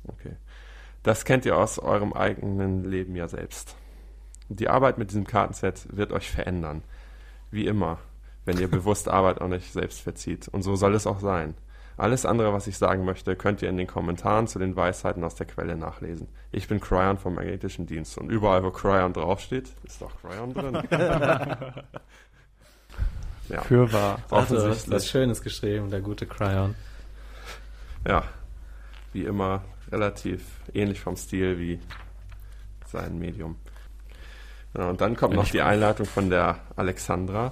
Okay. 0.07 0.35
Das 1.03 1.25
kennt 1.25 1.45
ihr 1.45 1.57
aus 1.57 1.79
eurem 1.79 2.13
eigenen 2.13 2.83
Leben 2.83 3.15
ja 3.15 3.27
selbst. 3.27 3.75
Die 4.47 4.67
Arbeit 4.67 4.97
mit 4.97 5.11
diesem 5.11 5.27
Kartenset 5.27 5.85
wird 5.95 6.11
euch 6.11 6.29
verändern. 6.31 6.83
Wie 7.51 7.67
immer, 7.67 7.99
wenn 8.45 8.57
ihr 8.57 8.67
bewusst 8.67 9.07
Arbeit 9.09 9.41
an 9.41 9.53
euch 9.53 9.71
selbst 9.71 10.01
verzieht. 10.01 10.47
Und 10.47 10.63
so 10.63 10.75
soll 10.75 10.95
es 10.95 11.05
auch 11.05 11.19
sein. 11.19 11.53
Alles 11.99 12.25
andere, 12.25 12.53
was 12.53 12.65
ich 12.65 12.77
sagen 12.77 13.03
möchte, 13.03 13.35
könnt 13.35 13.61
ihr 13.61 13.67
in 13.67 13.75
den 13.75 13.85
Kommentaren 13.85 14.47
zu 14.47 14.57
den 14.57 14.77
Weisheiten 14.77 15.21
aus 15.25 15.35
der 15.35 15.45
Quelle 15.45 15.75
nachlesen. 15.75 16.29
Ich 16.49 16.69
bin 16.69 16.79
Cryon 16.79 17.17
vom 17.17 17.35
Magnetischen 17.35 17.87
Dienst 17.87 18.17
und 18.17 18.29
überall, 18.29 18.63
wo 18.63 18.71
Cryon 18.71 19.11
draufsteht, 19.11 19.67
ist 19.83 20.01
doch 20.01 20.11
Cryon 20.21 20.53
drin. 20.53 20.75
ja, 23.49 23.61
Für 23.63 23.91
wahr. 23.91 24.19
Also, 24.29 24.55
was 24.55 24.63
offensichtlich. 24.63 25.09
Schönes 25.09 25.41
geschrieben, 25.41 25.89
der 25.89 25.99
gute 25.99 26.25
Cryon. 26.25 26.73
Ja, 28.07 28.23
wie 29.11 29.25
immer 29.25 29.63
relativ 29.91 30.41
ähnlich 30.73 31.01
vom 31.01 31.17
Stil 31.17 31.59
wie 31.59 31.81
sein 32.85 33.19
Medium. 33.19 33.57
Ja, 34.73 34.89
und 34.89 35.01
dann 35.01 35.17
kommt 35.17 35.35
noch 35.35 35.49
die 35.49 35.61
Einleitung 35.61 36.05
von 36.05 36.29
der 36.29 36.59
Alexandra. 36.77 37.51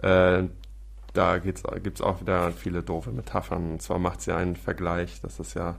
Äh, 0.00 0.44
da 1.16 1.38
gibt 1.38 1.58
es 1.58 2.00
auch 2.00 2.20
wieder 2.20 2.52
viele 2.52 2.82
doofe 2.82 3.10
Metaphern. 3.10 3.72
Und 3.72 3.82
zwar 3.82 3.98
macht 3.98 4.20
sie 4.20 4.34
einen 4.34 4.56
Vergleich, 4.56 5.20
dass 5.20 5.38
es 5.38 5.54
ja, 5.54 5.76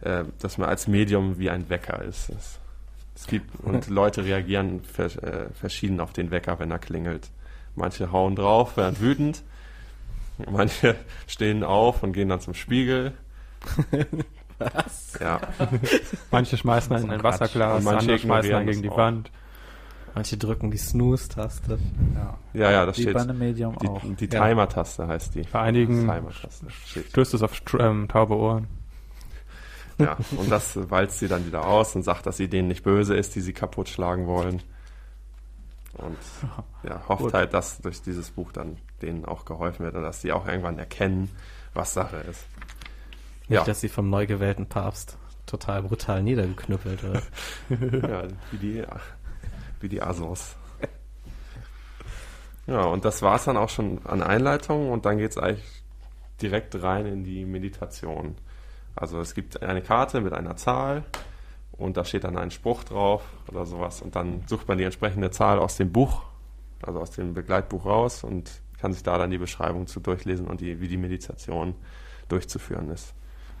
äh, 0.00 0.24
dass 0.40 0.58
man 0.58 0.68
als 0.68 0.88
Medium 0.88 1.38
wie 1.38 1.50
ein 1.50 1.68
Wecker 1.68 2.02
ist. 2.02 2.30
Es, 2.30 2.58
es 3.14 3.26
gibt 3.26 3.60
und 3.64 3.88
Leute 3.88 4.24
reagieren 4.24 4.82
vers 4.82 5.16
äh, 5.16 5.48
verschieden 5.54 6.00
auf 6.00 6.12
den 6.12 6.30
Wecker, 6.30 6.58
wenn 6.58 6.70
er 6.70 6.78
klingelt. 6.78 7.30
Manche 7.74 8.10
hauen 8.10 8.34
drauf, 8.34 8.76
werden 8.76 8.98
wütend. 9.00 9.42
Manche 10.50 10.96
stehen 11.26 11.64
auf 11.64 12.02
und 12.02 12.12
gehen 12.12 12.28
dann 12.28 12.40
zum 12.40 12.54
Spiegel. 12.54 13.12
Was? 14.58 15.16
Ja, 15.20 15.40
Manche 16.32 16.56
schmeißen 16.56 16.94
einen 16.94 17.04
in 17.04 17.10
ein. 17.12 17.22
Wasserglas, 17.22 17.84
manche 17.84 18.00
andere 18.00 18.18
schmeißen 18.18 18.54
einen 18.54 18.66
gegen 18.66 18.82
die 18.82 18.90
auch. 18.90 18.96
Wand. 18.96 19.30
Manche 20.18 20.36
drücken 20.36 20.72
die 20.72 20.78
Snooze-Taste. 20.78 21.78
Ja. 22.16 22.38
ja, 22.52 22.70
ja, 22.72 22.86
das 22.86 22.98
Wie 22.98 23.02
steht. 23.02 23.14
bei 23.14 23.20
einem 23.20 23.38
Medium 23.38 23.78
auch. 23.78 24.02
Die, 24.02 24.26
die 24.26 24.34
Ja. 24.34 24.48
Timer-Taste 24.48 25.06
heißt 25.06 25.36
die. 25.36 25.42
Bei 25.42 25.60
einigen 25.60 26.00
Timer-Taste. 26.08 26.66
Steht. 26.70 27.06
stößt 27.10 27.34
es 27.34 27.42
auf 27.44 27.52
ähm, 27.78 28.08
taube 28.08 28.34
Ohren. 28.36 28.66
Ja, 29.98 30.16
und 30.36 30.50
das 30.50 30.76
walzt 30.90 31.20
sie 31.20 31.28
dann 31.28 31.46
wieder 31.46 31.64
aus 31.68 31.94
und 31.94 32.02
sagt, 32.02 32.26
dass 32.26 32.36
sie 32.36 32.48
denen 32.48 32.66
nicht 32.66 32.82
böse 32.82 33.14
ist, 33.14 33.36
die 33.36 33.40
sie 33.40 33.52
kaputt 33.52 33.88
schlagen 33.88 34.26
wollen. 34.26 34.60
Und 35.94 36.16
ja, 36.82 37.00
hofft 37.08 37.22
Gut. 37.22 37.34
halt, 37.34 37.54
dass 37.54 37.78
durch 37.80 38.02
dieses 38.02 38.30
Buch 38.32 38.50
dann 38.50 38.76
denen 39.02 39.24
auch 39.24 39.44
geholfen 39.44 39.84
wird 39.84 39.94
und 39.94 40.02
dass 40.02 40.20
sie 40.20 40.32
auch 40.32 40.48
irgendwann 40.48 40.80
erkennen, 40.80 41.30
was 41.74 41.94
Sache 41.94 42.16
ist. 42.28 42.44
Nicht, 43.42 43.50
Ja. 43.58 43.62
dass 43.64 43.80
sie 43.80 43.88
vom 43.88 44.10
neu 44.10 44.26
gewählten 44.26 44.66
Papst 44.66 45.16
total 45.46 45.82
brutal 45.84 46.22
niedergeknüppelt 46.24 47.04
wird. 47.04 47.22
ja, 48.02 48.24
wie 48.50 48.56
die, 48.58 48.82
wie 49.80 49.88
die 49.88 50.02
Asos. 50.02 50.56
Ja, 52.66 52.82
und 52.82 53.06
das 53.06 53.22
war's 53.22 53.46
dann 53.46 53.56
auch 53.56 53.70
schon 53.70 54.04
an 54.04 54.22
Einleitung 54.22 54.90
und 54.90 55.06
dann 55.06 55.16
geht's 55.16 55.38
eigentlich 55.38 55.64
direkt 56.42 56.82
rein 56.82 57.06
in 57.06 57.24
die 57.24 57.46
Meditation. 57.46 58.36
Also 58.94 59.20
es 59.20 59.32
gibt 59.32 59.62
eine 59.62 59.80
Karte 59.80 60.20
mit 60.20 60.34
einer 60.34 60.54
Zahl 60.56 61.04
und 61.72 61.96
da 61.96 62.04
steht 62.04 62.24
dann 62.24 62.36
ein 62.36 62.50
Spruch 62.50 62.84
drauf 62.84 63.22
oder 63.50 63.64
sowas 63.64 64.02
und 64.02 64.16
dann 64.16 64.42
sucht 64.46 64.68
man 64.68 64.76
die 64.76 64.84
entsprechende 64.84 65.30
Zahl 65.30 65.58
aus 65.58 65.76
dem 65.76 65.92
Buch, 65.92 66.24
also 66.82 67.00
aus 67.00 67.12
dem 67.12 67.32
Begleitbuch 67.32 67.86
raus 67.86 68.22
und 68.22 68.50
kann 68.78 68.92
sich 68.92 69.02
da 69.02 69.16
dann 69.16 69.30
die 69.30 69.38
Beschreibung 69.38 69.86
zu 69.86 70.00
durchlesen 70.00 70.46
und 70.46 70.60
die, 70.60 70.80
wie 70.80 70.88
die 70.88 70.96
Meditation 70.96 71.74
durchzuführen 72.28 72.90
ist. 72.90 73.14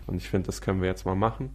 Und 0.06 0.16
ich 0.16 0.28
finde, 0.28 0.46
das 0.46 0.60
können 0.60 0.80
wir 0.80 0.88
jetzt 0.88 1.06
mal 1.06 1.14
machen. 1.14 1.54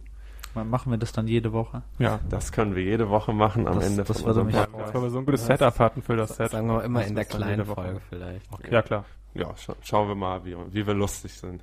Mal 0.54 0.64
Machen 0.64 0.90
wir 0.92 0.98
das 0.98 1.12
dann 1.12 1.26
jede 1.26 1.52
Woche? 1.52 1.82
Ja. 1.98 2.20
Das 2.30 2.52
können 2.52 2.74
wir 2.74 2.82
jede 2.82 3.08
Woche 3.10 3.32
machen 3.32 3.66
am 3.66 3.76
Das- 3.76 3.86
Ende 3.86 4.04
das 4.04 4.18
von 4.20 4.26
würde 4.26 4.40
unserem 4.42 4.46
mich 4.64 4.70
Podcast. 4.72 4.94
Weil 4.94 5.02
wir 5.02 5.10
so 5.10 5.18
ein 5.18 5.26
gutes 5.26 5.46
Setup 5.46 5.78
hatten 5.78 6.02
für 6.02 6.16
das 6.16 6.36
Set. 6.36 6.50
Sagen 6.52 6.66
wir 6.68 6.74
mal 6.74 6.80
immer 6.84 7.00
Das 7.00 7.08
in 7.08 7.14
der 7.16 7.24
kleinen. 7.24 7.64
Folge 7.66 8.00
vielleicht. 8.08 8.46
Ja, 8.70 8.82
klar. 8.82 9.04
Ja, 9.34 9.56
scha 9.56 9.74
schauen 9.82 10.08
wir 10.08 10.14
mal, 10.14 10.44
wie, 10.44 10.56
wie 10.72 10.86
wir 10.86 10.94
lustig 10.94 11.32
sind. 11.34 11.62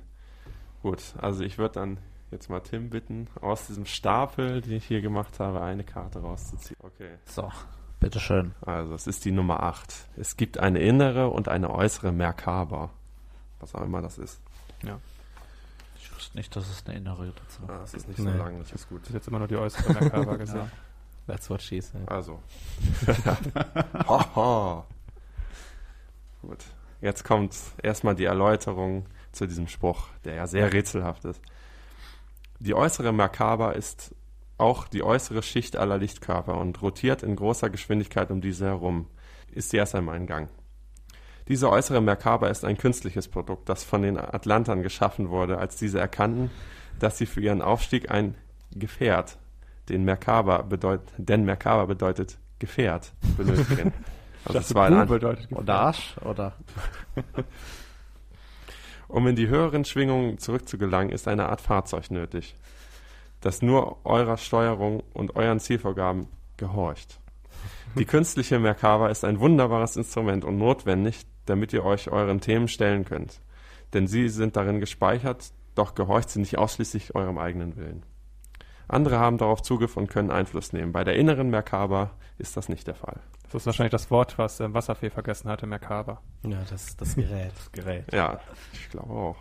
Gut, 0.82 1.00
also 1.20 1.42
ich 1.42 1.58
würde 1.58 1.74
dann 1.74 1.98
jetzt 2.30 2.50
mal 2.50 2.60
Tim 2.60 2.90
bitten, 2.90 3.28
aus 3.40 3.66
diesem 3.66 3.86
Stapel, 3.86 4.60
den 4.60 4.72
ich 4.72 4.84
hier 4.84 5.00
gemacht 5.00 5.38
habe, 5.40 5.60
eine 5.62 5.84
Karte 5.84 6.20
rauszuziehen. 6.20 6.76
Okay, 6.82 7.10
So, 7.24 7.48
bitteschön. 8.00 8.54
also 8.62 8.94
es 8.94 9.06
ist 9.06 9.24
die 9.24 9.32
Nummer 9.32 9.62
8. 9.62 10.08
Es 10.16 10.36
gibt 10.36 10.58
eine 10.58 10.80
innere 10.80 11.28
und 11.28 11.48
eine 11.48 11.70
äußere 11.70 12.10
Merkaba. 12.12 12.90
Was 13.60 13.74
auch 13.74 13.82
immer 13.82 14.02
das 14.02 14.18
ist. 14.18 14.40
Ich 14.82 14.88
wusste 16.32 16.38
nicht, 16.38 16.56
dass 16.56 16.68
es 16.70 16.84
eine 16.86 16.96
innere 16.98 17.32
dazu 17.32 17.62
Ah, 17.68 17.82
es 17.84 17.94
ist 17.94 18.08
nicht 18.08 18.18
Nee. 18.18 18.32
so 18.32 18.38
lang, 18.38 18.58
das 18.58 18.72
ist 18.72 18.88
gut. 18.88 19.00
Das 19.02 19.08
ist 19.08 19.14
jetzt 19.14 19.28
immer 19.28 19.38
nur 19.38 19.48
die 19.48 19.56
äußere 19.56 19.92
Merkaba 19.92 20.36
gesehen. 20.36 20.70
That's 21.26 21.48
what 21.50 21.62
she 21.62 21.80
said. 21.80 22.08
Also. 22.10 22.42
Haha. 24.08 24.84
Gut. 26.40 26.64
Jetzt 27.00 27.24
kommt 27.24 27.54
erstmal 27.82 28.14
die 28.14 28.24
Erläuterung 28.24 29.06
zu 29.32 29.46
diesem 29.46 29.68
Spruch, 29.68 30.08
der 30.24 30.34
ja 30.34 30.46
sehr 30.46 30.72
rätselhaft 30.72 31.24
ist. 31.24 31.40
Die 32.58 32.74
äußere 32.74 33.12
Merkaba 33.12 33.72
ist 33.72 34.14
auch 34.58 34.86
die 34.88 35.02
äußere 35.02 35.42
Schicht 35.42 35.76
aller 35.76 35.98
Lichtkörper 35.98 36.56
und 36.58 36.80
rotiert 36.82 37.22
in 37.22 37.34
großer 37.36 37.70
Geschwindigkeit 37.70 38.30
um 38.30 38.40
diese 38.40 38.66
herum. 38.66 39.06
Ist 39.50 39.70
sie 39.70 39.76
erst 39.76 39.94
einmal 39.94 40.16
in 40.16 40.26
Gang. 40.26 40.48
Diese 41.48 41.70
äußere 41.70 42.00
Merkaba 42.00 42.48
ist 42.48 42.64
ein 42.64 42.78
künstliches 42.78 43.28
Produkt, 43.28 43.68
das 43.68 43.84
von 43.84 44.02
den 44.02 44.18
Atlantern 44.18 44.82
geschaffen 44.82 45.30
wurde, 45.30 45.58
als 45.58 45.76
diese 45.76 45.98
erkannten, 45.98 46.50
dass 46.98 47.18
sie 47.18 47.26
für 47.26 47.40
ihren 47.40 47.62
Aufstieg 47.62 48.10
ein 48.10 48.36
Gefährt, 48.74 49.38
den 49.88 50.04
Merkaba 50.04 50.62
bedeutet, 50.62 51.12
denn 51.18 51.44
Merkaba 51.44 51.86
bedeutet 51.86 52.38
Gefährt, 52.58 53.12
benötigen. 53.36 53.92
Also 54.44 54.58
es 54.58 54.74
war 54.74 54.86
ein 54.86 55.06
bedeutet 55.06 55.52
Oder 55.52 55.74
Arsch? 55.74 56.16
Oder? 56.24 56.54
Um 59.06 59.26
in 59.28 59.36
die 59.36 59.46
höheren 59.46 59.84
Schwingungen 59.84 60.38
zurückzugelangen, 60.38 61.12
ist 61.12 61.28
eine 61.28 61.48
Art 61.48 61.60
Fahrzeug 61.60 62.10
nötig, 62.10 62.56
das 63.40 63.62
nur 63.62 64.04
eurer 64.04 64.38
Steuerung 64.38 65.04
und 65.12 65.36
euren 65.36 65.60
Zielvorgaben 65.60 66.26
gehorcht. 66.56 67.20
Die 67.94 68.04
künstliche 68.04 68.58
Merkaba 68.58 69.10
ist 69.10 69.24
ein 69.24 69.38
wunderbares 69.38 69.96
Instrument 69.96 70.44
und 70.44 70.58
notwendig, 70.58 71.26
damit 71.52 71.74
ihr 71.74 71.84
euch 71.84 72.10
euren 72.10 72.40
Themen 72.40 72.66
stellen 72.66 73.04
könnt. 73.04 73.42
Denn 73.92 74.06
sie 74.06 74.30
sind 74.30 74.56
darin 74.56 74.80
gespeichert, 74.80 75.52
doch 75.74 75.94
gehorcht 75.94 76.30
sie 76.30 76.40
nicht 76.40 76.56
ausschließlich 76.56 77.14
eurem 77.14 77.36
eigenen 77.36 77.76
Willen. 77.76 78.04
Andere 78.88 79.18
haben 79.18 79.36
darauf 79.36 79.60
Zugriff 79.60 79.98
und 79.98 80.08
können 80.08 80.30
Einfluss 80.30 80.72
nehmen. 80.72 80.92
Bei 80.92 81.04
der 81.04 81.16
inneren 81.16 81.50
Merkaba 81.50 82.12
ist 82.38 82.56
das 82.56 82.70
nicht 82.70 82.86
der 82.86 82.94
Fall. 82.94 83.20
Das 83.44 83.62
ist 83.62 83.66
wahrscheinlich 83.66 83.92
das 83.92 84.10
Wort, 84.10 84.38
was 84.38 84.60
ähm, 84.60 84.72
Wasserfee 84.72 85.10
vergessen 85.10 85.50
hatte, 85.50 85.66
Merkaba. 85.66 86.22
Ja, 86.42 86.62
das, 86.70 86.96
das 86.96 87.16
Gerät. 87.16 87.52
Gerät. 87.72 88.10
Ja, 88.12 88.40
ich 88.72 88.88
glaube 88.88 89.12
auch. 89.12 89.36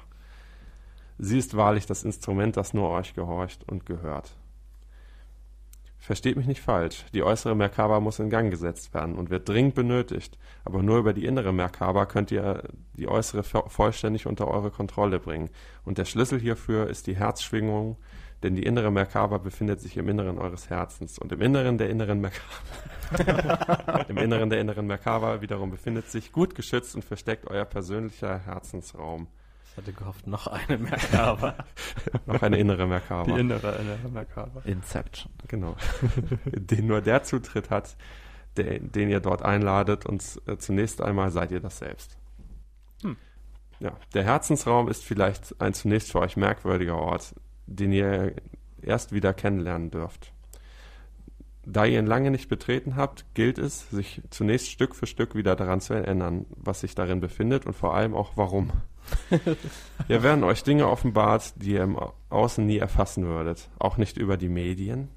Sie 1.17 1.37
ist 1.37 1.55
wahrlich 1.55 1.85
das 1.85 2.03
Instrument, 2.03 2.57
das 2.57 2.73
nur 2.73 2.89
euch 2.89 3.13
gehorcht 3.13 3.63
und 3.69 3.85
gehört. 3.85 4.35
Versteht 6.03 6.35
mich 6.35 6.47
nicht 6.47 6.61
falsch, 6.61 7.05
die 7.13 7.21
äußere 7.21 7.55
Merkaba 7.55 7.99
muss 7.99 8.17
in 8.17 8.31
Gang 8.31 8.49
gesetzt 8.49 8.91
werden 8.95 9.15
und 9.19 9.29
wird 9.29 9.47
dringend 9.47 9.75
benötigt, 9.75 10.39
aber 10.65 10.81
nur 10.81 10.97
über 10.97 11.13
die 11.13 11.25
innere 11.25 11.53
Merkaba 11.53 12.07
könnt 12.07 12.31
ihr 12.31 12.63
die 12.93 13.07
äußere 13.07 13.43
vollständig 13.43 14.25
unter 14.25 14.47
eure 14.47 14.71
Kontrolle 14.71 15.19
bringen. 15.19 15.51
Und 15.85 15.99
der 15.99 16.05
Schlüssel 16.05 16.39
hierfür 16.39 16.89
ist 16.89 17.05
die 17.05 17.15
Herzschwingung, 17.15 17.97
denn 18.41 18.55
die 18.55 18.63
innere 18.63 18.89
Merkaba 18.89 19.37
befindet 19.37 19.79
sich 19.79 19.95
im 19.95 20.09
Inneren 20.09 20.39
eures 20.39 20.71
Herzens 20.71 21.19
und 21.19 21.31
im 21.33 21.39
Inneren 21.39 21.77
der 21.77 21.91
inneren 21.91 22.19
Merkaba 22.19 24.05
im 24.07 24.17
Inneren 24.17 24.49
der 24.49 24.59
inneren 24.59 24.87
Merkaba 24.87 25.41
wiederum 25.41 25.69
befindet 25.69 26.09
sich 26.09 26.31
gut 26.31 26.55
geschützt 26.55 26.95
und 26.95 27.05
versteckt 27.05 27.47
euer 27.47 27.65
persönlicher 27.65 28.39
Herzensraum. 28.39 29.27
Ich 29.71 29.77
hatte 29.77 29.93
gehofft, 29.93 30.27
noch 30.27 30.47
eine 30.47 30.77
Merkaba. 30.77 31.55
noch 32.25 32.41
eine 32.41 32.57
innere 32.57 32.85
Merkaba. 32.85 33.31
Die 33.31 33.39
innere, 33.39 33.77
innere 33.77 34.09
Merkaba. 34.11 34.61
Inception. 34.65 35.31
Genau. 35.47 35.77
den 36.45 36.87
nur 36.87 36.99
der 36.99 37.23
Zutritt 37.23 37.69
hat, 37.69 37.95
der, 38.57 38.79
den 38.79 39.09
ihr 39.09 39.21
dort 39.21 39.43
einladet 39.43 40.05
und 40.05 40.41
äh, 40.45 40.57
zunächst 40.57 41.01
einmal 41.01 41.31
seid 41.31 41.51
ihr 41.53 41.61
das 41.61 41.77
selbst. 41.77 42.17
Hm. 43.01 43.15
Ja, 43.79 43.93
der 44.13 44.25
Herzensraum 44.25 44.89
ist 44.89 45.05
vielleicht 45.05 45.55
ein 45.61 45.73
zunächst 45.73 46.11
für 46.11 46.19
euch 46.19 46.35
merkwürdiger 46.35 46.97
Ort, 46.97 47.33
den 47.65 47.93
ihr 47.93 48.35
erst 48.81 49.13
wieder 49.13 49.33
kennenlernen 49.33 49.89
dürft. 49.89 50.33
Da 51.65 51.85
ihr 51.85 51.99
ihn 51.99 52.07
lange 52.07 52.29
nicht 52.31 52.49
betreten 52.49 52.97
habt, 52.97 53.23
gilt 53.35 53.57
es, 53.57 53.89
sich 53.89 54.21
zunächst 54.31 54.69
Stück 54.69 54.95
für 54.95 55.07
Stück 55.07 55.33
wieder 55.33 55.55
daran 55.55 55.79
zu 55.79 55.93
erinnern, 55.93 56.45
was 56.49 56.81
sich 56.81 56.93
darin 56.93 57.21
befindet 57.21 57.65
und 57.65 57.73
vor 57.73 57.93
allem 57.93 58.15
auch 58.15 58.33
warum. 58.35 58.71
Hier 60.07 60.23
werden 60.23 60.43
euch 60.43 60.63
Dinge 60.63 60.87
offenbart, 60.87 61.53
die 61.57 61.71
ihr 61.71 61.83
im 61.83 61.97
Außen 62.29 62.65
nie 62.65 62.77
erfassen 62.77 63.25
würdet, 63.25 63.69
auch 63.79 63.97
nicht 63.97 64.17
über 64.17 64.37
die 64.37 64.49
Medien. 64.49 65.09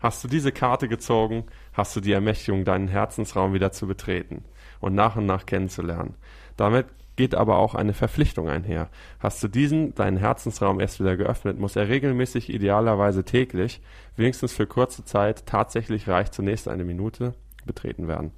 Hast 0.00 0.22
du 0.22 0.28
diese 0.28 0.52
Karte 0.52 0.88
gezogen, 0.88 1.44
hast 1.72 1.96
du 1.96 2.00
die 2.00 2.12
Ermächtigung, 2.12 2.64
deinen 2.64 2.88
Herzensraum 2.88 3.52
wieder 3.52 3.72
zu 3.72 3.86
betreten 3.86 4.44
und 4.80 4.94
nach 4.94 5.16
und 5.16 5.26
nach 5.26 5.44
kennenzulernen. 5.44 6.14
Damit 6.56 6.86
geht 7.16 7.34
aber 7.34 7.58
auch 7.58 7.74
eine 7.74 7.94
Verpflichtung 7.94 8.48
einher. 8.48 8.88
Hast 9.18 9.42
du 9.42 9.48
diesen, 9.48 9.92
deinen 9.96 10.18
Herzensraum 10.18 10.78
erst 10.78 11.00
wieder 11.00 11.16
geöffnet, 11.16 11.58
muss 11.58 11.74
er 11.74 11.88
regelmäßig, 11.88 12.48
idealerweise 12.48 13.24
täglich, 13.24 13.80
wenigstens 14.14 14.52
für 14.52 14.68
kurze 14.68 15.04
Zeit, 15.04 15.44
tatsächlich 15.44 16.06
reicht 16.08 16.32
zunächst 16.32 16.68
eine 16.68 16.84
Minute, 16.84 17.34
betreten 17.66 18.06
werden. 18.06 18.30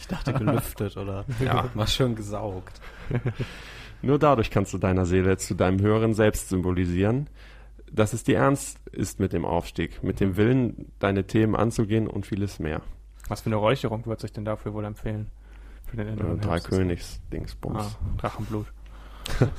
Ich 0.00 0.08
dachte 0.08 0.32
gelüftet 0.32 0.96
oder 0.96 1.24
ja. 1.38 1.70
mal 1.74 1.86
schön 1.86 2.16
gesaugt. 2.16 2.80
Nur 4.02 4.18
dadurch 4.18 4.50
kannst 4.50 4.72
du 4.72 4.78
deiner 4.78 5.06
Seele 5.06 5.36
zu 5.38 5.54
deinem 5.54 5.80
höheren 5.80 6.14
Selbst 6.14 6.48
symbolisieren, 6.48 7.28
dass 7.90 8.12
es 8.12 8.24
dir 8.24 8.38
ernst 8.38 8.78
ist 8.88 9.20
mit 9.20 9.32
dem 9.32 9.44
Aufstieg, 9.44 10.02
mit 10.02 10.20
dem 10.20 10.36
Willen, 10.36 10.92
deine 10.98 11.26
Themen 11.26 11.56
anzugehen 11.56 12.06
und 12.06 12.26
vieles 12.26 12.58
mehr. 12.58 12.82
Was 13.28 13.40
für 13.40 13.46
eine 13.46 13.56
Räucherung 13.56 14.06
wird 14.06 14.20
sich 14.20 14.32
denn 14.32 14.44
dafür 14.44 14.74
wohl 14.74 14.84
empfehlen? 14.84 15.30
Für 15.86 15.96
den 15.96 16.08
inneren 16.08 16.40
Drei 16.40 16.58
Königs 16.58 17.20
Dingsbums. 17.32 17.78
Ah, 17.78 18.16
Drachenblut. 18.18 18.66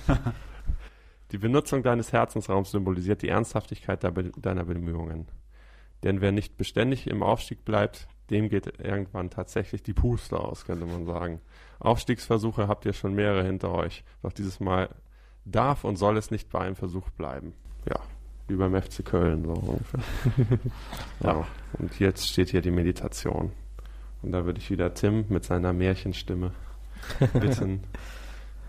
die 1.31 1.37
Benutzung 1.37 1.83
deines 1.83 2.13
Herzensraums 2.13 2.71
symbolisiert 2.71 3.21
die 3.21 3.29
Ernsthaftigkeit 3.29 4.03
deiner 4.03 4.65
Bemühungen. 4.65 5.27
Denn 6.03 6.21
wer 6.21 6.31
nicht 6.31 6.57
beständig 6.57 7.07
im 7.07 7.23
Aufstieg 7.23 7.65
bleibt, 7.65 8.07
dem 8.29 8.49
geht 8.49 8.79
irgendwann 8.79 9.29
tatsächlich 9.29 9.83
die 9.83 9.93
Puste 9.93 10.39
aus, 10.39 10.65
könnte 10.65 10.85
man 10.85 11.05
sagen. 11.05 11.39
Aufstiegsversuche 11.79 12.67
habt 12.67 12.85
ihr 12.85 12.93
schon 12.93 13.13
mehrere 13.13 13.43
hinter 13.43 13.71
euch. 13.71 14.03
Doch 14.21 14.33
dieses 14.33 14.59
Mal 14.59 14.89
darf 15.45 15.83
und 15.83 15.95
soll 15.95 16.17
es 16.17 16.31
nicht 16.31 16.49
bei 16.49 16.59
einem 16.59 16.75
Versuch 16.75 17.09
bleiben. 17.11 17.53
Ja, 17.87 17.99
wie 18.47 18.55
beim 18.55 18.79
FC 18.79 19.05
Köln 19.05 19.45
so 19.45 19.53
ungefähr. 19.53 19.99
ja. 21.23 21.47
Und 21.73 21.99
jetzt 21.99 22.27
steht 22.27 22.49
hier 22.49 22.61
die 22.61 22.71
Meditation. 22.71 23.51
Und 24.21 24.31
da 24.31 24.45
würde 24.45 24.59
ich 24.59 24.69
wieder 24.69 24.93
Tim 24.93 25.25
mit 25.29 25.45
seiner 25.45 25.73
Märchenstimme 25.73 26.51
bitten, 27.33 27.83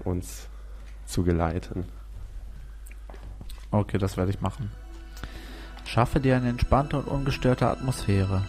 uns 0.05 0.49
zu 1.07 1.25
geleiten. 1.25 1.87
Okay, 3.71 3.99
das 3.99 4.17
werde 4.17 4.31
ich 4.31 4.41
machen. 4.41 4.71
Schaffe 5.85 6.21
dir 6.21 6.37
eine 6.37 6.51
entspannte 6.51 6.99
und 6.99 7.09
ungestörte 7.09 7.67
Atmosphäre. 7.69 8.45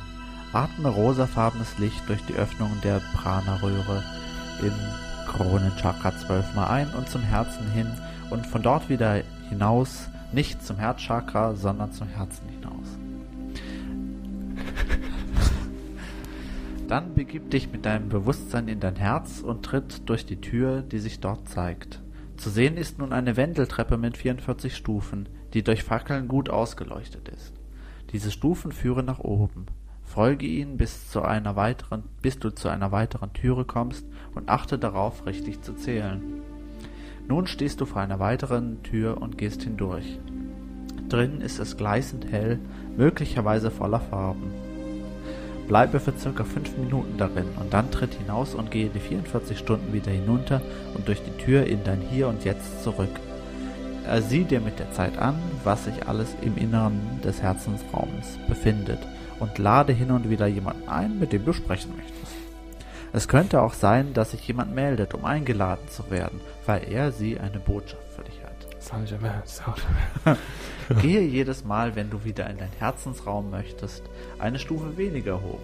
Atme 0.52 0.90
rosafarbenes 0.90 1.78
Licht 1.78 2.08
durch 2.08 2.24
die 2.26 2.34
Öffnungen 2.34 2.82
der 2.82 3.02
Prana-Röhre 3.14 4.04
im 4.62 4.74
Kronenchakra 5.28 6.18
zwölfmal 6.18 6.70
ein 6.70 6.90
und 6.96 7.08
zum 7.08 7.22
Herzen 7.22 7.70
hin 7.72 7.92
und 8.32 8.48
von 8.48 8.64
dort 8.64 8.90
wieder 8.90 9.22
hinaus, 9.50 10.10
nicht 10.32 10.66
zum 10.66 10.78
Herzchakra, 10.78 11.56
sondern 11.56 11.92
zum 11.92 12.08
Herzen 12.08 12.50
hinaus. 12.50 12.88
Dann 16.88 17.14
begib 17.14 17.52
dich 17.52 17.72
mit 17.72 17.86
deinem 17.86 18.10
Bewusstsein 18.10 18.68
in 18.68 18.80
dein 18.80 18.96
Herz 18.96 19.42
und 19.42 19.64
tritt 19.64 20.10
durch 20.10 20.26
die 20.26 20.42
Tür, 20.42 20.82
die 20.82 20.98
sich 20.98 21.20
dort 21.20 21.48
zeigt. 21.48 22.02
Zu 22.38 22.50
sehen 22.50 22.78
ist 22.78 22.98
nun 22.98 23.14
eine 23.14 23.38
Wendeltreppe 23.38 23.98
mit 23.98 24.18
44 24.18 24.76
Stufen, 24.76 25.30
die 25.54 25.62
durch 25.62 25.84
Fackeln 25.84 26.28
gut 26.28 26.50
ausgeleuchtet 26.50 27.30
ist. 27.30 27.54
Diese 28.12 28.32
Stufen 28.32 28.72
führen 28.72 29.06
nach 29.06 29.20
oben. 29.20 29.68
Folge 30.10 30.48
ihnen 30.48 30.76
bis 30.76 31.12
zu 31.12 31.22
einer 31.22 31.56
weiteren, 31.56 32.04
bis 32.24 32.40
du 32.40 32.50
zu 32.50 32.68
einer 32.68 32.92
weiteren 32.92 33.32
Türe 33.32 33.64
kommst 33.64 34.04
und 34.34 34.50
achte 34.50 34.80
darauf, 34.80 35.28
richtig 35.28 35.62
zu 35.62 35.74
zählen. 35.74 36.42
Nun 37.28 37.46
stehst 37.46 37.80
du 37.80 37.86
vor 37.86 38.02
einer 38.02 38.18
weiteren 38.18 38.82
Tür 38.82 39.22
und 39.22 39.38
gehst 39.38 39.62
hindurch. 39.62 40.18
Drinnen 41.10 41.42
ist 41.42 41.60
es 41.60 41.78
gleißend 41.78 42.32
hell, 42.32 42.58
möglicherweise 42.98 43.70
voller 43.70 44.00
Farben. 44.00 44.52
Bleibe 45.68 46.00
für 46.00 46.18
circa 46.18 46.44
fünf 46.44 46.76
Minuten 46.76 47.20
darin 47.20 47.50
und 47.60 47.72
dann 47.72 47.92
tritt 47.92 48.16
hinaus 48.16 48.56
und 48.56 48.72
gehe 48.72 48.90
die 48.90 49.00
44 49.00 49.60
Stunden 49.60 49.94
wieder 49.94 50.12
hinunter 50.12 50.60
und 50.96 51.08
durch 51.08 51.22
die 51.22 51.44
Tür 51.44 51.68
in 51.68 51.84
dein 51.84 52.02
Hier 52.02 52.30
und 52.30 52.44
Jetzt 52.46 52.84
zurück. 52.84 53.20
Sieh 54.28 54.44
dir 54.44 54.60
mit 54.60 54.80
der 54.80 54.92
Zeit 54.92 55.20
an, 55.20 55.36
was 55.64 55.86
sich 55.86 56.08
alles 56.08 56.36
im 56.42 56.58
Inneren 56.58 57.00
des 57.24 57.44
Herzensraums 57.44 58.40
befindet 58.48 58.98
und 59.40 59.58
lade 59.58 59.94
hin 59.94 60.12
und 60.12 60.30
wieder 60.30 60.48
jemanden 60.48 60.88
ein, 60.88 61.20
mit 61.20 61.34
dem 61.34 61.46
du 61.46 61.54
sprechen 61.54 61.96
möchtest. 61.96 62.36
Es 63.12 63.28
könnte 63.28 63.62
auch 63.62 63.74
sein, 63.74 64.14
dass 64.14 64.32
sich 64.32 64.48
jemand 64.48 64.76
meldet, 64.76 65.14
um 65.14 65.26
eingeladen 65.26 65.88
zu 65.90 66.12
werden, 66.12 66.40
weil 66.66 66.84
er 66.92 67.12
sie 67.12 67.40
eine 67.40 67.60
Botschaft 67.60 68.08
für 68.16 68.24
dich 68.24 68.40
hat. 68.44 68.50
Gehe 71.02 71.22
jedes 71.22 71.66
Mal, 71.66 71.96
wenn 71.96 72.10
du 72.10 72.24
wieder 72.24 72.50
in 72.50 72.58
deinen 72.58 72.72
Herzensraum 72.78 73.50
möchtest, 73.50 74.04
eine 74.38 74.60
Stufe 74.60 74.98
weniger 74.98 75.42
hoch. 75.42 75.60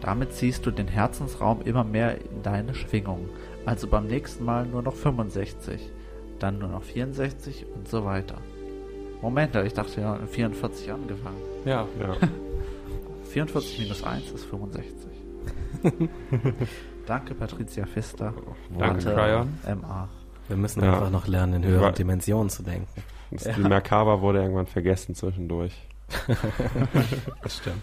Damit 0.00 0.32
ziehst 0.32 0.64
du 0.64 0.70
den 0.70 0.88
Herzensraum 0.88 1.60
immer 1.62 1.84
mehr 1.84 2.16
in 2.16 2.42
deine 2.42 2.74
Schwingung, 2.74 3.28
also 3.66 3.86
beim 3.86 4.06
nächsten 4.06 4.44
Mal 4.44 4.66
nur 4.66 4.82
noch 4.82 4.94
65, 4.94 5.90
dann 6.38 6.58
nur 6.58 6.70
noch 6.70 6.82
64 6.82 7.66
und 7.74 7.88
so 7.88 8.06
weiter. 8.06 8.38
Moment, 9.20 9.54
ich 9.54 9.74
dachte 9.74 10.00
ja 10.00 10.18
44 10.26 10.90
angefangen. 10.92 11.36
Ja, 11.66 11.86
ja. 12.00 12.16
44 13.30 13.78
minus 13.78 14.02
1 14.02 14.32
ist 14.32 14.44
65. 14.46 15.08
Danke, 17.06 17.34
Patricia 17.34 17.86
Pfister. 17.86 18.34
Danke, 18.76 19.04
Brian. 19.10 19.58
MA. 19.80 20.08
Wir 20.48 20.56
müssen 20.56 20.82
ja. 20.82 20.94
einfach 20.94 21.10
noch 21.10 21.28
lernen, 21.28 21.62
in 21.62 21.64
höheren 21.64 21.94
Dimensionen 21.94 22.50
zu 22.50 22.64
denken. 22.64 22.88
Ja. 23.30 23.52
Die 23.52 23.60
Merkaba 23.60 24.20
wurde 24.20 24.42
irgendwann 24.42 24.66
vergessen 24.66 25.14
zwischendurch. 25.14 25.86
das 27.42 27.56
stimmt. 27.58 27.82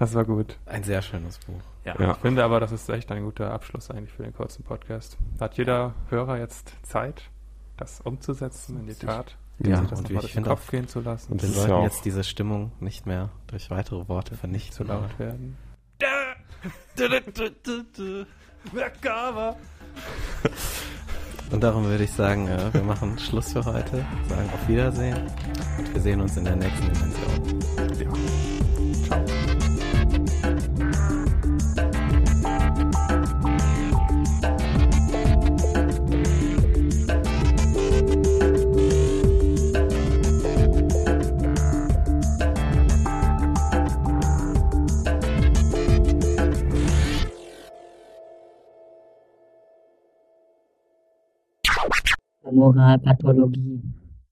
Das 0.00 0.14
war 0.14 0.24
gut. 0.24 0.56
Ein 0.66 0.82
sehr 0.82 1.02
schönes 1.02 1.38
Buch. 1.38 1.60
Ja. 1.84 1.94
ja. 2.00 2.12
Ich 2.12 2.16
finde 2.18 2.42
aber, 2.42 2.58
das 2.58 2.72
ist 2.72 2.88
echt 2.88 3.12
ein 3.12 3.22
guter 3.22 3.52
Abschluss 3.52 3.90
eigentlich 3.90 4.12
für 4.12 4.24
den 4.24 4.34
kurzen 4.34 4.64
Podcast. 4.64 5.16
Hat 5.38 5.56
jeder 5.56 5.94
Hörer 6.08 6.38
jetzt 6.38 6.74
Zeit, 6.82 7.30
das 7.76 8.00
umzusetzen 8.00 8.80
in 8.80 8.86
die 8.86 8.94
Tat? 8.94 9.36
Ja, 9.62 9.82
das 9.82 9.98
und 9.98 10.04
nochmal 10.04 10.22
durch 10.22 10.32
den 10.32 10.44
Kopf 10.44 10.70
gehen 10.70 10.88
zu 10.88 11.00
lassen. 11.00 11.32
Und 11.32 11.42
wir 11.42 11.48
sollten 11.50 11.70
ja 11.70 11.82
jetzt 11.82 12.04
diese 12.04 12.24
Stimmung 12.24 12.72
nicht 12.80 13.06
mehr 13.06 13.30
durch 13.46 13.70
weitere 13.70 14.08
Worte 14.08 14.36
vernichten. 14.36 14.72
Zu 14.72 14.84
laut 14.84 15.18
werden. 15.18 15.56
Und 21.50 21.62
darum 21.64 21.84
würde 21.84 22.04
ich 22.04 22.12
sagen, 22.12 22.46
äh, 22.46 22.72
wir 22.72 22.82
machen 22.82 23.18
Schluss 23.18 23.52
für 23.52 23.64
heute, 23.64 24.04
sagen 24.28 24.50
auf 24.54 24.68
Wiedersehen 24.68 25.18
und 25.78 25.94
wir 25.94 26.00
sehen 26.00 26.20
uns 26.20 26.36
in 26.36 26.44
der 26.44 26.54
nächsten 26.54 26.92
Dimension. 26.92 27.60
Ja. 27.98 28.39
Zamora, 52.50 52.98
Pathologie, 52.98 53.80